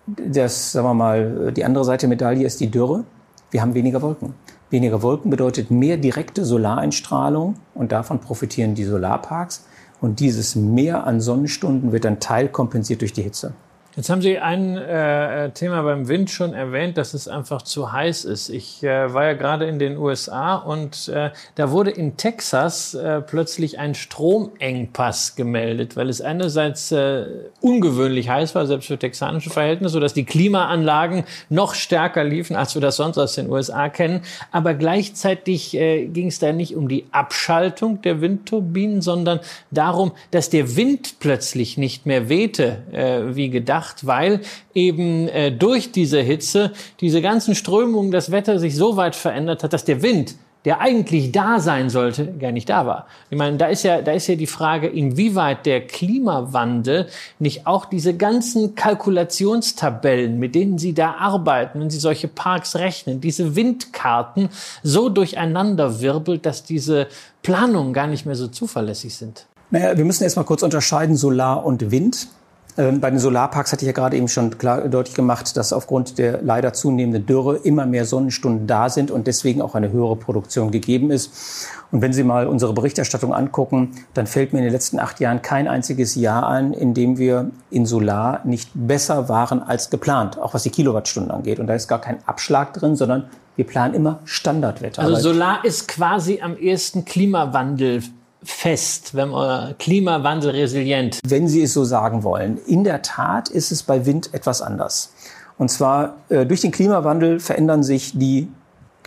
Das, 0.05 0.71
sagen 0.71 0.87
wir 0.87 0.93
mal, 0.93 1.51
die 1.51 1.65
andere 1.65 1.83
Seite 1.83 2.03
der 2.03 2.09
Medaille 2.15 2.47
ist 2.47 2.61
die 2.61 2.71
Dürre. 2.71 3.03
Wir 3.51 3.61
haben 3.61 3.73
weniger 3.73 4.01
Wolken. 4.01 4.33
Weniger 4.73 5.03
Wolken 5.03 5.29
bedeutet 5.29 5.69
mehr 5.69 5.97
direkte 5.97 6.43
Solareinstrahlung 6.43 7.57
und 7.75 7.91
davon 7.91 8.19
profitieren 8.19 8.73
die 8.73 8.85
Solarparks. 8.85 9.67
Und 10.01 10.19
dieses 10.19 10.55
Mehr 10.55 11.05
an 11.05 11.21
Sonnenstunden 11.21 11.91
wird 11.91 12.05
dann 12.05 12.19
teilkompensiert 12.19 13.01
durch 13.01 13.13
die 13.13 13.21
Hitze. 13.21 13.53
Jetzt 13.95 14.09
haben 14.09 14.23
Sie 14.23 14.39
ein 14.39 14.75
äh, 14.75 15.51
Thema 15.51 15.83
beim 15.83 16.07
Wind 16.07 16.31
schon 16.31 16.55
erwähnt, 16.55 16.97
dass 16.97 17.13
es 17.13 17.27
einfach 17.27 17.61
zu 17.61 17.91
heiß 17.91 18.25
ist. 18.25 18.49
Ich 18.49 18.81
äh, 18.81 19.13
war 19.13 19.25
ja 19.25 19.33
gerade 19.33 19.65
in 19.65 19.77
den 19.77 19.97
USA 19.97 20.55
und 20.55 21.09
äh, 21.09 21.29
da 21.53 21.69
wurde 21.69 21.91
in 21.91 22.17
Texas 22.17 22.95
äh, 22.95 23.21
plötzlich 23.21 23.77
ein 23.77 23.93
Stromengpass 23.93 25.35
gemeldet, 25.35 25.95
weil 25.95 26.09
es 26.09 26.21
einerseits 26.21 26.91
äh, 26.91 27.25
ungewöhnlich 27.61 28.29
heiß 28.29 28.55
war, 28.55 28.65
selbst 28.65 28.87
für 28.87 28.97
texanische 28.97 29.51
Verhältnisse, 29.51 29.93
sodass 29.93 30.15
die 30.15 30.25
Klimaanlagen 30.25 31.25
noch 31.49 31.75
stärker 31.75 32.23
liefen, 32.23 32.55
als 32.55 32.73
wir 32.73 32.81
das 32.81 32.95
sonst 32.95 33.19
aus 33.19 33.35
den 33.35 33.47
USA 33.51 33.89
kennen. 33.89 34.21
Aber 34.51 34.73
gleichzeitig 34.73 35.75
äh, 35.75 36.07
ging 36.07 36.29
es 36.29 36.39
da 36.39 36.51
nicht 36.51 36.75
um 36.75 36.87
die 36.87 37.05
Abschaltung 37.11 38.01
der 38.01 38.21
Windturbinen, 38.21 39.03
sondern 39.03 39.39
darum, 39.69 40.13
dass 40.31 40.49
der 40.49 40.75
Wind 40.75 41.19
plötzlich 41.19 41.77
nicht 41.77 42.07
mehr 42.07 42.27
wehte, 42.27 42.81
äh, 42.91 43.35
wie 43.35 43.51
gedacht 43.51 43.82
gedacht, 43.83 44.05
weil 44.05 44.41
eben 44.73 45.27
äh, 45.27 45.51
durch 45.51 45.91
diese 45.91 46.21
Hitze 46.21 46.71
diese 46.99 47.21
ganzen 47.21 47.55
Strömungen 47.55 48.11
das 48.11 48.31
Wetter 48.31 48.59
sich 48.59 48.75
so 48.75 48.97
weit 48.97 49.15
verändert 49.15 49.63
hat, 49.63 49.73
dass 49.73 49.85
der 49.85 50.01
Wind 50.01 50.35
der 50.65 50.79
eigentlich 50.79 51.33
da 51.33 51.59
sein 51.59 51.89
sollte, 51.89 52.25
gar 52.39 52.53
nicht 52.53 52.69
da 52.69 52.85
war. 52.85 53.07
Ich 53.29 53.37
meine, 53.37 53.57
da 53.57 53.67
ist 53.67 53.83
ja, 53.83 54.01
da 54.01 54.13
ist 54.13 54.27
ja 54.27 54.35
die 54.35 54.47
Frage, 54.47 54.87
inwieweit 54.87 55.65
der 55.65 55.85
Klimawandel 55.85 57.07
nicht 57.37 57.67
auch 57.67 57.83
diese 57.83 58.15
ganzen 58.15 58.73
Kalkulationstabellen, 58.73 60.39
mit 60.39 60.55
denen 60.55 60.77
Sie 60.77 60.93
da 60.93 61.15
arbeiten, 61.15 61.81
wenn 61.81 61.89
Sie 61.89 61.99
solche 61.99 62.29
Parks 62.29 62.77
rechnen, 62.77 63.19
diese 63.19 63.57
Windkarten 63.57 64.47
so 64.83 65.09
durcheinander 65.09 65.99
wirbelt, 65.99 66.45
dass 66.45 66.63
diese 66.63 67.07
Planungen 67.41 67.91
gar 67.91 68.07
nicht 68.07 68.25
mehr 68.25 68.35
so 68.35 68.47
zuverlässig 68.47 69.15
sind. 69.15 69.45
Naja, 69.69 69.97
wir 69.97 70.05
müssen 70.05 70.23
erstmal 70.23 70.45
kurz 70.45 70.63
unterscheiden 70.63 71.17
Solar 71.17 71.65
und 71.65 71.91
Wind. 71.91 72.29
Ähm, 72.77 72.99
bei 72.99 73.09
den 73.09 73.19
Solarparks 73.19 73.71
hatte 73.71 73.83
ich 73.83 73.87
ja 73.87 73.93
gerade 73.93 74.17
eben 74.17 74.27
schon 74.27 74.57
klar 74.57 74.87
deutlich 74.87 75.15
gemacht, 75.15 75.55
dass 75.57 75.73
aufgrund 75.73 76.17
der 76.17 76.41
leider 76.41 76.73
zunehmenden 76.73 77.25
Dürre 77.25 77.57
immer 77.57 77.85
mehr 77.85 78.05
Sonnenstunden 78.05 78.65
da 78.65 78.89
sind 78.89 79.11
und 79.11 79.27
deswegen 79.27 79.61
auch 79.61 79.75
eine 79.75 79.91
höhere 79.91 80.15
Produktion 80.15 80.71
gegeben 80.71 81.11
ist. 81.11 81.67
Und 81.91 82.01
wenn 82.01 82.13
Sie 82.13 82.23
mal 82.23 82.47
unsere 82.47 82.73
Berichterstattung 82.73 83.33
angucken, 83.33 83.91
dann 84.15 84.25
fällt 84.25 84.53
mir 84.53 84.59
in 84.59 84.65
den 84.65 84.73
letzten 84.73 84.97
acht 84.97 85.19
Jahren 85.19 85.43
kein 85.43 85.67
einziges 85.67 86.15
Jahr 86.15 86.47
ein, 86.47 86.73
in 86.73 86.95
dem 86.95 87.19
wir 87.19 87.51
in 87.69 87.85
Solar 87.85 88.41
nicht 88.45 88.71
besser 88.73 89.29
waren 89.29 89.61
als 89.61 89.91
geplant, 89.91 90.39
auch 90.39 90.55
was 90.55 90.63
die 90.63 90.71
Kilowattstunden 90.71 91.31
angeht. 91.31 91.59
Und 91.59 91.67
da 91.67 91.75
ist 91.75 91.87
gar 91.87 92.01
kein 92.01 92.17
Abschlag 92.25 92.73
drin, 92.73 92.95
sondern 92.95 93.25
wir 93.55 93.67
planen 93.67 93.93
immer 93.93 94.19
Standardwetter. 94.25 95.03
Also 95.03 95.33
Solar 95.33 95.63
ist 95.63 95.87
quasi 95.87 96.41
am 96.41 96.57
ersten 96.57 97.05
Klimawandel 97.05 98.01
fest, 98.43 99.15
wenn 99.15 99.29
man 99.29 99.77
Klimawandel 99.77 100.51
resilient. 100.51 101.19
Wenn 101.25 101.47
Sie 101.47 101.63
es 101.63 101.73
so 101.73 101.83
sagen 101.83 102.23
wollen. 102.23 102.59
In 102.65 102.83
der 102.83 103.01
Tat 103.01 103.49
ist 103.49 103.71
es 103.71 103.83
bei 103.83 104.05
Wind 104.05 104.33
etwas 104.33 104.61
anders. 104.61 105.13
Und 105.57 105.69
zwar 105.69 106.17
äh, 106.29 106.45
durch 106.45 106.61
den 106.61 106.71
Klimawandel 106.71 107.39
verändern 107.39 107.83
sich 107.83 108.17
die 108.17 108.49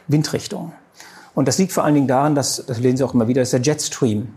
Windrichtungen. 0.08 0.72
Und 1.34 1.48
das 1.48 1.58
liegt 1.58 1.72
vor 1.72 1.84
allen 1.84 1.94
Dingen 1.94 2.08
daran, 2.08 2.34
dass, 2.34 2.64
das 2.66 2.78
lesen 2.78 2.96
Sie 2.96 3.04
auch 3.04 3.14
immer 3.14 3.28
wieder, 3.28 3.42
dass 3.42 3.50
der 3.50 3.60
Jetstream 3.60 4.28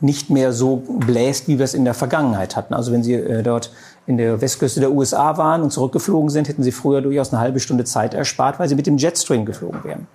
nicht 0.00 0.30
mehr 0.30 0.52
so 0.52 0.76
bläst, 0.76 1.46
wie 1.46 1.58
wir 1.58 1.64
es 1.64 1.74
in 1.74 1.84
der 1.84 1.94
Vergangenheit 1.94 2.56
hatten. 2.56 2.74
Also 2.74 2.90
wenn 2.90 3.02
Sie 3.02 3.14
äh, 3.14 3.42
dort 3.42 3.70
in 4.06 4.16
der 4.16 4.40
Westküste 4.40 4.80
der 4.80 4.90
USA 4.90 5.36
waren 5.36 5.62
und 5.62 5.70
zurückgeflogen 5.70 6.30
sind, 6.30 6.48
hätten 6.48 6.62
Sie 6.62 6.72
früher 6.72 7.02
durchaus 7.02 7.32
eine 7.32 7.40
halbe 7.40 7.60
Stunde 7.60 7.84
Zeit 7.84 8.14
erspart, 8.14 8.58
weil 8.58 8.68
Sie 8.68 8.74
mit 8.74 8.86
dem 8.86 8.96
Jetstream 8.96 9.44
geflogen 9.44 9.84
wären. 9.84 10.06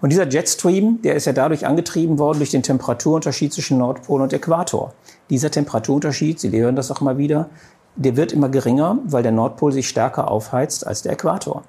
Und 0.00 0.10
dieser 0.10 0.28
Jetstream, 0.28 1.00
der 1.02 1.14
ist 1.14 1.24
ja 1.24 1.32
dadurch 1.32 1.66
angetrieben 1.66 2.18
worden 2.18 2.38
durch 2.38 2.50
den 2.50 2.62
Temperaturunterschied 2.62 3.52
zwischen 3.52 3.78
Nordpol 3.78 4.20
und 4.20 4.32
Äquator. 4.32 4.92
Dieser 5.30 5.50
Temperaturunterschied, 5.50 6.38
Sie 6.38 6.50
hören 6.50 6.76
das 6.76 6.90
auch 6.90 7.00
immer 7.00 7.18
wieder, 7.18 7.48
der 7.96 8.16
wird 8.16 8.32
immer 8.32 8.50
geringer, 8.50 8.98
weil 9.04 9.22
der 9.22 9.32
Nordpol 9.32 9.72
sich 9.72 9.88
stärker 9.88 10.30
aufheizt 10.30 10.86
als 10.86 11.02
der 11.02 11.12
Äquator. 11.12 11.62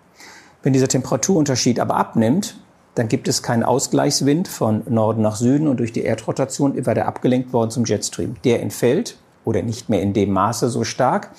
Wenn 0.61 0.73
dieser 0.73 0.89
Temperaturunterschied 0.89 1.79
aber 1.79 1.95
abnimmt, 1.95 2.57
dann 2.95 3.07
gibt 3.07 3.27
es 3.27 3.43
keinen 3.43 3.63
Ausgleichswind 3.63 4.47
von 4.47 4.81
Norden 4.89 5.21
nach 5.21 5.35
Süden 5.35 5.67
und 5.67 5.79
durch 5.79 5.93
die 5.93 6.01
Erdrotation 6.01 6.85
war 6.85 6.95
der 6.95 7.07
abgelenkt 7.07 7.53
worden 7.53 7.69
zum 7.69 7.85
Jetstream. 7.85 8.35
Der 8.43 8.61
entfällt 8.61 9.17
oder 9.45 9.61
nicht 9.61 9.87
mehr 9.87 10.01
in 10.01 10.13
dem 10.13 10.31
Maße 10.31 10.69
so 10.69 10.83
stark. 10.83 11.29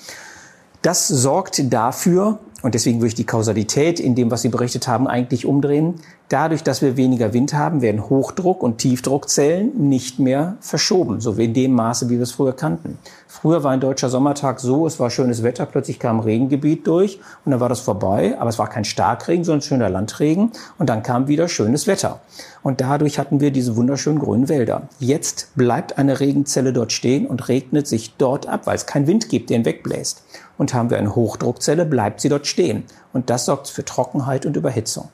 Das 0.81 1.07
sorgt 1.07 1.73
dafür, 1.73 2.39
und 2.61 2.73
deswegen 2.73 2.99
würde 2.99 3.09
ich 3.09 3.15
die 3.15 3.25
Kausalität 3.25 3.99
in 3.99 4.15
dem, 4.15 4.31
was 4.31 4.41
Sie 4.41 4.49
berichtet 4.49 4.87
haben, 4.87 5.07
eigentlich 5.07 5.45
umdrehen, 5.45 5.95
Dadurch, 6.29 6.61
dass 6.61 6.83
wir 6.83 6.95
weniger 6.95 7.33
Wind 7.33 7.55
haben, 7.55 7.81
werden 7.81 8.07
Hochdruck- 8.07 8.61
und 8.61 8.77
Tiefdruckzellen 8.77 9.89
nicht 9.89 10.19
mehr 10.19 10.57
verschoben, 10.61 11.21
so 11.21 11.39
wie 11.39 11.45
in 11.45 11.55
dem 11.55 11.73
Maße, 11.73 12.07
wie 12.07 12.17
wir 12.17 12.21
es 12.21 12.33
früher 12.33 12.55
kannten. 12.55 12.99
Früher 13.27 13.63
war 13.63 13.71
ein 13.71 13.79
deutscher 13.79 14.09
Sommertag 14.09 14.59
so, 14.59 14.85
es 14.85 14.99
war 14.99 15.09
schönes 15.09 15.41
Wetter, 15.41 15.65
plötzlich 15.65 15.97
kam 15.97 16.19
Regengebiet 16.19 16.85
durch 16.85 17.19
und 17.45 17.51
dann 17.51 17.59
war 17.59 17.69
das 17.69 17.79
vorbei, 17.79 18.35
aber 18.37 18.51
es 18.51 18.59
war 18.59 18.69
kein 18.69 18.85
Starkregen, 18.85 19.43
sondern 19.43 19.63
schöner 19.63 19.89
Landregen 19.89 20.51
und 20.77 20.87
dann 20.87 21.01
kam 21.01 21.27
wieder 21.27 21.47
schönes 21.47 21.87
Wetter. 21.87 22.19
Und 22.61 22.79
dadurch 22.79 23.17
hatten 23.17 23.39
wir 23.39 23.49
diese 23.49 23.75
wunderschönen 23.75 24.19
grünen 24.19 24.49
Wälder. 24.49 24.83
Jetzt 24.99 25.55
bleibt 25.55 25.97
eine 25.97 26.19
Regenzelle 26.19 26.73
dort 26.73 26.91
stehen 26.91 27.25
und 27.25 27.47
regnet 27.47 27.87
sich 27.87 28.13
dort 28.17 28.47
ab, 28.47 28.67
weil 28.67 28.75
es 28.75 28.85
keinen 28.85 29.07
Wind 29.07 29.29
gibt, 29.29 29.49
der 29.49 29.57
ihn 29.57 29.65
wegbläst. 29.65 30.21
Und 30.59 30.75
haben 30.75 30.91
wir 30.91 30.99
eine 30.99 31.15
Hochdruckzelle, 31.15 31.85
bleibt 31.85 32.21
sie 32.21 32.29
dort 32.29 32.45
stehen. 32.45 32.83
Und 33.13 33.31
das 33.31 33.45
sorgt 33.45 33.69
für 33.69 33.83
Trockenheit 33.83 34.45
und 34.45 34.55
Überhitzung. 34.55 35.09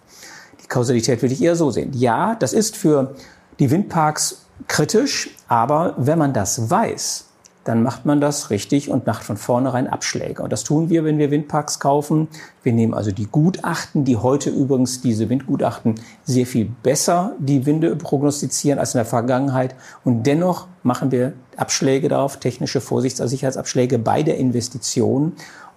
Die 0.61 0.67
Kausalität 0.67 1.21
würde 1.21 1.33
ich 1.33 1.41
eher 1.41 1.55
so 1.55 1.71
sehen. 1.71 1.91
Ja, 1.93 2.35
das 2.35 2.51
ist 2.51 2.75
für 2.75 3.15
die 3.59 3.71
Windparks 3.71 4.45
kritisch, 4.67 5.29
aber 5.47 5.93
wenn 5.97 6.17
man 6.17 6.33
das 6.33 6.69
weiß, 6.69 7.25
dann 7.65 7.81
macht 7.81 8.05
man 8.05 8.21
das 8.21 8.51
richtig 8.51 8.91
und 8.91 9.07
macht 9.07 9.23
von 9.23 9.37
vornherein 9.37 9.87
Abschläge. 9.87 10.43
Und 10.43 10.53
das 10.53 10.63
tun 10.63 10.89
wir, 10.89 11.03
wenn 11.03 11.17
wir 11.17 11.31
Windparks 11.31 11.79
kaufen. 11.79 12.27
Wir 12.61 12.73
nehmen 12.73 12.93
also 12.93 13.11
die 13.11 13.25
Gutachten, 13.25 14.05
die 14.05 14.17
heute 14.17 14.51
übrigens 14.51 15.01
diese 15.01 15.29
Windgutachten 15.29 15.95
sehr 16.23 16.45
viel 16.45 16.65
besser 16.83 17.33
die 17.39 17.65
Winde 17.65 17.95
prognostizieren 17.95 18.77
als 18.77 18.93
in 18.93 18.99
der 18.99 19.05
Vergangenheit. 19.05 19.75
Und 20.03 20.23
dennoch 20.23 20.67
machen 20.83 21.11
wir 21.11 21.33
Abschläge 21.57 22.09
darauf, 22.09 22.39
technische 22.39 22.81
Vorsichts- 22.81 23.21
und 23.21 23.27
Sicherheitsabschläge 23.27 23.99
bei 23.99 24.23
der 24.23 24.37
Investition 24.37 25.33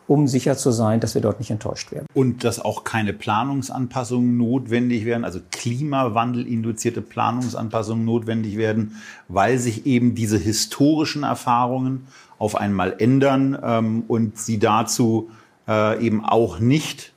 um 0.09 0.27
sicher 0.27 0.57
zu 0.57 0.73
sein, 0.73 1.01
dass 1.01 1.15
wir 1.15 1.21
dort 1.21 1.39
nicht 1.39 1.51
enttäuscht 1.51 1.93
werden. 1.93 2.07
Und 2.15 2.43
dass 2.43 2.59
auch 2.59 2.83
keine 2.83 3.13
Planungsanpassungen 3.13 4.39
notwendig 4.39 5.05
werden, 5.05 5.25
also 5.25 5.39
Klimawandel-induzierte 5.53 7.03
Planungsanpassungen 7.03 8.07
notwendig 8.07 8.57
werden, 8.57 8.97
weil 9.29 9.59
sich 9.59 9.85
eben 9.87 10.15
diese 10.15 10.39
historischen 10.39 11.23
Erfahrungen 11.23 12.07
auf 12.39 12.57
einmal 12.57 12.95
ändern 12.99 13.59
ähm, 13.63 14.05
und 14.09 14.39
sie 14.39 14.59
dazu 14.59 15.31
äh, 15.69 16.03
eben 16.05 16.25
auch 16.25 16.59
nicht 16.59 17.13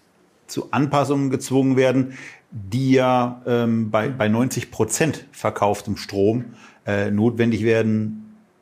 zu 0.48 0.72
Anpassungen 0.72 1.30
gezwungen 1.30 1.78
werden, 1.78 2.18
die 2.52 2.92
ja 2.92 3.42
ähm, 3.46 3.90
bei, 3.90 4.10
bei 4.10 4.28
90 4.28 4.70
Prozent 4.70 5.26
verkauftem 5.32 5.96
Strom 5.96 6.46
äh, 6.86 7.10
notwendig 7.10 7.64
werden 7.64 8.21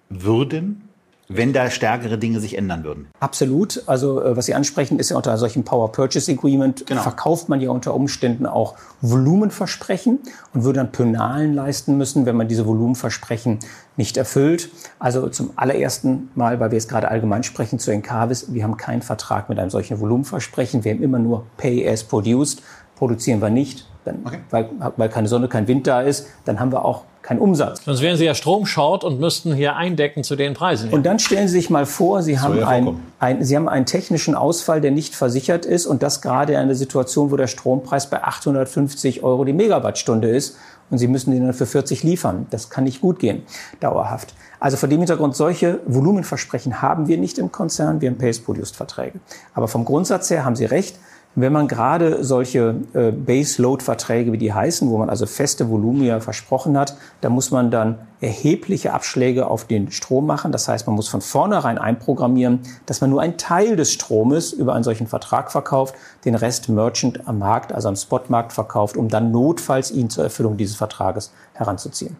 würden 0.10 0.90
wenn 1.30 1.54
da 1.54 1.70
stärkere 1.70 2.18
Dinge 2.18 2.40
sich 2.40 2.58
ändern 2.58 2.84
würden. 2.84 3.08
Absolut. 3.20 3.84
Also 3.86 4.22
äh, 4.22 4.36
was 4.36 4.48
Sie 4.48 4.56
ansprechen, 4.56 4.98
ist 4.98 5.12
ja 5.12 5.16
unter 5.16 5.38
solchen 5.38 5.64
Power 5.64 5.92
Purchase 5.92 6.32
Agreement 6.32 6.88
genau. 6.88 7.04
verkauft 7.04 7.50
man 7.50 7.62
ja 7.62 7.70
unter 7.70 7.94
Umständen 7.94 8.48
auch 8.48 8.76
Volumenversprechen 9.02 10.20
und 10.54 10.64
würde 10.64 10.80
dann 10.80 10.92
Penalen 10.92 11.54
leisten 11.54 11.98
müssen, 11.98 12.26
wenn 12.26 12.36
man 12.36 12.48
diese 12.48 12.66
Volumenversprechen 12.66 13.60
nicht 13.96 14.18
erfüllt. 14.18 14.70
Also 14.98 15.30
zum 15.30 15.52
allerersten 15.56 16.32
Mal, 16.34 16.60
weil 16.60 16.72
wir 16.72 16.78
jetzt 16.78 16.90
gerade 16.90 17.10
allgemein 17.10 17.44
sprechen 17.44 17.78
zu 17.78 17.92
Encarvis, 17.92 18.52
wir 18.52 18.64
haben 18.64 18.78
keinen 18.78 19.04
Vertrag 19.04 19.50
mit 19.50 19.60
einem 19.60 19.70
solchen 19.70 20.00
Volumenversprechen. 20.00 20.84
Wir 20.84 20.94
haben 20.94 21.04
immer 21.04 21.20
nur 21.20 21.46
Pay 21.58 21.88
as 21.88 22.04
produced. 22.04 22.64
Produzieren 23.00 23.42
wir 23.42 23.50
nicht, 23.50 23.86
dann, 24.06 24.20
okay. 24.26 24.40
weil, 24.50 24.70
weil 24.98 25.10
keine 25.10 25.28
Sonne, 25.28 25.48
kein 25.48 25.68
Wind 25.68 25.88
da 25.88 26.02
ist, 26.02 26.28
dann 26.46 26.60
haben 26.60 26.72
wir 26.72 26.86
auch 26.86 27.04
kein 27.22 27.40
Umsatz. 27.40 27.84
Sonst 27.84 28.02
wären 28.02 28.18
Sie 28.18 28.26
ja 28.26 28.34
Stromshort 28.34 29.04
und 29.04 29.20
müssten 29.20 29.54
hier 29.54 29.76
eindecken 29.76 30.24
zu 30.24 30.36
den 30.36 30.54
Preisen. 30.54 30.90
Und 30.90 31.06
dann 31.06 31.20
stellen 31.20 31.48
Sie 31.48 31.56
sich 31.56 31.70
mal 31.70 31.86
vor, 31.86 32.22
Sie 32.24 32.40
haben, 32.40 32.64
ein, 32.64 32.96
ein, 33.20 33.44
Sie 33.44 33.56
haben 33.56 33.70
einen 33.70 33.86
technischen 33.86 34.36
Ausfall, 34.36 34.82
der 34.82 34.92
nicht 34.92 35.16
versichert 35.16 35.66
ist 35.66 35.86
und 35.86 36.02
das 36.02 36.22
gerade 36.22 36.54
in 36.54 36.60
einer 36.60 36.76
Situation, 36.76 37.32
wo 37.32 37.38
der 37.38 37.48
Strompreis 37.48 38.10
bei 38.10 38.24
850 38.24 39.24
Euro 39.24 39.44
die 39.44 39.54
Megawattstunde 39.54 40.30
ist 40.30 40.58
und 40.90 40.98
Sie 40.98 41.08
müssen 41.08 41.32
den 41.32 41.46
dann 41.46 41.54
für 41.54 41.66
40 41.66 42.04
liefern. 42.04 42.48
Das 42.50 42.70
kann 42.70 42.86
nicht 42.86 43.02
gut 43.02 43.20
gehen, 43.20 43.44
dauerhaft. 43.80 44.34
Also 44.60 44.78
vor 44.78 44.90
dem 44.90 45.00
Hintergrund, 45.00 45.36
solche 45.36 45.80
Volumenversprechen 45.86 46.82
haben 46.82 47.08
wir 47.08 47.18
nicht 47.18 47.38
im 47.38 47.52
Konzern, 47.52 48.02
wir 48.02 48.10
haben 48.10 48.18
Pace-Produced-Verträge. 48.18 49.20
Aber 49.54 49.68
vom 49.68 49.86
Grundsatz 49.86 50.30
her 50.30 50.46
haben 50.46 50.56
Sie 50.56 50.66
recht, 50.66 50.96
wenn 51.42 51.54
man 51.54 51.68
gerade 51.68 52.24
solche 52.24 52.76
äh, 52.94 53.12
Base-Load-Verträge, 53.12 54.32
wie 54.32 54.38
die 54.38 54.54
heißen, 54.54 54.90
wo 54.90 54.98
man 54.98 55.10
also 55.10 55.26
feste 55.26 55.70
Volumina 55.70 56.20
versprochen 56.20 56.78
hat, 56.78 56.96
da 57.22 57.30
muss 57.30 57.52
man 57.52 57.72
dann 57.72 58.00
erhebliche 58.22 58.94
Abschläge 58.94 59.48
auf 59.48 59.66
den 59.66 59.92
Strom 59.92 60.26
machen. 60.26 60.52
Das 60.52 60.68
heißt, 60.68 60.88
man 60.88 60.96
muss 60.96 61.08
von 61.08 61.22
vornherein 61.22 61.78
einprogrammieren, 61.78 62.60
dass 62.86 63.02
man 63.02 63.10
nur 63.10 63.22
einen 63.22 63.38
Teil 63.38 63.76
des 63.76 63.92
Stromes 63.92 64.54
über 64.54 64.74
einen 64.74 64.84
solchen 64.84 65.08
Vertrag 65.08 65.52
verkauft, 65.52 65.96
den 66.26 66.36
Rest 66.36 66.70
Merchant 66.70 67.28
am 67.28 67.40
Markt, 67.40 67.72
also 67.74 67.90
am 67.90 67.96
Spotmarkt 67.96 68.54
verkauft, 68.54 68.98
um 68.98 69.08
dann 69.10 69.32
notfalls 69.32 69.92
ihn 69.92 70.10
zur 70.10 70.24
Erfüllung 70.24 70.58
dieses 70.58 70.76
Vertrages 70.76 71.32
heranzuziehen. 71.54 72.18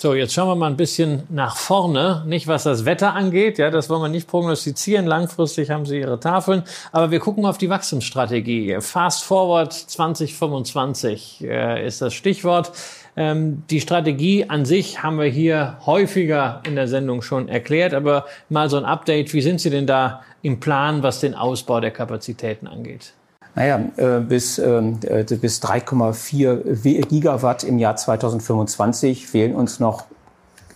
So, 0.00 0.14
jetzt 0.14 0.32
schauen 0.32 0.46
wir 0.46 0.54
mal 0.54 0.70
ein 0.70 0.76
bisschen 0.76 1.24
nach 1.28 1.56
vorne. 1.56 2.22
Nicht 2.24 2.46
was 2.46 2.62
das 2.62 2.84
Wetter 2.84 3.14
angeht, 3.14 3.58
ja, 3.58 3.68
das 3.68 3.90
wollen 3.90 4.02
wir 4.02 4.08
nicht 4.08 4.28
prognostizieren. 4.28 5.06
Langfristig 5.06 5.70
haben 5.70 5.86
Sie 5.86 5.98
Ihre 5.98 6.20
Tafeln. 6.20 6.62
Aber 6.92 7.10
wir 7.10 7.18
gucken 7.18 7.44
auf 7.44 7.58
die 7.58 7.68
Wachstumsstrategie. 7.68 8.76
Fast 8.78 9.24
Forward 9.24 9.72
2025 9.72 11.42
äh, 11.42 11.84
ist 11.84 12.00
das 12.00 12.14
Stichwort. 12.14 12.70
Ähm, 13.16 13.64
die 13.70 13.80
Strategie 13.80 14.48
an 14.48 14.64
sich 14.64 15.02
haben 15.02 15.18
wir 15.18 15.26
hier 15.26 15.78
häufiger 15.84 16.62
in 16.64 16.76
der 16.76 16.86
Sendung 16.86 17.20
schon 17.20 17.48
erklärt. 17.48 17.92
Aber 17.92 18.26
mal 18.48 18.70
so 18.70 18.76
ein 18.76 18.84
Update. 18.84 19.34
Wie 19.34 19.42
sind 19.42 19.60
Sie 19.60 19.70
denn 19.70 19.88
da 19.88 20.22
im 20.42 20.60
Plan, 20.60 21.02
was 21.02 21.18
den 21.18 21.34
Ausbau 21.34 21.80
der 21.80 21.90
Kapazitäten 21.90 22.68
angeht? 22.68 23.14
Naja, 23.54 23.80
äh, 23.96 24.20
bis, 24.20 24.58
ähm, 24.58 24.98
äh, 25.02 25.24
bis 25.24 25.60
3,4 25.60 27.02
Gigawatt 27.06 27.64
im 27.64 27.78
Jahr 27.78 27.96
2025 27.96 29.26
fehlen 29.26 29.54
uns 29.54 29.80
noch 29.80 30.04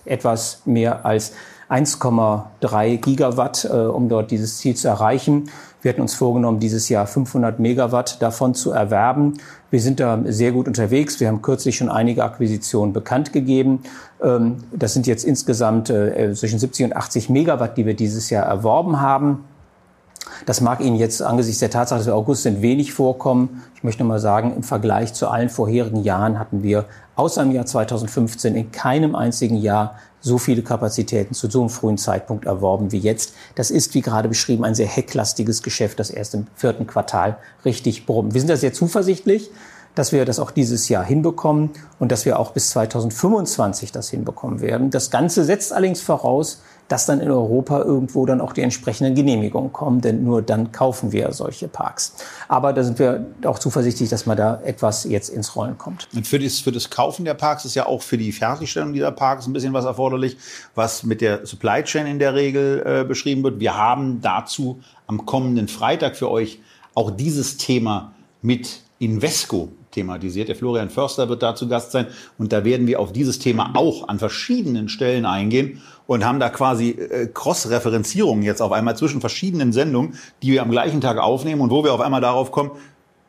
etwas 0.04 0.62
mehr 0.64 1.06
als 1.06 1.32
1,3 1.68 2.96
Gigawatt, 2.96 3.64
äh, 3.64 3.68
um 3.68 4.08
dort 4.08 4.30
dieses 4.30 4.58
Ziel 4.58 4.74
zu 4.74 4.88
erreichen. 4.88 5.48
Wir 5.80 5.92
hatten 5.92 6.00
uns 6.00 6.14
vorgenommen, 6.14 6.60
dieses 6.60 6.88
Jahr 6.88 7.06
500 7.06 7.60
Megawatt 7.60 8.20
davon 8.20 8.54
zu 8.54 8.72
erwerben. 8.72 9.34
Wir 9.70 9.80
sind 9.80 10.00
da 10.00 10.20
sehr 10.26 10.52
gut 10.52 10.68
unterwegs. 10.68 11.18
Wir 11.18 11.28
haben 11.28 11.40
kürzlich 11.40 11.76
schon 11.76 11.88
einige 11.88 12.24
Akquisitionen 12.24 12.92
bekannt 12.92 13.32
gegeben. 13.32 13.84
Ähm, 14.22 14.56
das 14.72 14.92
sind 14.92 15.06
jetzt 15.06 15.24
insgesamt 15.24 15.86
zwischen 15.86 16.58
70 16.58 16.86
und 16.86 16.96
80 16.96 17.30
Megawatt, 17.30 17.76
die 17.76 17.86
wir 17.86 17.94
dieses 17.94 18.28
Jahr 18.30 18.44
erworben 18.44 19.00
haben. 19.00 19.44
Das 20.46 20.60
mag 20.60 20.80
Ihnen 20.80 20.96
jetzt 20.96 21.22
angesichts 21.22 21.60
der 21.60 21.70
Tatsache, 21.70 21.98
dass 21.98 22.06
wir 22.06 22.14
August 22.14 22.42
sind, 22.42 22.62
wenig 22.62 22.92
vorkommen. 22.92 23.62
Ich 23.74 23.82
möchte 23.82 24.04
mal 24.04 24.18
sagen, 24.18 24.54
im 24.54 24.62
Vergleich 24.62 25.14
zu 25.14 25.28
allen 25.28 25.48
vorherigen 25.48 26.02
Jahren 26.02 26.38
hatten 26.38 26.62
wir 26.62 26.86
außer 27.16 27.42
im 27.42 27.52
Jahr 27.52 27.66
2015 27.66 28.56
in 28.56 28.72
keinem 28.72 29.14
einzigen 29.14 29.56
Jahr 29.56 29.96
so 30.20 30.38
viele 30.38 30.62
Kapazitäten 30.62 31.34
zu 31.34 31.50
so 31.50 31.60
einem 31.60 31.68
frühen 31.68 31.98
Zeitpunkt 31.98 32.44
erworben 32.44 32.92
wie 32.92 32.98
jetzt. 32.98 33.34
Das 33.56 33.70
ist, 33.70 33.94
wie 33.94 34.00
gerade 34.00 34.28
beschrieben, 34.28 34.64
ein 34.64 34.74
sehr 34.74 34.86
hecklastiges 34.86 35.62
Geschäft, 35.62 35.98
das 35.98 36.10
erst 36.10 36.34
im 36.34 36.46
vierten 36.54 36.86
Quartal 36.86 37.36
richtig 37.64 38.06
brummt. 38.06 38.32
Wir 38.34 38.40
sind 38.40 38.48
da 38.48 38.56
sehr 38.56 38.72
zuversichtlich, 38.72 39.50
dass 39.94 40.12
wir 40.12 40.24
das 40.24 40.38
auch 40.38 40.50
dieses 40.50 40.88
Jahr 40.88 41.04
hinbekommen 41.04 41.70
und 41.98 42.12
dass 42.12 42.24
wir 42.24 42.38
auch 42.38 42.52
bis 42.52 42.70
2025 42.70 43.92
das 43.92 44.08
hinbekommen 44.08 44.60
werden. 44.60 44.90
Das 44.90 45.10
Ganze 45.10 45.44
setzt 45.44 45.72
allerdings 45.72 46.00
voraus, 46.00 46.62
dass 46.92 47.06
dann 47.06 47.22
in 47.22 47.30
Europa 47.30 47.80
irgendwo 47.80 48.26
dann 48.26 48.42
auch 48.42 48.52
die 48.52 48.60
entsprechenden 48.60 49.14
Genehmigungen 49.14 49.72
kommen, 49.72 50.02
denn 50.02 50.24
nur 50.24 50.42
dann 50.42 50.72
kaufen 50.72 51.10
wir 51.10 51.32
solche 51.32 51.66
Parks. 51.66 52.12
Aber 52.48 52.74
da 52.74 52.84
sind 52.84 52.98
wir 52.98 53.24
auch 53.46 53.58
zuversichtlich, 53.58 54.10
dass 54.10 54.26
man 54.26 54.36
da 54.36 54.60
etwas 54.62 55.04
jetzt 55.04 55.30
ins 55.30 55.56
Rollen 55.56 55.78
kommt. 55.78 56.06
Und 56.14 56.26
für 56.26 56.38
das, 56.38 56.58
für 56.58 56.70
das 56.70 56.90
Kaufen 56.90 57.24
der 57.24 57.32
Parks 57.32 57.64
ist 57.64 57.76
ja 57.76 57.86
auch 57.86 58.02
für 58.02 58.18
die 58.18 58.30
Fertigstellung 58.30 58.92
dieser 58.92 59.10
Parks 59.10 59.46
ein 59.46 59.54
bisschen 59.54 59.72
was 59.72 59.86
erforderlich, 59.86 60.36
was 60.74 61.02
mit 61.02 61.22
der 61.22 61.46
Supply 61.46 61.82
Chain 61.82 62.06
in 62.06 62.18
der 62.18 62.34
Regel 62.34 62.82
äh, 62.84 63.04
beschrieben 63.04 63.42
wird. 63.42 63.58
Wir 63.58 63.74
haben 63.74 64.20
dazu 64.20 64.82
am 65.06 65.24
kommenden 65.24 65.68
Freitag 65.68 66.14
für 66.14 66.30
euch 66.30 66.60
auch 66.92 67.10
dieses 67.10 67.56
Thema 67.56 68.12
mit 68.42 68.82
Invesco 68.98 69.70
thematisiert. 69.92 70.48
Der 70.48 70.56
Florian 70.56 70.90
Förster 70.90 71.28
wird 71.28 71.42
dazu 71.42 71.68
Gast 71.68 71.92
sein 71.92 72.06
und 72.38 72.52
da 72.52 72.64
werden 72.64 72.86
wir 72.86 73.00
auf 73.00 73.12
dieses 73.12 73.38
Thema 73.38 73.72
auch 73.76 74.08
an 74.08 74.18
verschiedenen 74.18 74.88
Stellen 74.88 75.24
eingehen 75.24 75.80
und 76.06 76.24
haben 76.24 76.40
da 76.40 76.48
quasi 76.48 76.90
äh, 76.90 77.28
Cross-Referenzierungen 77.32 78.42
jetzt 78.42 78.60
auf 78.60 78.72
einmal 78.72 78.96
zwischen 78.96 79.20
verschiedenen 79.20 79.72
Sendungen, 79.72 80.14
die 80.42 80.52
wir 80.52 80.62
am 80.62 80.70
gleichen 80.70 81.00
Tag 81.00 81.18
aufnehmen 81.18 81.60
und 81.60 81.70
wo 81.70 81.84
wir 81.84 81.92
auf 81.92 82.00
einmal 82.00 82.20
darauf 82.20 82.50
kommen, 82.50 82.72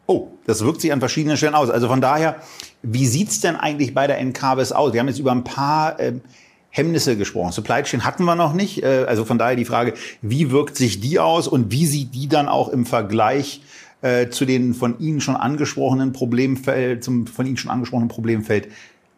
oh, 0.08 0.28
das 0.46 0.64
wirkt 0.66 0.82
sich 0.82 0.92
an 0.92 1.00
verschiedenen 1.00 1.38
Stellen 1.38 1.56
aus. 1.56 1.70
Also 1.70 1.88
von 1.88 2.02
daher, 2.02 2.38
wie 2.82 3.06
sieht's 3.06 3.42
denn 3.42 3.56
eigentlich 3.56 3.94
bei 3.94 4.08
der 4.08 4.20
NKBS 4.20 4.72
aus? 4.72 4.94
Wir 4.94 5.00
haben 5.00 5.08
jetzt 5.08 5.20
über 5.20 5.32
ein 5.32 5.44
paar 5.44 6.00
äh, 6.00 6.14
Hemmnisse 6.70 7.16
gesprochen. 7.18 7.52
Supply 7.52 7.84
Chain 7.84 8.04
hatten 8.04 8.26
wir 8.26 8.36
noch 8.36 8.54
nicht. 8.54 8.84
Äh, 8.84 9.06
also 9.08 9.26
von 9.26 9.38
daher 9.38 9.56
die 9.56 9.66
Frage, 9.66 9.94
wie 10.22 10.52
wirkt 10.52 10.76
sich 10.76 11.00
die 11.00 11.20
aus 11.20 11.48
und 11.48 11.72
wie 11.72 11.86
sieht 11.86 12.14
die 12.16 12.28
dann 12.28 12.50
auch 12.50 12.70
im 12.70 12.86
Vergleich 12.86 13.62
äh, 14.02 14.30
zu 14.30 14.46
den 14.46 14.74
von 14.74 15.00
Ihnen 15.00 15.22
schon 15.22 15.36
angesprochenen 15.36 16.12
Problemfeld, 16.12 17.04
zum 17.04 17.28
von 17.28 17.46
Ihnen 17.46 17.58
schon 17.58 17.72
angesprochenen 17.72 18.10
Problemfeld 18.10 18.68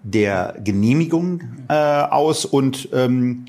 der 0.06 0.56
Genehmigung 0.64 1.42
äh, 1.68 1.74
aus 1.74 2.46
und 2.46 2.90
ähm, 2.94 3.46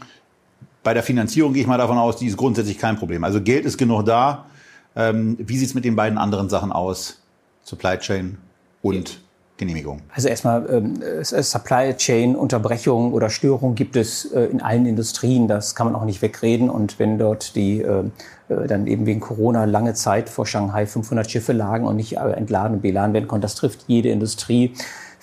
bei 0.83 0.95
der 0.95 1.03
Finanzierung 1.03 1.53
gehe 1.53 1.63
ich 1.63 1.69
mal 1.69 1.77
davon 1.77 1.99
aus, 1.99 2.17
die 2.17 2.27
ist 2.27 2.37
grundsätzlich 2.37 2.79
kein 2.79 2.97
Problem. 2.97 3.25
Also 3.25 3.43
Geld 3.43 3.67
ist 3.67 3.77
genug 3.77 4.07
da. 4.07 4.47
Ähm, 4.95 5.37
wie 5.39 5.59
sieht's 5.59 5.75
mit 5.75 5.85
den 5.85 5.97
beiden 5.97 6.17
anderen 6.17 6.49
Sachen 6.49 6.73
aus? 6.73 7.21
Supply 7.63 7.99
Chain 7.99 8.39
und 8.81 9.21
Genehmigung? 9.59 10.01
Also 10.15 10.29
erstmal 10.29 10.67
ähm, 10.71 11.23
Supply 11.23 11.95
Chain 11.95 12.35
Unterbrechungen 12.35 13.13
oder 13.13 13.29
Störungen 13.29 13.75
gibt 13.75 13.97
es 13.97 14.25
äh, 14.33 14.45
in 14.45 14.63
allen 14.63 14.87
Industrien. 14.87 15.49
Das 15.49 15.75
kann 15.75 15.93
man 15.93 16.01
auch 16.01 16.07
nicht 16.07 16.23
wegreden. 16.23 16.71
Und 16.71 16.99
wenn 16.99 17.19
dort 17.19 17.55
die 17.55 17.83
äh, 17.83 18.05
äh 18.49 18.67
dann 18.67 18.87
eben 18.87 19.05
wegen 19.05 19.21
Corona 19.21 19.65
lange 19.65 19.93
Zeit 19.93 20.31
vor 20.31 20.47
Shanghai 20.47 20.87
500 20.87 21.31
Schiffe 21.31 21.53
lagen 21.53 21.87
und 21.87 21.97
nicht 21.97 22.17
äh, 22.17 22.31
entladen 22.31 22.77
und 22.77 22.83
beladen 22.83 23.13
werden 23.13 23.29
konnten, 23.29 23.43
das 23.43 23.57
trifft 23.57 23.85
jede 23.89 24.09
Industrie. 24.09 24.73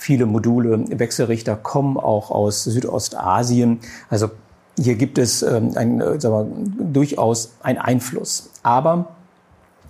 Viele 0.03 0.25
Module, 0.25 0.83
Wechselrichter 0.99 1.55
kommen 1.55 1.95
auch 1.95 2.29
aus 2.29 2.65
Südostasien. 2.65 3.79
Also 4.09 4.31
hier 4.77 4.95
gibt 4.95 5.17
es 5.17 5.43
ähm, 5.43 5.71
ein, 5.75 6.01
äh, 6.01 6.21
wir, 6.21 6.45
durchaus 6.77 7.53
einen 7.61 7.77
Einfluss. 7.77 8.49
Aber 8.63 9.15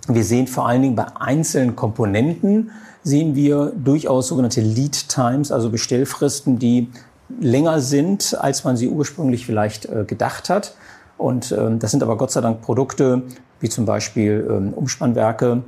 wir 0.06 0.22
sehen 0.22 0.46
vor 0.46 0.68
allen 0.68 0.82
Dingen 0.82 0.94
bei 0.94 1.06
einzelnen 1.18 1.74
Komponenten, 1.74 2.70
sehen 3.02 3.34
wir 3.34 3.72
durchaus 3.74 4.28
sogenannte 4.28 4.60
Lead 4.60 5.08
Times, 5.08 5.50
also 5.50 5.68
Bestellfristen, 5.68 6.60
die 6.60 6.92
länger 7.40 7.80
sind, 7.80 8.38
als 8.40 8.62
man 8.62 8.76
sie 8.76 8.90
ursprünglich 8.90 9.44
vielleicht 9.44 9.86
äh, 9.86 10.04
gedacht 10.06 10.48
hat. 10.48 10.76
Und 11.18 11.50
ähm, 11.50 11.80
das 11.80 11.90
sind 11.90 12.04
aber 12.04 12.16
Gott 12.16 12.30
sei 12.30 12.40
Dank 12.40 12.62
Produkte 12.62 13.22
wie 13.58 13.68
zum 13.68 13.84
Beispiel 13.84 14.46
ähm, 14.48 14.74
Umspannwerke, 14.74 15.64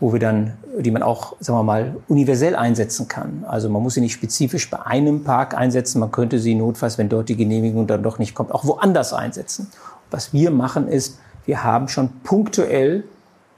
wo 0.00 0.12
wir 0.12 0.20
dann, 0.20 0.56
die 0.78 0.90
man 0.90 1.02
auch, 1.02 1.34
sagen 1.40 1.58
wir 1.58 1.64
mal, 1.64 1.96
universell 2.08 2.54
einsetzen 2.54 3.08
kann. 3.08 3.44
Also 3.48 3.68
man 3.68 3.82
muss 3.82 3.94
sie 3.94 4.00
nicht 4.00 4.12
spezifisch 4.12 4.70
bei 4.70 4.80
einem 4.80 5.24
Park 5.24 5.56
einsetzen, 5.56 5.98
man 5.98 6.12
könnte 6.12 6.38
sie 6.38 6.54
notfalls, 6.54 6.98
wenn 6.98 7.08
dort 7.08 7.28
die 7.28 7.36
Genehmigung 7.36 7.86
dann 7.86 8.02
doch 8.02 8.18
nicht 8.18 8.34
kommt, 8.34 8.52
auch 8.52 8.64
woanders 8.64 9.12
einsetzen. 9.12 9.70
Was 10.10 10.32
wir 10.32 10.50
machen 10.50 10.88
ist, 10.88 11.18
wir 11.44 11.64
haben 11.64 11.88
schon 11.88 12.10
punktuell 12.22 13.04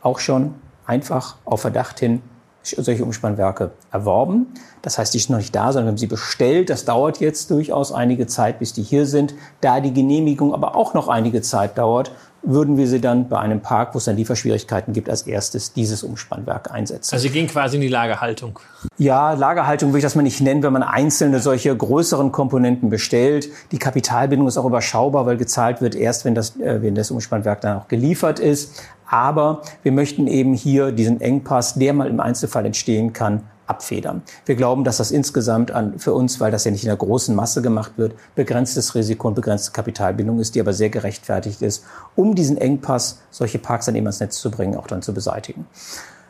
auch 0.02 0.18
schon 0.18 0.54
einfach 0.86 1.36
auf 1.44 1.60
Verdacht 1.60 2.00
hin 2.00 2.22
solche 2.62 3.04
Umspannwerke 3.04 3.70
erworben. 3.90 4.46
Das 4.82 4.98
heißt, 4.98 5.14
die 5.14 5.18
sind 5.18 5.30
noch 5.30 5.38
nicht 5.38 5.54
da, 5.54 5.72
sondern 5.72 5.86
wir 5.86 5.90
haben 5.92 5.98
sie 5.98 6.06
bestellt. 6.06 6.70
Das 6.70 6.84
dauert 6.84 7.18
jetzt 7.20 7.50
durchaus 7.50 7.92
einige 7.92 8.26
Zeit, 8.26 8.58
bis 8.58 8.72
die 8.72 8.82
hier 8.82 9.06
sind. 9.06 9.34
Da 9.60 9.80
die 9.80 9.92
Genehmigung 9.92 10.52
aber 10.52 10.76
auch 10.76 10.94
noch 10.94 11.08
einige 11.08 11.42
Zeit 11.42 11.78
dauert, 11.78 12.12
würden 12.42 12.76
wir 12.76 12.86
sie 12.86 13.00
dann 13.00 13.28
bei 13.28 13.38
einem 13.38 13.60
Park, 13.60 13.94
wo 13.94 13.98
es 13.98 14.04
dann 14.04 14.16
Lieferschwierigkeiten 14.16 14.92
gibt, 14.92 15.10
als 15.10 15.22
erstes 15.22 15.72
dieses 15.72 16.02
Umspannwerk 16.02 16.70
einsetzen. 16.70 17.14
Also 17.14 17.22
Sie 17.22 17.30
gehen 17.30 17.46
quasi 17.46 17.76
in 17.76 17.82
die 17.82 17.88
Lagerhaltung. 17.88 18.58
Ja, 18.98 19.32
Lagerhaltung 19.32 19.90
würde 19.90 19.98
ich 19.98 20.04
das 20.04 20.14
mal 20.14 20.22
nicht 20.22 20.40
nennen, 20.40 20.62
wenn 20.62 20.72
man 20.72 20.82
einzelne 20.82 21.40
solche 21.40 21.76
größeren 21.76 22.32
Komponenten 22.32 22.90
bestellt. 22.90 23.48
Die 23.72 23.78
Kapitalbindung 23.78 24.48
ist 24.48 24.56
auch 24.56 24.64
überschaubar, 24.64 25.26
weil 25.26 25.36
gezahlt 25.36 25.80
wird 25.80 25.94
erst, 25.94 26.24
wenn 26.24 26.34
das, 26.34 26.56
äh, 26.56 26.82
wenn 26.82 26.94
das 26.94 27.10
Umspannwerk 27.10 27.60
dann 27.60 27.78
auch 27.78 27.88
geliefert 27.88 28.38
ist. 28.38 28.82
Aber 29.06 29.62
wir 29.82 29.92
möchten 29.92 30.26
eben 30.26 30.54
hier 30.54 30.92
diesen 30.92 31.20
Engpass, 31.20 31.74
der 31.74 31.92
mal 31.92 32.08
im 32.08 32.20
Einzelfall 32.20 32.64
entstehen 32.64 33.12
kann, 33.12 33.42
abfedern. 33.70 34.22
Wir 34.44 34.56
glauben, 34.56 34.84
dass 34.84 34.98
das 34.98 35.10
insgesamt 35.10 35.70
an, 35.70 35.98
für 35.98 36.12
uns, 36.12 36.40
weil 36.40 36.50
das 36.50 36.64
ja 36.64 36.70
nicht 36.70 36.82
in 36.82 36.88
der 36.88 36.96
großen 36.96 37.34
Masse 37.34 37.62
gemacht 37.62 37.92
wird, 37.96 38.14
begrenztes 38.34 38.94
Risiko 38.94 39.28
und 39.28 39.34
begrenzte 39.34 39.70
Kapitalbindung 39.72 40.40
ist, 40.40 40.54
die 40.54 40.60
aber 40.60 40.72
sehr 40.72 40.90
gerechtfertigt 40.90 41.62
ist, 41.62 41.84
um 42.16 42.34
diesen 42.34 42.58
Engpass, 42.58 43.20
solche 43.30 43.58
Parks 43.58 43.86
dann 43.86 43.94
eben 43.94 44.06
ans 44.06 44.20
Netz 44.20 44.38
zu 44.38 44.50
bringen, 44.50 44.76
auch 44.76 44.86
dann 44.86 45.00
zu 45.00 45.14
beseitigen. 45.14 45.66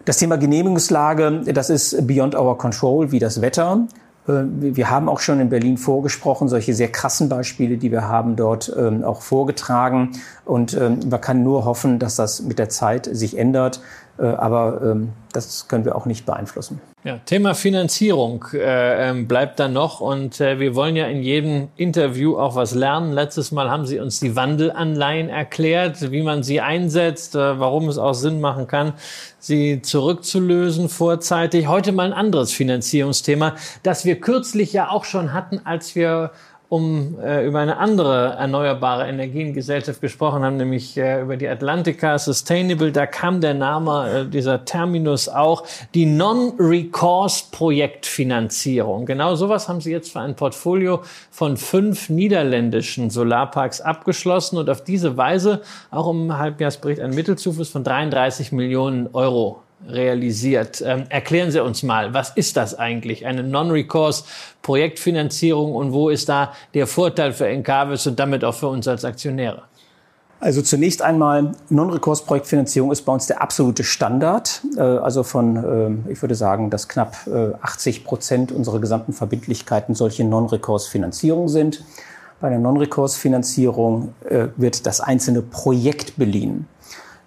Das 0.05 0.19
Thema 0.19 0.37
Genehmigungslage, 0.37 1.43
das 1.53 1.71
ist 1.71 2.07
beyond 2.07 2.35
our 2.35 2.57
control, 2.57 3.13
wie 3.13 3.19
das 3.19 3.41
Wetter. 3.41 3.87
Äh, 4.27 4.43
wir 4.45 4.91
haben 4.91 5.09
auch 5.09 5.21
schon 5.21 5.41
in 5.41 5.49
Berlin 5.49 5.77
vorgesprochen, 5.77 6.49
solche 6.49 6.75
sehr 6.75 6.91
krassen 6.91 7.29
Beispiele, 7.29 7.77
die 7.77 7.91
wir 7.91 8.09
haben 8.09 8.37
dort 8.37 8.73
ähm, 8.77 9.05
auch 9.05 9.23
vorgetragen. 9.23 10.13
Und 10.45 10.75
ähm, 10.75 11.01
man 11.09 11.21
kann 11.21 11.43
nur 11.43 11.65
hoffen, 11.65 11.99
dass 11.99 12.17
das 12.17 12.43
mit 12.43 12.59
der 12.59 12.69
Zeit 12.69 13.09
sich 13.13 13.37
ändert. 13.37 13.81
Äh, 14.19 14.27
aber 14.27 14.81
ähm, 14.83 15.11
das 15.33 15.69
können 15.69 15.85
wir 15.85 15.97
auch 15.97 16.07
nicht 16.07 16.27
beeinflussen. 16.27 16.81
Ja, 17.03 17.19
Thema 17.25 17.55
Finanzierung 17.55 18.45
äh, 18.53 19.09
ähm, 19.09 19.27
bleibt 19.27 19.59
dann 19.59 19.73
noch 19.73 20.01
und 20.01 20.39
äh, 20.39 20.61
wir 20.61 20.75
wollen 20.75 20.97
ja 20.97 21.07
in 21.07 21.23
jedem 21.23 21.69
Interview 21.79 22.37
auch 22.37 22.57
was 22.57 22.75
lernen. 22.75 23.13
Letztes 23.13 23.53
Mal 23.53 23.71
haben 23.71 23.87
Sie 23.87 23.99
uns 23.99 24.21
die 24.21 24.37
Wandelanleihen 24.37 25.31
erklärt, 25.31 26.11
wie 26.13 26.21
man 26.21 26.43
sie 26.43 26.61
einsetzt, 26.61 27.37
äh, 27.37 27.59
warum 27.59 27.89
es 27.89 27.97
auch 27.97 28.13
Sinn 28.13 28.43
machen 28.43 28.67
kann, 28.67 28.93
sie 29.39 29.81
zurückzulösen 29.81 30.91
vorzeitig. 30.91 31.69
Heute 31.69 31.93
mal 31.93 32.05
ein 32.05 32.13
anderes 32.13 32.53
Finanzierungsthema, 32.53 33.55
das 33.83 34.05
wir 34.05 34.21
kürzlich 34.21 34.75
ja 34.75 34.91
auch 34.91 35.07
schon 35.07 35.33
hatten, 35.33 35.63
als 35.65 35.95
wir 35.95 36.33
um 36.71 37.19
äh, 37.21 37.45
über 37.45 37.59
eine 37.59 37.77
andere 37.79 38.37
erneuerbare 38.39 39.09
Energiengesellschaft 39.09 40.01
gesprochen 40.01 40.45
haben, 40.45 40.57
nämlich 40.57 40.97
äh, 40.97 41.21
über 41.21 41.37
die 41.37 41.49
Atlantica 41.49 42.17
Sustainable. 42.17 42.93
Da 42.93 43.07
kam 43.07 43.41
der 43.41 43.55
Name, 43.55 44.21
äh, 44.21 44.25
dieser 44.25 44.65
Terminus 44.65 45.29
auch, 45.29 45.65
die 45.95 46.07
Non-Recourse-Projektfinanzierung. 46.07 49.05
Genau 49.05 49.35
sowas 49.35 49.69
haben 49.69 49.81
Sie 49.81 49.91
jetzt 49.91 50.13
für 50.13 50.21
ein 50.21 50.37
Portfolio 50.37 51.03
von 51.33 51.57
fünf 51.57 52.09
niederländischen 52.09 53.11
Solarparks 53.11 53.81
abgeschlossen 53.81 54.57
und 54.57 54.71
auf 54.71 54.85
diese 54.85 55.17
Weise 55.17 55.63
auch 55.91 56.09
im 56.09 56.39
Halbjahresbericht 56.39 57.01
einen 57.01 57.17
Mittelzufluss 57.17 57.71
von 57.71 57.83
33 57.83 58.53
Millionen 58.53 59.09
Euro 59.13 59.61
realisiert. 59.89 60.81
Ähm, 60.85 61.05
erklären 61.09 61.51
Sie 61.51 61.63
uns 61.63 61.83
mal, 61.83 62.15
was 62.15 62.31
ist 62.31 62.57
das 62.57 62.79
eigentlich? 62.79 63.27
Eine 63.27 63.43
Non-Recourse-Projektfinanzierung 63.43 65.75
und 65.75 65.93
wo 65.93 66.11
ist 66.11 66.29
da 66.29 66.53
der 66.75 66.87
Vorteil 66.87 67.33
für 67.33 67.49
Encavis 67.49 68.07
und 68.07 68.21
damit 68.21 68.45
auch 68.45 68.55
für 68.55 68.69
uns 68.69 68.87
als 68.87 69.05
Aktionäre? 69.05 69.65
Also 70.41 70.63
zunächst 70.63 71.03
einmal, 71.03 71.53
Non-Recourse-Projektfinanzierung 71.69 72.91
ist 72.91 73.03
bei 73.03 73.13
uns 73.13 73.27
der 73.27 73.43
absolute 73.43 73.85
Standard. 73.85 74.63
Äh, 74.77 74.81
also 74.81 75.23
von, 75.23 76.05
äh, 76.09 76.13
ich 76.13 76.23
würde 76.23 76.35
sagen, 76.35 76.71
dass 76.71 76.89
knapp 76.89 77.17
80 77.61 77.99
äh, 77.99 78.01
Prozent 78.01 78.51
unserer 78.51 78.81
gesamten 78.81 79.13
Verbindlichkeiten 79.13 79.95
solche 79.95 80.25
Non-Recourse-Finanzierung 80.25 81.49
sind. 81.49 81.85
Bei 82.41 82.49
der 82.49 82.59
Non-Recourse-Finanzierung 82.59 84.15
wird 84.57 84.87
das 84.87 85.03
einzelne 85.03 85.43
Projekt 85.43 86.17
beliehen. 86.17 86.67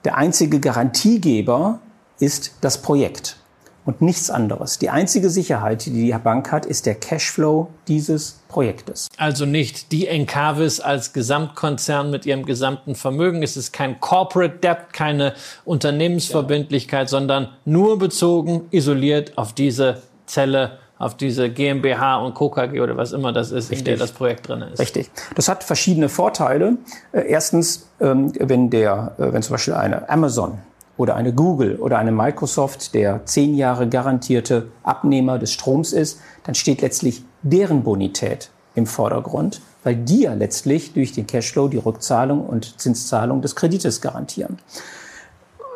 Der 0.06 0.18
einzige 0.18 0.60
Garantiegeber 0.60 1.82
ist 2.20 2.56
das 2.62 2.82
Projekt 2.82 3.38
und 3.86 4.02
nichts 4.02 4.30
anderes. 4.30 4.80
Die 4.80 4.90
einzige 4.90 5.30
Sicherheit, 5.30 5.86
die 5.86 5.92
die 5.92 6.16
Bank 6.24 6.52
hat, 6.52 6.66
ist 6.66 6.86
der 6.86 6.96
Cashflow 6.96 7.70
dieses 7.88 8.40
Projektes. 8.48 9.10
Also 9.18 9.46
nicht 9.46 9.92
die 9.92 10.08
Encavis 10.08 10.80
als 10.80 11.14
Gesamtkonzern 11.14 12.10
mit 12.10 12.26
ihrem 12.26 12.46
gesamten 12.46 12.96
Vermögen. 12.96 13.44
Es 13.44 13.58
ist 13.58 13.74
kein 13.74 14.00
Corporate 14.00 14.60
Debt, 14.60 14.94
keine 14.94 15.34
Unternehmensverbindlichkeit, 15.66 17.08
ja. 17.08 17.10
sondern 17.10 17.50
nur 17.66 18.00
bezogen, 18.00 18.68
isoliert 18.72 19.38
auf 19.38 19.54
diese 19.54 20.02
Zelle 20.26 20.80
auf 21.00 21.18
diese 21.18 21.50
GmbH 21.50 22.18
und 22.18 22.34
KKG 22.34 22.80
oder 22.80 22.96
was 22.96 23.12
immer 23.12 23.34
das 23.34 23.52
ist, 23.52 23.72
Richtig. 23.72 23.80
in 23.80 23.86
der 23.86 23.98
das 23.98 24.14
Projekt 24.14 24.48
drin 24.48 24.62
ist. 24.62 24.80
Richtig. 24.80 25.12
Das 25.36 25.50
hat 25.50 25.64
verschiedene 25.64 26.08
Vorteile. 26.08 26.78
Äh, 27.12 27.28
erstens, 27.28 27.88
ähm, 28.00 28.32
wenn 28.40 28.70
der, 28.70 29.14
äh, 29.18 29.34
wenn 29.34 29.42
zum 29.42 29.56
Beispiel 29.56 29.74
eine 29.74 30.08
Amazon 30.08 30.60
oder 30.98 31.16
eine 31.16 31.34
Google 31.34 31.78
oder 31.78 31.98
eine 31.98 32.12
Microsoft 32.12 32.94
der 32.94 33.26
zehn 33.26 33.56
Jahre 33.56 33.90
garantierte 33.90 34.68
Abnehmer 34.84 35.40
des 35.40 35.52
Stroms 35.52 35.94
ist, 35.94 36.20
dann 36.44 36.56
steht 36.56 36.82
letztlich 36.82 37.24
deren 37.42 37.84
Bonität 37.84 38.52
im 38.76 38.86
Vordergrund, 38.86 39.62
weil 39.84 39.96
die 39.96 40.22
ja 40.22 40.34
letztlich 40.34 40.94
durch 40.94 41.12
den 41.12 41.28
Cashflow 41.28 41.68
die 41.68 41.78
Rückzahlung 41.78 42.46
und 42.46 42.80
Zinszahlung 42.80 43.42
des 43.42 43.56
Kredites 43.56 44.02
garantieren. 44.02 44.58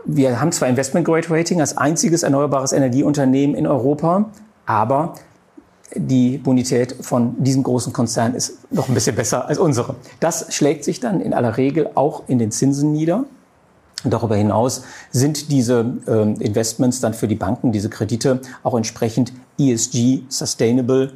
Wir 0.06 0.40
haben 0.40 0.52
zwar 0.52 0.70
Investment 0.70 1.06
Grade 1.06 1.30
Rating 1.30 1.60
als 1.60 1.78
einziges 1.78 2.24
erneuerbares 2.24 2.72
Energieunternehmen 2.72 3.56
in 3.56 3.68
Europa, 3.68 4.30
aber 4.66 5.16
die 5.96 6.38
Bonität 6.38 6.96
von 7.02 7.42
diesem 7.44 7.64
großen 7.64 7.94
Konzern 7.94 8.34
ist 8.34 8.72
noch 8.72 8.88
ein 8.88 8.94
bisschen 8.94 9.16
besser 9.16 9.48
als 9.48 9.58
unsere. 9.58 9.96
Das 10.20 10.54
schlägt 10.54 10.84
sich 10.84 11.00
dann 11.00 11.22
in 11.22 11.34
aller 11.34 11.58
Regel 11.58 11.90
auch 11.96 12.24
in 12.28 12.40
den 12.40 12.52
Zinsen 12.52 12.92
nieder. 12.92 13.26
Darüber 14.04 14.36
hinaus 14.36 14.84
sind 15.12 15.52
diese 15.52 15.86
äh, 16.08 16.44
Investments 16.44 17.00
dann 17.00 17.14
für 17.14 17.28
die 17.28 17.36
Banken, 17.36 17.72
diese 17.72 17.90
Kredite, 17.90 18.42
auch 18.64 18.76
entsprechend 18.76 19.34
ESG, 19.58 20.22
Sustainable, 20.30 21.14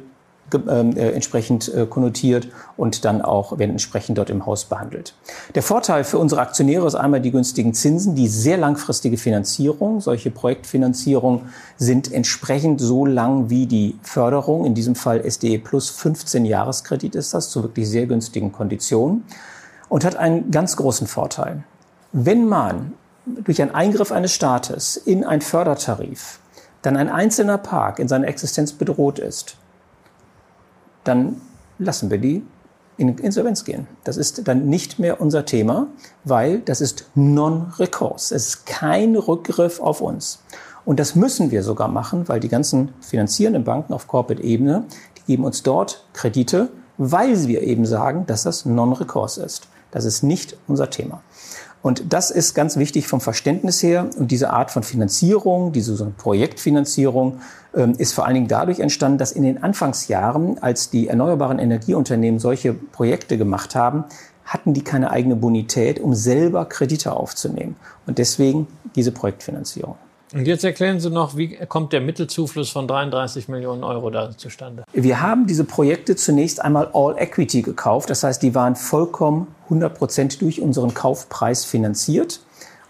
ähm, 0.68 0.96
äh, 0.96 1.12
entsprechend 1.12 1.72
äh, 1.72 1.86
konnotiert 1.86 2.48
und 2.76 3.04
dann 3.04 3.22
auch 3.22 3.58
werden 3.58 3.70
entsprechend 3.70 4.18
dort 4.18 4.28
im 4.28 4.44
Haus 4.44 4.66
behandelt. 4.66 5.14
Der 5.54 5.62
Vorteil 5.62 6.04
für 6.04 6.18
unsere 6.18 6.42
Aktionäre 6.42 6.86
ist 6.86 6.94
einmal 6.94 7.20
die 7.20 7.30
günstigen 7.30 7.72
Zinsen, 7.72 8.14
die 8.14 8.28
sehr 8.28 8.58
langfristige 8.58 9.16
Finanzierung. 9.16 10.00
Solche 10.00 10.30
Projektfinanzierungen 10.30 11.52
sind 11.78 12.12
entsprechend 12.12 12.80
so 12.80 13.06
lang 13.06 13.48
wie 13.48 13.66
die 13.66 13.96
Förderung. 14.02 14.66
In 14.66 14.74
diesem 14.74 14.94
Fall 14.94 15.22
SDE 15.30 15.58
plus 15.58 15.88
15 15.88 16.44
Jahreskredit 16.44 17.14
ist 17.14 17.32
das 17.32 17.48
zu 17.48 17.62
wirklich 17.62 17.88
sehr 17.88 18.06
günstigen 18.06 18.52
Konditionen 18.52 19.24
und 19.88 20.04
hat 20.04 20.16
einen 20.16 20.50
ganz 20.50 20.76
großen 20.76 21.06
Vorteil. 21.06 21.64
Wenn 22.12 22.46
man 22.46 22.92
durch 23.26 23.62
einen 23.62 23.74
Eingriff 23.74 24.12
eines 24.12 24.32
Staates 24.34 24.96
in 24.96 25.24
einen 25.24 25.42
Fördertarif 25.42 26.40
dann 26.82 26.96
ein 26.96 27.08
einzelner 27.08 27.58
Park 27.58 27.98
in 27.98 28.08
seiner 28.08 28.26
Existenz 28.28 28.72
bedroht 28.72 29.18
ist, 29.18 29.56
dann 31.04 31.40
lassen 31.78 32.10
wir 32.10 32.18
die 32.18 32.44
in 32.96 33.16
Insolvenz 33.18 33.64
gehen. 33.64 33.86
Das 34.04 34.16
ist 34.16 34.46
dann 34.46 34.66
nicht 34.66 34.98
mehr 34.98 35.20
unser 35.20 35.44
Thema, 35.44 35.86
weil 36.24 36.60
das 36.60 36.80
ist 36.80 37.06
Non-Recourse. 37.14 38.34
Es 38.34 38.48
ist 38.48 38.66
kein 38.66 39.16
Rückgriff 39.16 39.80
auf 39.80 40.00
uns. 40.00 40.42
Und 40.84 41.00
das 41.00 41.14
müssen 41.14 41.50
wir 41.50 41.62
sogar 41.62 41.88
machen, 41.88 42.28
weil 42.28 42.40
die 42.40 42.48
ganzen 42.48 42.92
finanzierenden 43.00 43.64
Banken 43.64 43.92
auf 43.92 44.08
Corporate-Ebene, 44.08 44.84
die 45.16 45.32
geben 45.32 45.44
uns 45.44 45.62
dort 45.62 46.04
Kredite, 46.12 46.68
weil 46.98 47.46
wir 47.46 47.62
eben 47.62 47.86
sagen, 47.86 48.26
dass 48.26 48.42
das 48.42 48.66
Non-Recourse 48.66 49.42
ist. 49.42 49.68
Das 49.90 50.04
ist 50.04 50.22
nicht 50.22 50.56
unser 50.66 50.90
Thema. 50.90 51.22
Und 51.82 52.12
das 52.12 52.30
ist 52.30 52.54
ganz 52.54 52.76
wichtig 52.76 53.08
vom 53.08 53.20
Verständnis 53.20 53.82
her. 53.82 54.08
Und 54.16 54.30
diese 54.30 54.50
Art 54.50 54.70
von 54.70 54.84
Finanzierung, 54.84 55.72
diese 55.72 56.12
Projektfinanzierung, 56.16 57.40
ähm, 57.74 57.94
ist 57.98 58.14
vor 58.14 58.24
allen 58.24 58.34
Dingen 58.34 58.48
dadurch 58.48 58.78
entstanden, 58.78 59.18
dass 59.18 59.32
in 59.32 59.42
den 59.42 59.62
Anfangsjahren, 59.62 60.62
als 60.62 60.90
die 60.90 61.08
erneuerbaren 61.08 61.58
Energieunternehmen 61.58 62.38
solche 62.38 62.72
Projekte 62.72 63.36
gemacht 63.36 63.74
haben, 63.74 64.04
hatten 64.44 64.74
die 64.74 64.82
keine 64.82 65.10
eigene 65.10 65.36
Bonität, 65.36 65.98
um 65.98 66.14
selber 66.14 66.64
Kredite 66.66 67.12
aufzunehmen. 67.12 67.76
Und 68.06 68.18
deswegen 68.18 68.68
diese 68.94 69.12
Projektfinanzierung. 69.12 69.96
Und 70.32 70.46
jetzt 70.46 70.64
erklären 70.64 70.98
Sie 70.98 71.10
noch, 71.10 71.36
wie 71.36 71.56
kommt 71.66 71.92
der 71.92 72.00
Mittelzufluss 72.00 72.70
von 72.70 72.88
33 72.88 73.48
Millionen 73.48 73.84
Euro 73.84 74.08
da 74.08 74.36
zustande? 74.36 74.84
Wir 74.92 75.20
haben 75.20 75.46
diese 75.46 75.64
Projekte 75.64 76.16
zunächst 76.16 76.62
einmal 76.62 76.88
All 76.94 77.16
Equity 77.18 77.60
gekauft. 77.60 78.08
Das 78.08 78.22
heißt, 78.22 78.42
die 78.42 78.54
waren 78.54 78.74
vollkommen 78.74 79.48
100 79.64 79.94
Prozent 79.94 80.40
durch 80.40 80.60
unseren 80.60 80.94
Kaufpreis 80.94 81.66
finanziert. 81.66 82.40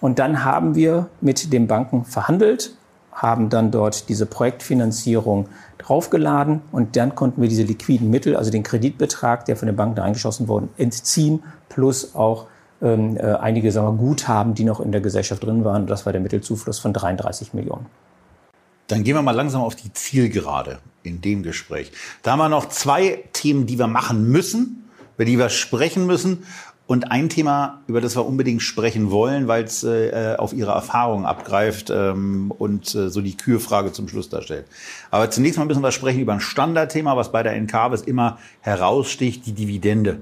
Und 0.01 0.19
dann 0.19 0.45
haben 0.45 0.75
wir 0.77 1.09
mit 1.21 1.53
den 1.53 1.67
Banken 1.67 2.05
verhandelt, 2.05 2.77
haben 3.13 3.51
dann 3.51 3.71
dort 3.71 4.09
diese 4.09 4.27
Projektfinanzierung 4.27 5.49
draufgeladen 5.79 6.61
und 6.71 6.97
dann 6.97 7.15
konnten 7.15 7.43
wir 7.43 7.49
diese 7.49 7.65
liquiden 7.65 8.11
Mittel, 8.11 8.37
also 8.37 8.51
den 8.51 8.63
Kreditbetrag, 8.63 9.45
der 9.45 9.57
von 9.57 9.67
den 9.67 9.77
Banken 9.77 10.01
eingeschossen 10.01 10.49
wurde, 10.49 10.69
entziehen, 10.77 11.43
plus 11.69 12.15
auch 12.15 12.47
ähm, 12.83 13.17
äh, 13.17 13.21
einige 13.21 13.71
sagen 13.71 13.87
wir, 13.87 14.05
Guthaben, 14.05 14.55
die 14.55 14.65
noch 14.65 14.81
in 14.81 14.93
der 14.93 15.01
Gesellschaft 15.01 15.45
drin 15.45 15.65
waren. 15.65 15.87
Das 15.87 16.05
war 16.05 16.13
der 16.13 16.21
Mittelzufluss 16.21 16.79
von 16.79 16.93
33 16.93 17.55
Millionen. 17.55 17.87
Dann 18.89 19.05
gehen 19.05 19.15
wir 19.15 19.23
mal 19.23 19.31
langsam 19.31 19.63
auf 19.63 19.77
die 19.77 19.93
Zielgerade 19.93 20.81
in 21.03 21.21
dem 21.21 21.43
Gespräch. 21.43 21.93
Da 22.23 22.33
haben 22.33 22.41
wir 22.41 22.49
noch 22.49 22.69
zwei 22.69 23.25
Themen, 23.33 23.67
die 23.67 23.79
wir 23.79 23.87
machen 23.87 24.29
müssen, 24.29 24.85
über 25.15 25.25
die 25.25 25.39
wir 25.39 25.49
sprechen 25.49 26.07
müssen. 26.07 26.45
Und 26.85 27.11
ein 27.11 27.29
Thema, 27.29 27.81
über 27.87 28.01
das 28.01 28.17
wir 28.17 28.27
unbedingt 28.27 28.61
sprechen 28.61 29.11
wollen, 29.11 29.49
weil 29.49 29.65
es 29.65 29.85
äh, 29.85 30.35
auf 30.37 30.53
Ihre 30.53 30.73
Erfahrungen 30.73 31.25
abgreift 31.25 31.91
ähm, 31.91 32.51
und 32.51 32.95
äh, 32.95 33.09
so 33.09 33.23
die 33.23 33.37
Kürfrage 33.37 33.93
zum 33.93 34.09
Schluss 34.09 34.29
darstellt. 34.29 34.67
Aber 35.11 35.31
zunächst 35.31 35.59
mal 35.59 35.65
müssen 35.65 35.81
wir 35.81 35.93
sprechen 35.93 36.21
über 36.21 36.35
ein 36.35 36.41
Standardthema, 36.41 37.17
was 37.17 37.33
bei 37.33 37.43
der 37.45 37.55
NKWs 37.55 38.03
immer 38.03 38.39
heraussticht, 38.61 39.47
die 39.47 39.53
Dividende 39.53 40.19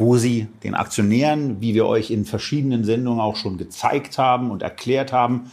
wo 0.00 0.16
sie 0.16 0.48
den 0.64 0.74
Aktionären, 0.74 1.60
wie 1.60 1.74
wir 1.74 1.86
euch 1.86 2.10
in 2.10 2.24
verschiedenen 2.24 2.84
Sendungen 2.84 3.20
auch 3.20 3.36
schon 3.36 3.58
gezeigt 3.58 4.18
haben 4.18 4.50
und 4.50 4.62
erklärt 4.62 5.12
haben, 5.12 5.50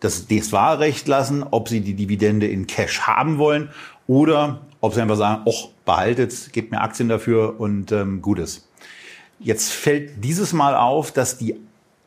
das, 0.00 0.26
das 0.26 0.52
Wahlrecht 0.52 1.06
lassen, 1.08 1.44
ob 1.50 1.68
sie 1.68 1.80
die 1.80 1.94
Dividende 1.94 2.46
in 2.46 2.66
Cash 2.66 3.02
haben 3.02 3.38
wollen 3.38 3.70
oder 4.06 4.62
ob 4.80 4.94
sie 4.94 5.02
einfach 5.02 5.16
sagen, 5.16 5.42
och, 5.46 5.70
behaltet, 5.84 6.52
gebt 6.52 6.70
mir 6.70 6.80
Aktien 6.80 7.08
dafür 7.08 7.60
und 7.60 7.92
ähm, 7.92 8.22
Gutes. 8.22 8.68
Jetzt 9.38 9.72
fällt 9.72 10.24
dieses 10.24 10.52
Mal 10.52 10.74
auf, 10.74 11.12
dass 11.12 11.38
die 11.38 11.56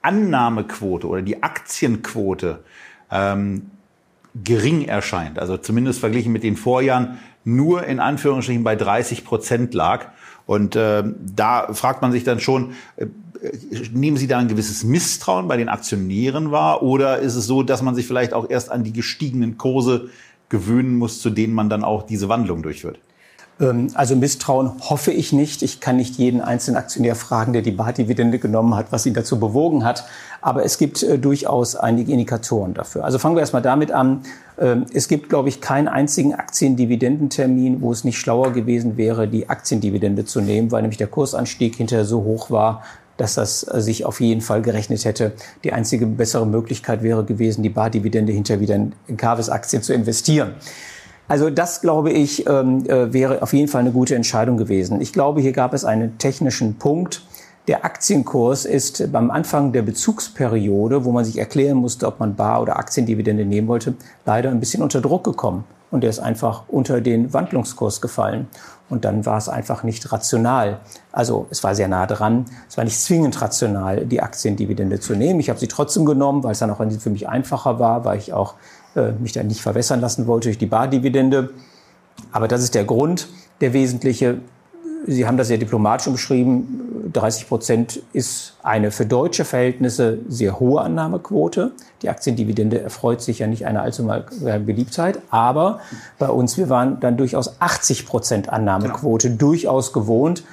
Annahmequote 0.02 1.08
oder 1.08 1.22
die 1.22 1.44
Aktienquote 1.44 2.64
ähm, 3.12 3.70
gering 4.44 4.86
erscheint. 4.86 5.40
Also 5.40 5.58
zumindest 5.58 6.00
verglichen 6.00 6.32
mit 6.32 6.44
den 6.44 6.56
Vorjahren 6.56 7.20
nur 7.44 7.84
in 7.84 8.00
Anführungsstrichen 8.00 8.64
bei 8.64 8.76
30 8.76 9.26
Prozent 9.26 9.74
lag. 9.74 10.08
Und 10.50 10.76
äh, 10.76 11.04
da 11.36 11.72
fragt 11.74 12.02
man 12.02 12.12
sich 12.12 12.24
dann 12.24 12.40
schon, 12.40 12.72
äh, 12.96 13.06
nehmen 13.94 14.18
Sie 14.18 14.26
da 14.26 14.40
ein 14.40 14.48
gewisses 14.48 14.84
Misstrauen 14.84 15.48
bei 15.48 15.58
den 15.58 15.70
Aktionären 15.70 16.50
wahr 16.50 16.82
oder 16.82 17.20
ist 17.20 17.36
es 17.36 17.46
so, 17.46 17.62
dass 17.62 17.84
man 17.84 17.94
sich 17.94 18.08
vielleicht 18.08 18.34
auch 18.34 18.50
erst 18.50 18.72
an 18.72 18.84
die 18.84 18.92
gestiegenen 18.92 19.60
Kurse 19.60 20.10
gewöhnen 20.50 20.98
muss, 20.98 21.22
zu 21.22 21.30
denen 21.30 21.54
man 21.54 21.70
dann 21.70 21.84
auch 21.84 22.02
diese 22.02 22.30
Wandlung 22.30 22.64
durchführt? 22.64 23.00
Ähm, 23.60 23.88
also 23.94 24.16
Misstrauen 24.16 24.72
hoffe 24.90 25.12
ich 25.12 25.34
nicht. 25.34 25.62
Ich 25.62 25.80
kann 25.80 25.98
nicht 25.98 26.18
jeden 26.18 26.42
einzelnen 26.42 26.78
Aktionär 26.78 27.16
fragen, 27.16 27.54
der 27.54 27.62
die 27.62 27.72
Bardividende 27.72 28.40
genommen 28.40 28.76
hat, 28.76 28.92
was 28.92 29.06
ihn 29.06 29.14
dazu 29.14 29.40
bewogen 29.40 29.84
hat. 29.84 30.06
Aber 30.42 30.64
es 30.64 30.78
gibt 30.78 31.04
äh, 31.04 31.18
durchaus 31.18 31.76
einige 31.76 32.12
Indikatoren 32.12 32.74
dafür. 32.74 33.04
Also 33.04 33.20
fangen 33.20 33.36
wir 33.36 33.42
erstmal 33.42 33.62
damit 33.62 33.92
an. 33.92 34.22
Ähm, 34.58 34.86
es 34.94 35.08
gibt, 35.08 35.30
glaube 35.30 35.50
ich, 35.50 35.62
keinen 35.62 35.88
einzigen 35.88 36.34
Aktiendividendentermin, 36.34 37.82
wo 37.82 37.92
es 37.92 38.04
nicht 38.04 38.18
schlauer 38.18 38.52
gewesen 38.54 38.98
wäre, 38.98 39.28
die 39.28 39.50
Aktiendividende 39.50 40.26
zu 40.26 40.42
nehmen, 40.42 40.72
weil 40.72 40.82
nämlich 40.82 40.98
der 40.98 41.08
Kursanstieg 41.08 41.76
hinterher 41.76 42.06
so 42.06 42.24
hoch 42.24 42.50
war, 42.50 42.84
dass 43.18 43.36
das 43.36 43.64
äh, 43.64 43.82
sich 43.82 44.06
auf 44.06 44.22
jeden 44.22 44.42
Fall 44.42 44.62
gerechnet 44.62 45.04
hätte. 45.04 45.34
Die 45.64 45.74
einzige 45.74 46.06
bessere 46.06 46.48
Möglichkeit 46.48 47.04
wäre 47.04 47.26
gewesen, 47.26 47.64
die 47.64 47.70
Bardividende 47.70 48.32
hinterher 48.32 48.62
wieder 48.62 48.76
in 48.76 49.18
Carves-Aktien 49.18 49.84
zu 49.84 49.94
investieren. 49.94 50.54
Also 51.30 51.52
das, 51.52 51.82
glaube 51.82 52.12
ich, 52.12 52.48
ähm, 52.48 52.90
äh, 52.90 53.14
wäre 53.14 53.44
auf 53.44 53.54
jeden 53.54 53.68
Fall 53.68 53.82
eine 53.82 53.92
gute 53.92 54.16
Entscheidung 54.16 54.58
gewesen. 54.58 55.00
Ich 55.00 55.14
glaube, 55.14 55.42
hier 55.42 55.52
gab 55.52 55.76
es 55.76 55.86
einen 55.86 56.18
technischen 56.18 56.80
Punkt. 56.80 57.22
Der 57.68 57.86
Aktienkurs 57.86 58.66
ist 58.66 59.12
beim 59.12 59.30
Anfang 59.30 59.72
der 59.72 59.84
Bezugsperiode, 59.84 61.06
wo 61.06 61.12
man 61.12 61.24
sich 61.24 61.38
erklären 61.38 61.78
musste, 61.78 62.08
ob 62.08 62.20
man 62.20 62.36
Bar- 62.36 62.64
oder 62.64 62.78
Aktiendividende 62.78 63.46
nehmen 63.46 63.68
wollte, 63.68 63.94
leider 64.26 64.50
ein 64.50 64.60
bisschen 64.60 64.82
unter 64.82 65.02
Druck 65.02 65.24
gekommen. 65.24 65.66
Und 65.92 66.02
der 66.02 66.10
ist 66.10 66.20
einfach 66.20 66.64
unter 66.68 67.00
den 67.00 67.32
Wandlungskurs 67.32 68.02
gefallen. 68.02 68.48
Und 68.90 69.06
dann 69.06 69.24
war 69.28 69.38
es 69.38 69.50
einfach 69.50 69.84
nicht 69.84 70.12
rational. 70.12 70.80
Also 71.12 71.46
es 71.52 71.64
war 71.64 71.76
sehr 71.76 71.88
nah 71.88 72.08
dran. 72.08 72.46
Es 72.68 72.76
war 72.78 72.84
nicht 72.84 73.00
zwingend 73.00 73.40
rational, 73.40 74.06
die 74.08 74.22
Aktiendividende 74.22 75.00
zu 75.00 75.14
nehmen. 75.14 75.40
Ich 75.40 75.50
habe 75.50 75.60
sie 75.60 75.68
trotzdem 75.68 76.06
genommen, 76.06 76.44
weil 76.44 76.54
es 76.54 76.60
dann 76.60 76.72
auch 76.72 76.82
für 77.00 77.10
mich 77.12 77.30
einfacher 77.30 77.80
war, 77.80 78.04
weil 78.04 78.18
ich 78.18 78.34
auch 78.34 78.56
äh, 78.96 79.12
mich 79.12 79.34
dann 79.34 79.48
nicht 79.48 79.62
verwässern 79.62 80.02
lassen 80.02 80.28
wollte 80.28 80.48
durch 80.48 80.58
die 80.58 80.66
Bardividende. 80.66 81.52
Aber 82.32 82.48
das 82.48 82.64
ist 82.64 82.76
der 82.76 82.86
Grund, 82.86 83.28
der 83.62 83.74
wesentliche. 83.74 84.40
Sie 85.06 85.26
haben 85.26 85.38
das 85.38 85.48
sehr 85.48 85.58
diplomatisch 85.58 86.08
umschrieben. 86.08 87.12
30 87.14 87.48
Prozent 87.48 88.02
ist 88.14 88.58
eine 88.62 88.92
für 88.92 89.06
deutsche 89.06 89.46
Verhältnisse 89.46 90.20
sehr 90.28 90.60
hohe 90.60 90.82
Annahmequote. 90.82 91.72
Die 92.02 92.10
Aktiendividende 92.10 92.82
erfreut 92.82 93.22
sich 93.22 93.40
ja 93.40 93.48
nicht 93.48 93.66
einer 93.66 93.82
allzu 93.82 94.04
mal 94.04 94.26
Beliebtheit. 94.66 95.20
Aber 95.32 95.80
bei 96.20 96.30
uns, 96.30 96.58
wir 96.58 96.70
waren 96.70 97.00
dann 97.00 97.18
durchaus 97.18 97.62
80 97.62 98.06
Prozent 98.06 98.50
Annahmequote, 98.50 99.30
genau. 99.30 99.40
durchaus 99.40 99.94
gewohnt. 99.94 100.44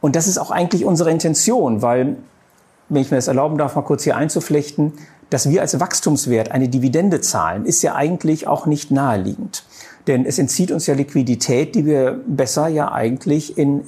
Und 0.00 0.16
das 0.16 0.26
ist 0.26 0.38
auch 0.38 0.50
eigentlich 0.50 0.84
unsere 0.84 1.10
Intention, 1.10 1.82
weil, 1.82 2.16
wenn 2.88 3.02
ich 3.02 3.10
mir 3.10 3.18
das 3.18 3.28
erlauben 3.28 3.58
darf, 3.58 3.76
mal 3.76 3.82
kurz 3.82 4.02
hier 4.02 4.16
einzuflechten, 4.16 4.94
dass 5.32 5.48
wir 5.48 5.62
als 5.62 5.78
Wachstumswert 5.80 6.50
eine 6.50 6.68
Dividende 6.68 7.20
zahlen, 7.20 7.64
ist 7.64 7.82
ja 7.82 7.94
eigentlich 7.94 8.46
auch 8.46 8.66
nicht 8.66 8.90
naheliegend. 8.90 9.64
Denn 10.06 10.26
es 10.26 10.38
entzieht 10.38 10.70
uns 10.70 10.86
ja 10.86 10.94
Liquidität, 10.94 11.74
die 11.74 11.86
wir 11.86 12.20
besser 12.26 12.68
ja 12.68 12.92
eigentlich 12.92 13.56
in 13.56 13.84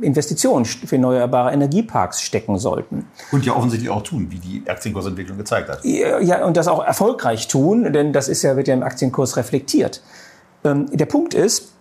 Investitionen 0.00 0.64
für 0.64 0.96
erneuerbare 0.96 1.52
Energieparks 1.52 2.20
stecken 2.20 2.58
sollten. 2.58 3.06
Und 3.30 3.46
ja 3.46 3.54
offensichtlich 3.54 3.88
auch 3.88 4.02
tun, 4.02 4.26
wie 4.30 4.38
die 4.38 4.62
Aktienkursentwicklung 4.68 5.38
gezeigt 5.38 5.68
hat. 5.68 5.84
Ja, 5.84 6.44
und 6.44 6.56
das 6.56 6.66
auch 6.66 6.84
erfolgreich 6.84 7.46
tun, 7.46 7.92
denn 7.92 8.12
das 8.12 8.28
ist 8.28 8.42
ja, 8.42 8.56
wird 8.56 8.68
ja 8.68 8.74
im 8.74 8.82
Aktienkurs 8.82 9.36
reflektiert. 9.36 10.02
Ähm, 10.64 10.86
der 10.92 11.06
Punkt 11.06 11.34
ist, 11.34 11.71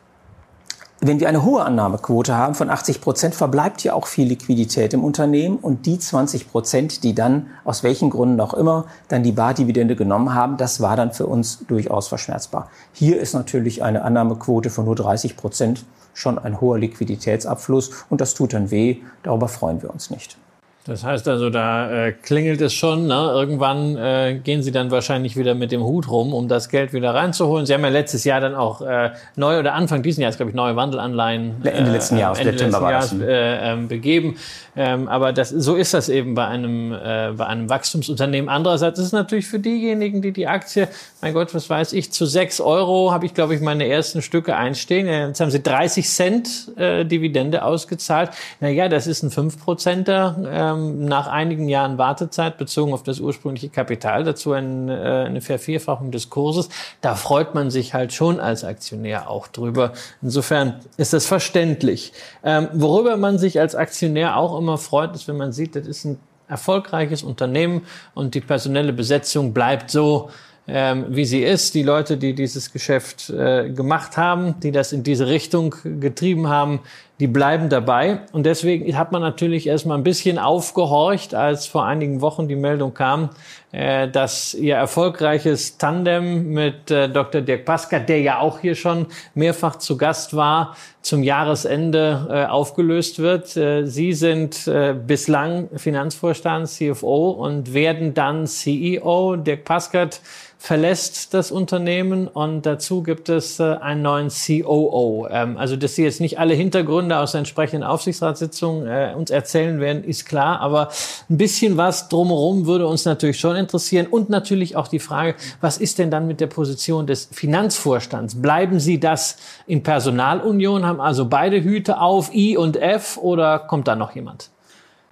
wenn 1.04 1.20
wir 1.20 1.28
eine 1.28 1.44
hohe 1.44 1.64
Annahmequote 1.64 2.38
haben 2.38 2.54
von 2.54 2.70
80 2.70 3.02
Prozent, 3.02 3.34
verbleibt 3.34 3.84
ja 3.84 3.96
auch 3.96 4.06
viel 4.06 4.28
Liquidität 4.28 4.94
im 4.94 5.04
Unternehmen 5.04 5.58
und 5.58 5.88
die 5.88 5.98
20 5.98 6.52
Prozent, 6.52 7.04
die 7.04 7.16
dann 7.16 7.48
aus 7.66 7.82
welchen 7.82 8.12
Gründen 8.12 8.40
auch 8.40 8.54
immer 8.54 8.86
dann 9.08 9.24
die 9.24 9.32
Bardividende 9.32 9.96
genommen 9.96 10.36
haben, 10.36 10.58
das 10.58 10.80
war 10.80 10.96
dann 10.96 11.12
für 11.12 11.26
uns 11.26 11.66
durchaus 11.68 12.08
verschmerzbar. 12.08 12.70
Hier 12.94 13.20
ist 13.20 13.34
natürlich 13.34 13.82
eine 13.82 14.04
Annahmequote 14.04 14.70
von 14.70 14.86
nur 14.86 14.96
30 14.96 15.38
Prozent 15.38 15.86
schon 16.14 16.38
ein 16.38 16.62
hoher 16.62 16.78
Liquiditätsabfluss 16.78 17.90
und 18.12 18.22
das 18.22 18.36
tut 18.36 18.54
dann 18.54 18.70
weh. 18.70 18.98
Darüber 19.24 19.48
freuen 19.48 19.82
wir 19.82 19.90
uns 19.90 20.12
nicht. 20.12 20.38
Das 20.86 21.04
heißt 21.04 21.28
also, 21.28 21.52
da 21.52 22.08
äh, 22.08 22.12
klingelt 22.12 22.60
es 22.60 22.74
schon. 22.74 23.06
Ne? 23.06 23.14
Irgendwann 23.14 23.98
äh, 23.98 24.40
gehen 24.44 24.64
Sie 24.64 24.72
dann 24.72 24.90
wahrscheinlich 24.90 25.38
wieder 25.38 25.54
mit 25.54 25.72
dem 25.72 25.84
Hut 25.84 26.10
rum, 26.10 26.34
um 26.34 26.48
das 26.48 26.70
Geld 26.70 26.92
wieder 26.92 27.14
reinzuholen. 27.14 27.68
Sie 27.68 27.74
haben 27.76 27.84
ja 27.84 27.90
letztes 27.90 28.24
Jahr 28.24 28.42
dann 28.42 28.56
auch 28.56 28.82
äh, 28.82 29.12
neu 29.36 29.60
oder 29.60 29.74
Anfang 29.74 30.02
dieses 30.02 30.20
Jahres, 30.20 30.38
glaube 30.38 30.50
ich, 30.50 30.56
neue 30.56 30.76
Wandelanleihen 30.76 31.64
äh, 31.64 31.70
Ende 31.70 31.92
letzten 31.92 32.18
Jahres, 32.18 32.40
Ende 32.40 32.52
letzten 32.52 32.72
Jahres 32.72 33.14
äh, 33.14 33.74
ähm, 33.74 33.90
begeben. 33.90 34.38
Ähm, 34.76 35.08
aber 35.08 35.34
das, 35.34 35.50
so 35.50 35.76
ist 35.76 35.94
das 35.94 36.10
eben 36.10 36.34
bei 36.34 36.48
einem, 36.48 36.94
äh, 36.94 37.32
bei 37.38 37.46
einem 37.46 37.70
Wachstumsunternehmen. 37.70 38.50
Andererseits 38.50 38.98
ist 38.98 39.08
es 39.08 39.12
natürlich 39.12 39.46
für 39.46 39.60
diejenigen, 39.60 40.24
die 40.24 40.32
die 40.32 40.48
Aktie, 40.48 40.88
mein 41.22 41.34
Gott, 41.34 41.54
was 41.54 41.70
weiß 41.70 41.94
ich, 41.94 42.12
zu 42.12 42.26
sechs 42.26 42.60
Euro 42.60 43.12
habe 43.12 43.28
ich, 43.28 43.36
glaube 43.36 43.54
ich, 43.54 43.62
meine 43.62 43.88
ersten 43.88 44.24
Stücke 44.24 44.56
einstehen. 44.56 45.08
Jetzt 45.08 45.42
haben 45.42 45.52
Sie 45.52 45.62
30 45.62 46.10
Cent 46.10 46.76
äh, 46.78 47.06
Dividende 47.06 47.64
ausgezahlt. 47.64 48.32
Naja, 48.62 48.88
das 48.88 49.06
ist 49.06 49.22
ein 49.22 49.30
5%er. 49.30 50.71
Äh, 50.71 50.71
ähm, 50.72 51.06
nach 51.06 51.28
einigen 51.28 51.70
Jahren 51.70 51.98
Wartezeit 51.98 52.58
bezogen 52.58 52.94
auf 52.94 53.04
das 53.04 53.20
ursprüngliche 53.20 53.70
Kapital, 53.70 54.24
dazu 54.24 54.54
ein, 54.54 54.90
äh, 54.90 54.94
eine 55.26 55.42
Vervierfachung 55.42 56.12
des 56.12 56.30
Kurses. 56.30 56.70
Da 57.02 57.16
freut 57.16 57.56
man 57.56 57.70
sich 57.70 57.94
halt 57.94 58.14
schon 58.14 58.40
als 58.40 58.64
Aktionär 58.64 59.30
auch 59.30 59.48
drüber. 59.48 59.94
Insofern 60.22 60.80
ist 60.98 61.14
das 61.14 61.26
verständlich. 61.26 62.14
Ähm, 62.44 62.68
worüber 62.74 63.18
man 63.18 63.38
sich 63.38 63.60
als 63.60 63.76
Aktionär 63.76 64.38
auch 64.38 64.58
immer 64.58 64.78
freut, 64.78 65.16
ist, 65.16 65.28
wenn 65.28 65.38
man 65.38 65.52
sieht, 65.52 65.76
das 65.76 65.88
ist 65.88 66.06
ein 66.06 66.20
erfolgreiches 66.48 67.24
Unternehmen 67.24 67.86
und 68.14 68.36
die 68.36 68.42
personelle 68.42 68.94
Besetzung 68.94 69.54
bleibt 69.54 69.90
so, 69.90 70.30
ähm, 70.68 71.06
wie 71.10 71.26
sie 71.26 71.44
ist. 71.44 71.74
Die 71.74 71.84
Leute, 71.84 72.18
die 72.18 72.36
dieses 72.36 72.72
Geschäft 72.72 73.30
äh, 73.30 73.70
gemacht 73.70 74.18
haben, 74.18 74.60
die 74.60 74.72
das 74.72 74.94
in 74.94 75.04
diese 75.04 75.28
Richtung 75.28 75.76
getrieben 75.84 76.50
haben, 76.50 76.82
die 77.22 77.28
bleiben 77.28 77.70
dabei. 77.70 78.22
Und 78.32 78.48
deswegen 78.48 78.98
hat 78.98 79.12
man 79.12 79.22
natürlich 79.22 79.68
erstmal 79.68 79.96
ein 79.96 80.04
bisschen 80.04 80.40
aufgehorcht, 80.40 81.36
als 81.36 81.68
vor 81.68 81.86
einigen 81.86 82.20
Wochen 82.20 82.48
die 82.48 82.56
Meldung 82.56 82.96
kam, 82.96 83.30
äh, 83.72 84.08
dass 84.08 84.56
ihr 84.56 84.76
erfolgreiches 84.76 85.78
Tandem 85.78 86.50
mit 86.50 86.90
äh, 86.90 87.08
Dr. 87.10 87.42
Dirk 87.42 87.66
Paska, 87.66 88.00
der 88.00 88.22
ja 88.22 88.40
auch 88.40 88.58
hier 88.58 88.74
schon 88.74 89.06
mehrfach 89.36 89.76
zu 89.76 89.98
Gast 89.98 90.36
war, 90.36 90.76
zum 91.04 91.22
Jahresende 91.22 92.28
äh, 92.32 92.46
aufgelöst 92.48 93.20
wird. 93.20 93.50
Sie 93.50 94.14
sind 94.14 94.70
bislang 95.06 95.70
Finanzvorstand, 95.76 96.68
CFO 96.68 97.32
und 97.32 97.74
werden 97.74 98.16
dann 98.16 98.48
CEO. 98.48 99.36
Dirk 99.36 99.64
Paskat 99.64 100.22
verlässt 100.62 101.34
das 101.34 101.52
Unternehmen 101.52 102.28
und 102.28 102.68
dazu 102.68 103.02
gibt 103.02 103.30
es 103.30 103.60
äh, 103.60 103.64
einen 103.64 104.04
neuen 104.04 104.30
COO. 104.30 105.28
Ähm, 105.28 105.58
also, 105.58 105.76
dass 105.76 105.96
Sie 105.96 106.04
jetzt 106.04 106.22
nicht 106.22 106.38
alle 106.38 106.54
Hintergründe 106.54 107.18
aus 107.18 107.32
der 107.32 107.40
entsprechenden 107.40 107.84
Aufsichtsratssitzung 107.84 108.86
äh, 108.86 109.16
uns 109.18 109.32
erzählen 109.32 109.80
werden, 109.80 110.04
ist 110.04 110.28
klar, 110.28 110.60
aber 110.60 110.90
ein 111.32 111.38
bisschen 111.38 111.78
was 111.78 112.10
drumherum 112.10 112.68
würde 112.68 112.86
uns 112.86 113.06
natürlich 113.06 113.40
schon 113.40 113.56
interessieren 113.56 114.06
und 114.06 114.30
natürlich 114.30 114.76
auch 114.76 114.88
die 114.88 115.00
Frage, 115.00 115.34
was 115.62 115.80
ist 115.80 115.98
denn 115.98 116.12
dann 116.12 116.28
mit 116.28 116.40
der 116.40 116.48
Position 116.48 117.08
des 117.08 117.28
Finanzvorstands? 117.32 118.40
Bleiben 118.40 118.80
Sie 118.80 119.00
das 119.00 119.38
in 119.66 119.82
Personalunion, 119.82 120.86
haben 120.86 121.02
also 121.02 121.26
beide 121.26 121.64
Hüte 121.64 122.00
auf, 122.00 122.32
I 122.36 122.56
und 122.56 122.78
F 122.78 123.18
oder 123.18 123.58
kommt 123.58 123.88
da 123.88 123.96
noch 123.96 124.14
jemand? 124.14 124.52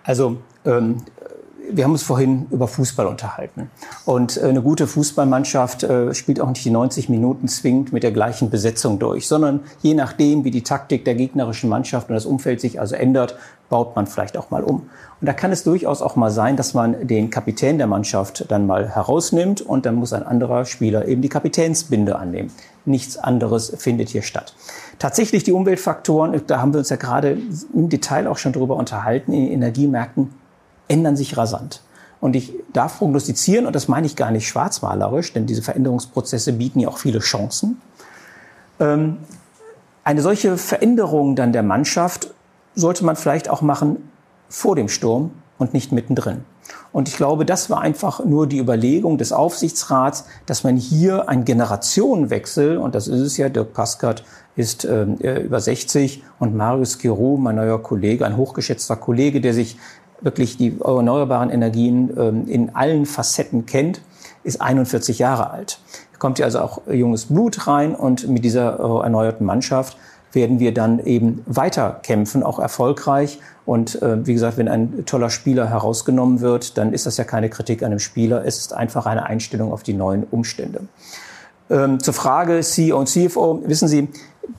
Also 0.04 0.38
ähm, 0.64 0.98
wir 1.72 1.84
haben 1.84 1.92
uns 1.92 2.04
vorhin 2.04 2.48
über 2.52 2.68
Fußball 2.68 3.08
unterhalten. 3.08 3.70
Und 4.06 4.38
äh, 4.38 4.46
eine 4.46 4.62
gute 4.62 4.88
Fußballmannschaft 4.88 5.84
äh, 5.84 6.14
spielt 6.14 6.42
auch 6.42 6.50
nicht 6.50 6.66
die 6.66 6.72
90 6.72 7.10
Minuten 7.10 7.48
zwingend 7.48 7.94
mit 7.94 8.04
der 8.04 8.12
gleichen 8.12 8.50
Besetzung 8.50 9.00
durch, 9.00 9.28
sondern 9.28 9.62
je 9.82 9.94
nachdem, 9.94 10.44
wie 10.44 10.52
die 10.52 10.64
Taktik 10.64 11.06
der 11.06 11.16
gegnerischen 11.16 11.70
Mannschaft 11.70 12.10
und 12.10 12.16
das 12.16 12.26
Umfeld 12.26 12.62
sich 12.62 12.80
also 12.80 12.96
ändert, 12.96 13.36
baut 13.70 13.96
man 13.96 14.08
vielleicht 14.08 14.36
auch 14.36 14.50
mal 14.50 14.64
um. 14.64 14.90
Und 15.22 15.28
da 15.28 15.34
kann 15.34 15.52
es 15.52 15.64
durchaus 15.64 16.02
auch 16.02 16.16
mal 16.16 16.32
sein, 16.32 16.56
dass 16.56 16.74
man 16.74 17.08
den 17.08 17.30
Kapitän 17.30 17.78
der 17.78 17.88
Mannschaft 17.88 18.46
dann 18.50 18.66
mal 18.66 18.90
herausnimmt 18.90 19.62
und 19.62 19.86
dann 19.86 19.96
muss 19.96 20.14
ein 20.14 20.24
anderer 20.24 20.66
Spieler 20.66 21.08
eben 21.08 21.22
die 21.22 21.30
Kapitänsbinde 21.30 22.18
annehmen. 22.18 22.52
Nichts 22.86 23.18
anderes 23.18 23.74
findet 23.78 24.10
hier 24.10 24.24
statt. 24.24 24.56
Tatsächlich 24.98 25.44
die 25.44 25.52
Umweltfaktoren, 25.52 26.42
da 26.48 26.62
haben 26.62 26.74
wir 26.74 26.80
uns 26.80 26.90
ja 26.90 26.96
gerade 26.96 27.38
im 27.74 27.90
Detail 27.90 28.28
auch 28.28 28.38
schon 28.38 28.54
drüber 28.54 28.76
unterhalten, 28.76 29.34
in 29.34 29.46
den 29.46 29.52
Energiemärkten 29.54 30.34
ändern 30.90 31.16
sich 31.16 31.38
rasant. 31.38 31.82
Und 32.20 32.36
ich 32.36 32.54
darf 32.74 32.98
prognostizieren, 32.98 33.66
und 33.66 33.74
das 33.74 33.88
meine 33.88 34.06
ich 34.06 34.18
gar 34.18 34.32
nicht 34.32 34.48
schwarzmalerisch, 34.48 35.32
denn 35.32 35.46
diese 35.46 35.62
Veränderungsprozesse 35.62 36.52
bieten 36.52 36.82
ja 36.82 36.90
auch 36.90 36.98
viele 36.98 37.20
Chancen. 37.20 37.82
Ähm, 38.80 39.18
eine 40.04 40.22
solche 40.22 40.58
Veränderung 40.58 41.36
dann 41.36 41.54
der 41.54 41.64
Mannschaft 41.64 42.34
sollte 42.76 43.06
man 43.06 43.16
vielleicht 43.16 43.50
auch 43.50 43.62
machen 43.62 44.10
vor 44.50 44.76
dem 44.76 44.90
Sturm 44.90 45.32
und 45.58 45.74
nicht 45.74 45.92
mittendrin. 45.92 46.44
Und 46.92 47.08
ich 47.08 47.18
glaube, 47.18 47.46
das 47.46 47.70
war 47.70 47.82
einfach 47.82 48.24
nur 48.26 48.48
die 48.48 48.58
Überlegung 48.58 49.18
des 49.18 49.32
Aufsichtsrats, 49.32 50.26
dass 50.46 50.64
man 50.64 50.78
hier 50.78 51.30
einen 51.30 51.46
Generationenwechsel, 51.46 52.78
und 52.78 52.96
das 52.96 53.08
ist 53.08 53.22
es 53.22 53.38
ja, 53.38 53.50
Dirk 53.50 53.74
Paskat 53.74 54.24
ist 54.56 54.86
ähm, 54.86 55.18
äh, 55.22 55.42
über 55.42 55.60
60 55.60 56.24
und 56.40 56.56
Marius 56.56 56.98
Giro, 56.98 57.38
mein 57.38 57.56
neuer 57.56 57.82
Kollege, 57.82 58.26
ein 58.26 58.36
hochgeschätzter 58.36 58.96
Kollege, 58.96 59.40
der 59.40 59.54
sich 59.54 59.78
wirklich 60.22 60.58
die 60.58 60.78
erneuerbaren 60.84 61.50
Energien 61.50 62.12
ähm, 62.18 62.48
in 62.48 62.76
allen 62.76 63.06
Facetten 63.06 63.66
kennt, 63.66 64.02
ist 64.44 64.62
41 64.62 65.20
Jahre 65.20 65.52
alt. 65.52 65.80
Kommt 66.18 66.40
ja 66.40 66.46
also 66.46 66.60
auch 66.60 66.82
junges 66.88 67.28
Blut 67.28 67.68
rein 67.68 67.96
und 67.96 68.28
mit 68.28 68.44
dieser 68.44 68.80
äh, 68.80 69.04
erneuerten 69.04 69.46
Mannschaft 69.46 69.98
werden 70.32 70.60
wir 70.60 70.74
dann 70.74 71.00
eben 71.00 71.44
weiter 71.46 72.00
kämpfen, 72.04 72.44
auch 72.44 72.60
erfolgreich. 72.60 73.40
Und 73.66 74.02
äh, 74.02 74.26
wie 74.26 74.34
gesagt, 74.34 74.58
wenn 74.58 74.68
ein 74.68 75.06
toller 75.06 75.30
Spieler 75.30 75.70
herausgenommen 75.70 76.42
wird, 76.42 76.78
dann 76.78 76.94
ist 76.94 77.06
das 77.06 77.18
ja 77.18 77.24
keine 77.24 77.50
Kritik 77.50 77.84
an 77.84 77.92
dem 77.92 78.00
Spieler, 78.00 78.46
es 78.46 78.60
ist 78.60 78.74
einfach 78.74 79.06
eine 79.06 79.26
Einstellung 79.26 79.72
auf 79.72 79.84
die 79.84 79.94
neuen 79.94 80.24
Umstände. 80.24 80.82
Ähm, 81.70 82.00
zur 82.00 82.14
Frage 82.14 82.62
CEO 82.62 82.98
und 82.98 83.08
CFO, 83.08 83.62
wissen 83.66 83.88
Sie, 83.88 84.08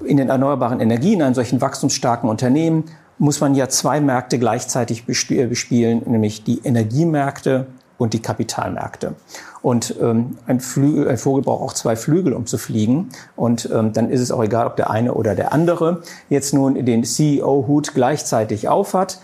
in 0.04 0.16
den 0.16 0.28
erneuerbaren 0.28 0.80
Energien, 0.80 1.14
in 1.14 1.22
einem 1.22 1.34
solchen 1.34 1.60
wachstumsstarken 1.60 2.28
Unternehmen, 2.28 2.84
muss 3.20 3.40
man 3.40 3.54
ja 3.54 3.68
zwei 3.68 4.00
Märkte 4.00 4.38
gleichzeitig 4.38 5.04
äh, 5.06 5.46
bespielen, 5.46 6.02
nämlich 6.06 6.42
die 6.42 6.60
Energiemärkte 6.64 7.66
und 7.98 8.14
die 8.14 8.22
Kapitalmärkte. 8.22 9.14
Und 9.60 9.94
ähm, 10.00 10.38
ein, 10.46 10.56
ein 10.56 11.18
Vogel 11.18 11.42
braucht 11.42 11.62
auch 11.62 11.74
zwei 11.74 11.96
Flügel, 11.96 12.32
um 12.32 12.46
zu 12.46 12.56
fliegen. 12.56 13.10
Und 13.36 13.68
ähm, 13.70 13.92
dann 13.92 14.08
ist 14.10 14.20
es 14.20 14.32
auch 14.32 14.42
egal, 14.42 14.66
ob 14.66 14.76
der 14.76 14.88
eine 14.88 15.12
oder 15.12 15.34
der 15.34 15.52
andere 15.52 16.02
jetzt 16.30 16.54
nun 16.54 16.82
den 16.86 17.04
CEO-Hut 17.04 17.94
gleichzeitig 17.94 18.68
aufhat. 18.68 19.20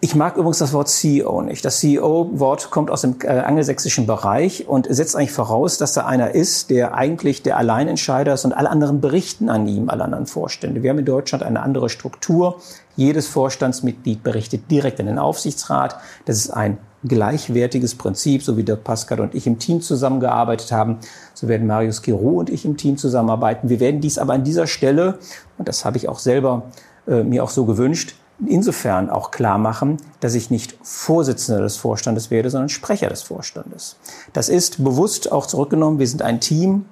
Ich 0.00 0.14
mag 0.14 0.36
übrigens 0.36 0.58
das 0.58 0.72
Wort 0.72 0.88
CEO 0.88 1.42
nicht. 1.42 1.64
Das 1.64 1.80
CEO-Wort 1.80 2.70
kommt 2.70 2.88
aus 2.88 3.00
dem 3.00 3.16
äh, 3.24 3.30
angelsächsischen 3.30 4.06
Bereich 4.06 4.68
und 4.68 4.86
setzt 4.88 5.16
eigentlich 5.16 5.32
voraus, 5.32 5.76
dass 5.76 5.92
da 5.92 6.06
einer 6.06 6.36
ist, 6.36 6.70
der 6.70 6.94
eigentlich 6.94 7.42
der 7.42 7.56
Alleinentscheider 7.56 8.34
ist 8.34 8.44
und 8.44 8.52
alle 8.52 8.70
anderen 8.70 9.00
berichten 9.00 9.48
an 9.48 9.66
ihm, 9.66 9.88
alle 9.88 10.04
anderen 10.04 10.26
Vorstände. 10.26 10.84
Wir 10.84 10.90
haben 10.90 11.00
in 11.00 11.04
Deutschland 11.04 11.42
eine 11.42 11.62
andere 11.62 11.88
Struktur. 11.88 12.60
Jedes 12.94 13.26
Vorstandsmitglied 13.26 14.22
berichtet 14.22 14.70
direkt 14.70 15.00
an 15.00 15.06
den 15.06 15.18
Aufsichtsrat. 15.18 15.96
Das 16.26 16.36
ist 16.36 16.50
ein 16.50 16.78
gleichwertiges 17.02 17.96
Prinzip, 17.96 18.44
so 18.44 18.56
wie 18.56 18.62
der 18.62 18.76
Pascal 18.76 19.18
und 19.18 19.34
ich 19.34 19.48
im 19.48 19.58
Team 19.58 19.80
zusammengearbeitet 19.80 20.70
haben. 20.70 20.98
So 21.34 21.48
werden 21.48 21.66
Marius 21.66 22.02
Giro 22.02 22.38
und 22.38 22.50
ich 22.50 22.64
im 22.64 22.76
Team 22.76 22.98
zusammenarbeiten. 22.98 23.68
Wir 23.68 23.80
werden 23.80 24.00
dies 24.00 24.18
aber 24.18 24.34
an 24.34 24.44
dieser 24.44 24.68
Stelle, 24.68 25.18
und 25.58 25.66
das 25.66 25.84
habe 25.84 25.96
ich 25.96 26.08
auch 26.08 26.20
selber 26.20 26.70
äh, 27.08 27.24
mir 27.24 27.42
auch 27.42 27.50
so 27.50 27.64
gewünscht, 27.64 28.14
insofern 28.46 29.10
auch 29.10 29.30
klar 29.30 29.58
machen, 29.58 29.98
dass 30.20 30.34
ich 30.34 30.50
nicht 30.50 30.76
Vorsitzender 30.82 31.62
des 31.62 31.76
Vorstandes 31.76 32.30
werde, 32.30 32.50
sondern 32.50 32.68
Sprecher 32.68 33.08
des 33.08 33.22
Vorstandes. 33.22 33.96
Das 34.32 34.48
ist 34.48 34.82
bewusst 34.82 35.32
auch 35.32 35.46
zurückgenommen. 35.46 35.98
Wir 35.98 36.06
sind 36.06 36.22
ein 36.22 36.40
Team. 36.40 36.84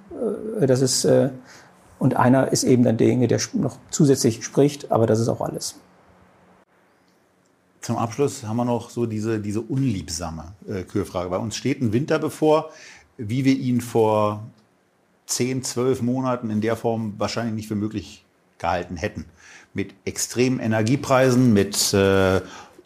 Äh, 0.60 0.66
das 0.66 0.80
ist, 0.80 1.04
äh, 1.04 1.30
und 1.98 2.16
einer 2.16 2.52
ist 2.52 2.64
eben 2.64 2.82
dann 2.82 2.96
derjenige, 2.96 3.28
der 3.28 3.40
noch 3.54 3.76
zusätzlich 3.90 4.44
spricht, 4.44 4.90
aber 4.90 5.06
das 5.06 5.20
ist 5.20 5.28
auch 5.28 5.40
alles. 5.40 5.76
Zum 7.80 7.96
Abschluss 7.96 8.42
haben 8.42 8.56
wir 8.56 8.64
noch 8.64 8.90
so 8.90 9.06
diese, 9.06 9.38
diese 9.38 9.60
unliebsame 9.60 10.52
äh, 10.68 10.82
Kürfrage. 10.82 11.30
Bei 11.30 11.38
uns 11.38 11.54
steht 11.54 11.80
ein 11.80 11.92
Winter 11.92 12.18
bevor, 12.18 12.70
wie 13.16 13.44
wir 13.44 13.56
ihn 13.56 13.80
vor 13.80 14.42
10, 15.26 15.62
12 15.62 16.02
Monaten 16.02 16.50
in 16.50 16.60
der 16.60 16.76
Form 16.76 17.14
wahrscheinlich 17.18 17.54
nicht 17.54 17.68
für 17.68 17.76
möglich 17.76 18.24
gehalten 18.58 18.96
hätten 18.96 19.26
mit 19.76 19.94
extremen 20.06 20.58
Energiepreisen, 20.58 21.52
mit 21.52 21.92
äh, 21.92 22.40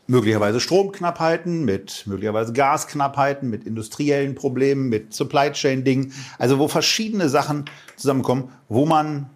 möglicherweise 0.09 0.59
Stromknappheiten, 0.59 1.64
mit 1.64 2.03
möglicherweise 2.07 2.53
Gasknappheiten, 2.53 3.49
mit 3.49 3.64
industriellen 3.64 4.34
Problemen, 4.34 4.88
mit 4.88 5.14
Supply 5.14 5.53
Chain 5.53 5.84
Dingen. 5.84 6.12
Also 6.36 6.59
wo 6.59 6.66
verschiedene 6.66 7.28
Sachen 7.28 7.66
zusammenkommen, 7.97 8.51
wo 8.68 8.86
man 8.86 9.30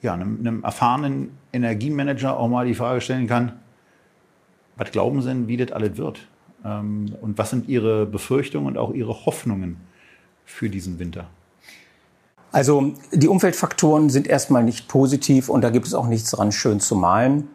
ja, 0.00 0.14
einem, 0.14 0.38
einem 0.40 0.64
erfahrenen 0.64 1.36
Energiemanager 1.52 2.38
auch 2.38 2.48
mal 2.48 2.66
die 2.66 2.74
Frage 2.74 3.02
stellen 3.02 3.26
kann, 3.26 3.52
was 4.76 4.90
glauben 4.90 5.20
Sie 5.20 5.28
denn, 5.28 5.46
wie 5.46 5.58
das 5.58 5.72
alles 5.72 5.98
wird? 5.98 6.26
Ähm, 6.64 7.14
und 7.20 7.36
was 7.36 7.50
sind 7.50 7.68
Ihre 7.68 8.06
Befürchtungen 8.06 8.66
und 8.66 8.78
auch 8.78 8.94
Ihre 8.94 9.26
Hoffnungen 9.26 9.76
für 10.46 10.70
diesen 10.70 10.98
Winter? 10.98 11.28
Also 12.50 12.92
die 13.12 13.28
Umweltfaktoren 13.28 14.10
sind 14.10 14.26
erstmal 14.26 14.62
nicht 14.64 14.88
positiv 14.88 15.48
und 15.48 15.62
da 15.62 15.70
gibt 15.70 15.86
es 15.86 15.94
auch 15.94 16.06
nichts 16.06 16.30
dran 16.30 16.52
schön 16.52 16.80
zu 16.80 16.96
malen. 16.96 17.48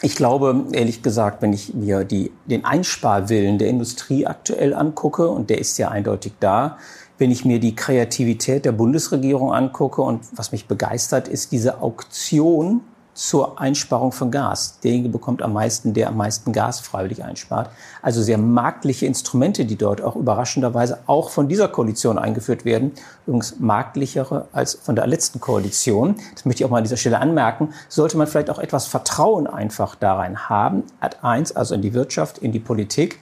Ich 0.00 0.16
glaube, 0.16 0.64
ehrlich 0.72 1.02
gesagt, 1.02 1.42
wenn 1.42 1.52
ich 1.52 1.74
mir 1.74 2.02
die, 2.04 2.32
den 2.46 2.64
Einsparwillen 2.64 3.58
der 3.58 3.68
Industrie 3.68 4.26
aktuell 4.26 4.74
angucke, 4.74 5.28
und 5.28 5.48
der 5.48 5.58
ist 5.58 5.78
ja 5.78 5.90
eindeutig 5.90 6.32
da, 6.40 6.78
wenn 7.18 7.30
ich 7.30 7.44
mir 7.44 7.60
die 7.60 7.76
Kreativität 7.76 8.64
der 8.64 8.72
Bundesregierung 8.72 9.52
angucke 9.52 10.02
und 10.02 10.22
was 10.34 10.50
mich 10.50 10.66
begeistert, 10.66 11.28
ist 11.28 11.52
diese 11.52 11.80
Auktion 11.80 12.80
zur 13.22 13.60
Einsparung 13.60 14.10
von 14.10 14.32
Gas. 14.32 14.80
Derjenige 14.82 15.08
bekommt 15.08 15.42
am 15.42 15.52
meisten, 15.52 15.94
der 15.94 16.08
am 16.08 16.16
meisten 16.16 16.52
Gas 16.52 16.80
freiwillig 16.80 17.22
einspart. 17.22 17.70
Also 18.02 18.20
sehr 18.20 18.36
marktliche 18.36 19.06
Instrumente, 19.06 19.64
die 19.64 19.76
dort 19.76 20.02
auch 20.02 20.16
überraschenderweise 20.16 20.98
auch 21.06 21.30
von 21.30 21.46
dieser 21.46 21.68
Koalition 21.68 22.18
eingeführt 22.18 22.64
werden. 22.64 22.90
Übrigens 23.28 23.60
marktlichere 23.60 24.48
als 24.50 24.74
von 24.74 24.96
der 24.96 25.06
letzten 25.06 25.38
Koalition. 25.38 26.16
Das 26.34 26.44
möchte 26.44 26.62
ich 26.62 26.64
auch 26.64 26.70
mal 26.70 26.78
an 26.78 26.84
dieser 26.84 26.96
Stelle 26.96 27.20
anmerken. 27.20 27.72
Sollte 27.88 28.18
man 28.18 28.26
vielleicht 28.26 28.50
auch 28.50 28.58
etwas 28.58 28.88
Vertrauen 28.88 29.46
einfach 29.46 29.94
da 29.94 30.16
rein 30.16 30.48
haben. 30.48 30.82
Ad 30.98 31.18
eins, 31.22 31.54
also 31.54 31.76
in 31.76 31.82
die 31.82 31.94
Wirtschaft, 31.94 32.38
in 32.38 32.50
die 32.50 32.58
Politik. 32.58 33.20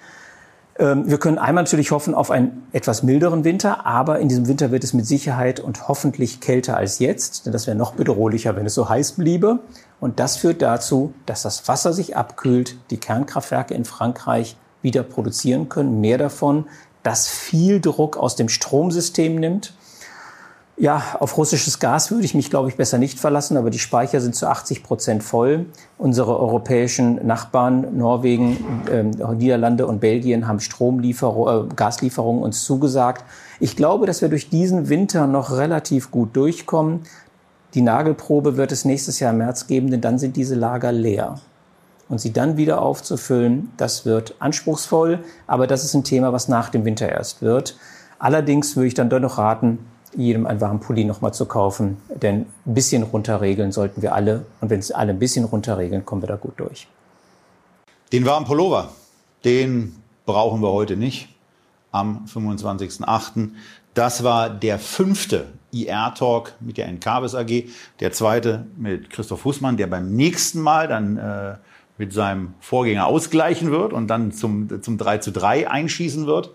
Ähm, 0.78 1.10
wir 1.10 1.18
können 1.18 1.36
einmal 1.36 1.64
natürlich 1.64 1.90
hoffen 1.90 2.14
auf 2.14 2.30
einen 2.30 2.66
etwas 2.72 3.02
milderen 3.02 3.44
Winter, 3.44 3.84
aber 3.84 4.18
in 4.18 4.30
diesem 4.30 4.48
Winter 4.48 4.70
wird 4.70 4.82
es 4.82 4.94
mit 4.94 5.06
Sicherheit 5.06 5.60
und 5.60 5.88
hoffentlich 5.88 6.40
kälter 6.40 6.78
als 6.78 7.00
jetzt, 7.00 7.44
denn 7.44 7.52
das 7.52 7.66
wäre 7.66 7.76
noch 7.76 7.92
bedrohlicher, 7.92 8.56
wenn 8.56 8.64
es 8.64 8.74
so 8.74 8.88
heiß 8.88 9.12
bliebe. 9.12 9.58
Und 10.00 10.18
das 10.18 10.36
führt 10.36 10.62
dazu, 10.62 11.12
dass 11.26 11.42
das 11.42 11.68
Wasser 11.68 11.92
sich 11.92 12.16
abkühlt, 12.16 12.76
die 12.90 12.96
Kernkraftwerke 12.96 13.74
in 13.74 13.84
Frankreich 13.84 14.56
wieder 14.82 15.02
produzieren 15.02 15.68
können, 15.68 16.00
mehr 16.00 16.18
davon, 16.18 16.64
das 17.02 17.28
viel 17.28 17.80
Druck 17.80 18.16
aus 18.16 18.36
dem 18.36 18.48
Stromsystem 18.48 19.36
nimmt. 19.36 19.74
Ja, 20.80 21.02
auf 21.18 21.36
russisches 21.36 21.78
Gas 21.78 22.10
würde 22.10 22.24
ich 22.24 22.34
mich, 22.34 22.48
glaube 22.48 22.70
ich, 22.70 22.76
besser 22.76 22.96
nicht 22.96 23.20
verlassen, 23.20 23.58
aber 23.58 23.68
die 23.68 23.78
Speicher 23.78 24.22
sind 24.22 24.34
zu 24.34 24.46
80 24.48 24.82
Prozent 24.82 25.22
voll. 25.22 25.66
Unsere 25.98 26.40
europäischen 26.40 27.26
Nachbarn, 27.26 27.98
Norwegen, 27.98 28.86
äh, 28.90 29.02
Niederlande 29.34 29.86
und 29.86 30.00
Belgien, 30.00 30.48
haben 30.48 30.58
Stromlieferung, 30.58 31.68
äh, 31.70 31.74
Gaslieferungen 31.74 32.42
uns 32.42 32.64
zugesagt. 32.64 33.26
Ich 33.58 33.76
glaube, 33.76 34.06
dass 34.06 34.22
wir 34.22 34.30
durch 34.30 34.48
diesen 34.48 34.88
Winter 34.88 35.26
noch 35.26 35.50
relativ 35.50 36.10
gut 36.10 36.34
durchkommen. 36.34 37.00
Die 37.74 37.82
Nagelprobe 37.82 38.56
wird 38.56 38.72
es 38.72 38.84
nächstes 38.84 39.20
Jahr 39.20 39.32
im 39.32 39.38
März 39.38 39.66
geben, 39.66 39.90
denn 39.90 40.00
dann 40.00 40.18
sind 40.18 40.36
diese 40.36 40.54
Lager 40.54 40.92
leer. 40.92 41.40
Und 42.08 42.20
sie 42.20 42.32
dann 42.32 42.56
wieder 42.56 42.82
aufzufüllen, 42.82 43.70
das 43.76 44.04
wird 44.04 44.34
anspruchsvoll, 44.40 45.20
aber 45.46 45.68
das 45.68 45.84
ist 45.84 45.94
ein 45.94 46.02
Thema, 46.02 46.32
was 46.32 46.48
nach 46.48 46.68
dem 46.68 46.84
Winter 46.84 47.08
erst 47.08 47.40
wird. 47.42 47.76
Allerdings 48.18 48.74
würde 48.74 48.88
ich 48.88 48.94
dann 48.94 49.08
doch 49.08 49.20
noch 49.20 49.38
raten, 49.38 49.78
jedem 50.16 50.46
einen 50.46 50.60
warmen 50.60 50.80
Pulli 50.80 51.04
nochmal 51.04 51.32
zu 51.32 51.46
kaufen. 51.46 51.98
Denn 52.08 52.46
ein 52.66 52.74
bisschen 52.74 53.04
runterregeln 53.04 53.70
sollten 53.70 54.02
wir 54.02 54.14
alle. 54.14 54.44
Und 54.60 54.70
wenn 54.70 54.80
es 54.80 54.90
alle 54.90 55.12
ein 55.12 55.18
bisschen 55.18 55.44
runterregeln, 55.44 56.04
kommen 56.04 56.22
wir 56.22 56.28
da 56.28 56.36
gut 56.36 56.58
durch. 56.58 56.88
Den 58.12 58.26
warmen 58.26 58.44
Pullover, 58.46 58.88
den 59.44 59.94
brauchen 60.26 60.62
wir 60.62 60.72
heute 60.72 60.96
nicht 60.96 61.28
am 61.92 62.24
25.08. 62.26 63.50
Das 63.94 64.24
war 64.24 64.50
der 64.50 64.78
fünfte 64.78 65.46
IR-Talk 65.72 66.54
mit 66.60 66.76
der 66.76 66.86
Encarvis 66.86 67.34
AG. 67.34 67.64
Der 68.00 68.12
zweite 68.12 68.66
mit 68.76 69.10
Christoph 69.10 69.44
Hussmann, 69.44 69.76
der 69.76 69.86
beim 69.86 70.14
nächsten 70.14 70.60
Mal 70.60 70.88
dann 70.88 71.16
äh, 71.16 71.56
mit 71.98 72.12
seinem 72.12 72.54
Vorgänger 72.60 73.06
ausgleichen 73.06 73.70
wird 73.70 73.92
und 73.92 74.08
dann 74.08 74.32
zum, 74.32 74.82
zum 74.82 74.98
3 74.98 75.18
zu 75.18 75.32
3 75.32 75.70
einschießen 75.70 76.26
wird. 76.26 76.50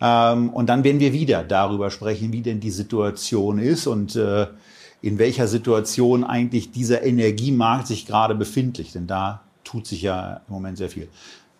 Ähm, 0.00 0.50
und 0.50 0.68
dann 0.68 0.84
werden 0.84 1.00
wir 1.00 1.12
wieder 1.12 1.44
darüber 1.44 1.90
sprechen, 1.90 2.32
wie 2.32 2.42
denn 2.42 2.60
die 2.60 2.70
Situation 2.70 3.58
ist 3.58 3.86
und 3.86 4.16
äh, 4.16 4.48
in 5.02 5.18
welcher 5.18 5.46
Situation 5.46 6.24
eigentlich 6.24 6.72
dieser 6.72 7.02
Energiemarkt 7.02 7.86
sich 7.86 8.06
gerade 8.06 8.34
befindlich. 8.34 8.92
Denn 8.92 9.06
da 9.06 9.42
tut 9.64 9.86
sich 9.86 10.02
ja 10.02 10.40
im 10.48 10.54
Moment 10.54 10.78
sehr 10.78 10.90
viel. 10.90 11.08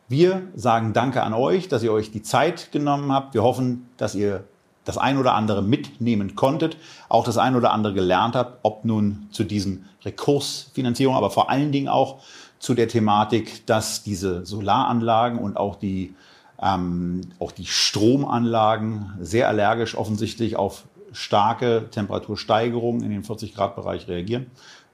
Wir 0.08 0.42
sagen 0.56 0.92
Danke 0.92 1.22
an 1.22 1.32
euch, 1.32 1.68
dass 1.68 1.84
ihr 1.84 1.92
euch 1.92 2.10
die 2.10 2.22
Zeit 2.22 2.72
genommen 2.72 3.12
habt. 3.12 3.32
Wir 3.34 3.44
hoffen, 3.44 3.88
dass 3.96 4.16
ihr 4.16 4.44
das 4.84 4.98
ein 4.98 5.18
oder 5.18 5.34
andere 5.34 5.62
mitnehmen 5.62 6.34
konntet, 6.34 6.76
auch 7.08 7.24
das 7.24 7.38
ein 7.38 7.54
oder 7.54 7.72
andere 7.72 7.94
gelernt 7.94 8.34
habt, 8.34 8.60
ob 8.62 8.84
nun 8.84 9.28
zu 9.30 9.44
diesen 9.44 9.88
Rekursfinanzierungen, 10.04 11.16
aber 11.16 11.30
vor 11.30 11.50
allen 11.50 11.72
Dingen 11.72 11.88
auch 11.88 12.20
zu 12.58 12.74
der 12.74 12.88
Thematik, 12.88 13.66
dass 13.66 14.02
diese 14.02 14.44
Solaranlagen 14.44 15.38
und 15.38 15.56
auch 15.56 15.76
die 15.76 16.14
ähm, 16.62 17.22
auch 17.38 17.52
die 17.52 17.66
Stromanlagen 17.66 19.14
sehr 19.20 19.48
allergisch 19.48 19.96
offensichtlich 19.96 20.56
auf 20.56 20.84
starke 21.12 21.88
Temperatursteigerungen 21.90 23.02
in 23.02 23.10
den 23.10 23.24
40 23.24 23.54
Grad 23.54 23.76
Bereich 23.76 24.08
reagieren. 24.08 24.46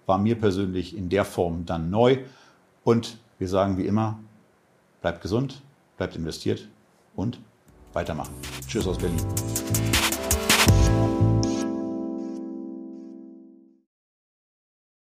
War 0.07 0.19
mir 0.19 0.39
persönlich 0.39 0.97
in 0.97 1.09
der 1.09 1.25
Form 1.25 1.67
dann 1.67 1.91
neu. 1.91 2.19
Und 2.85 3.19
wir 3.39 3.49
sagen 3.49 3.77
wie 3.77 3.87
immer, 3.87 4.19
bleibt 5.03 5.21
gesund, 5.21 5.61
bleibt 5.97 6.17
investiert 6.17 6.69
und 7.17 7.41
weitermachen. 7.97 8.35
Tschüss 8.69 8.87
aus 8.87 8.99
Berlin. 8.99 9.21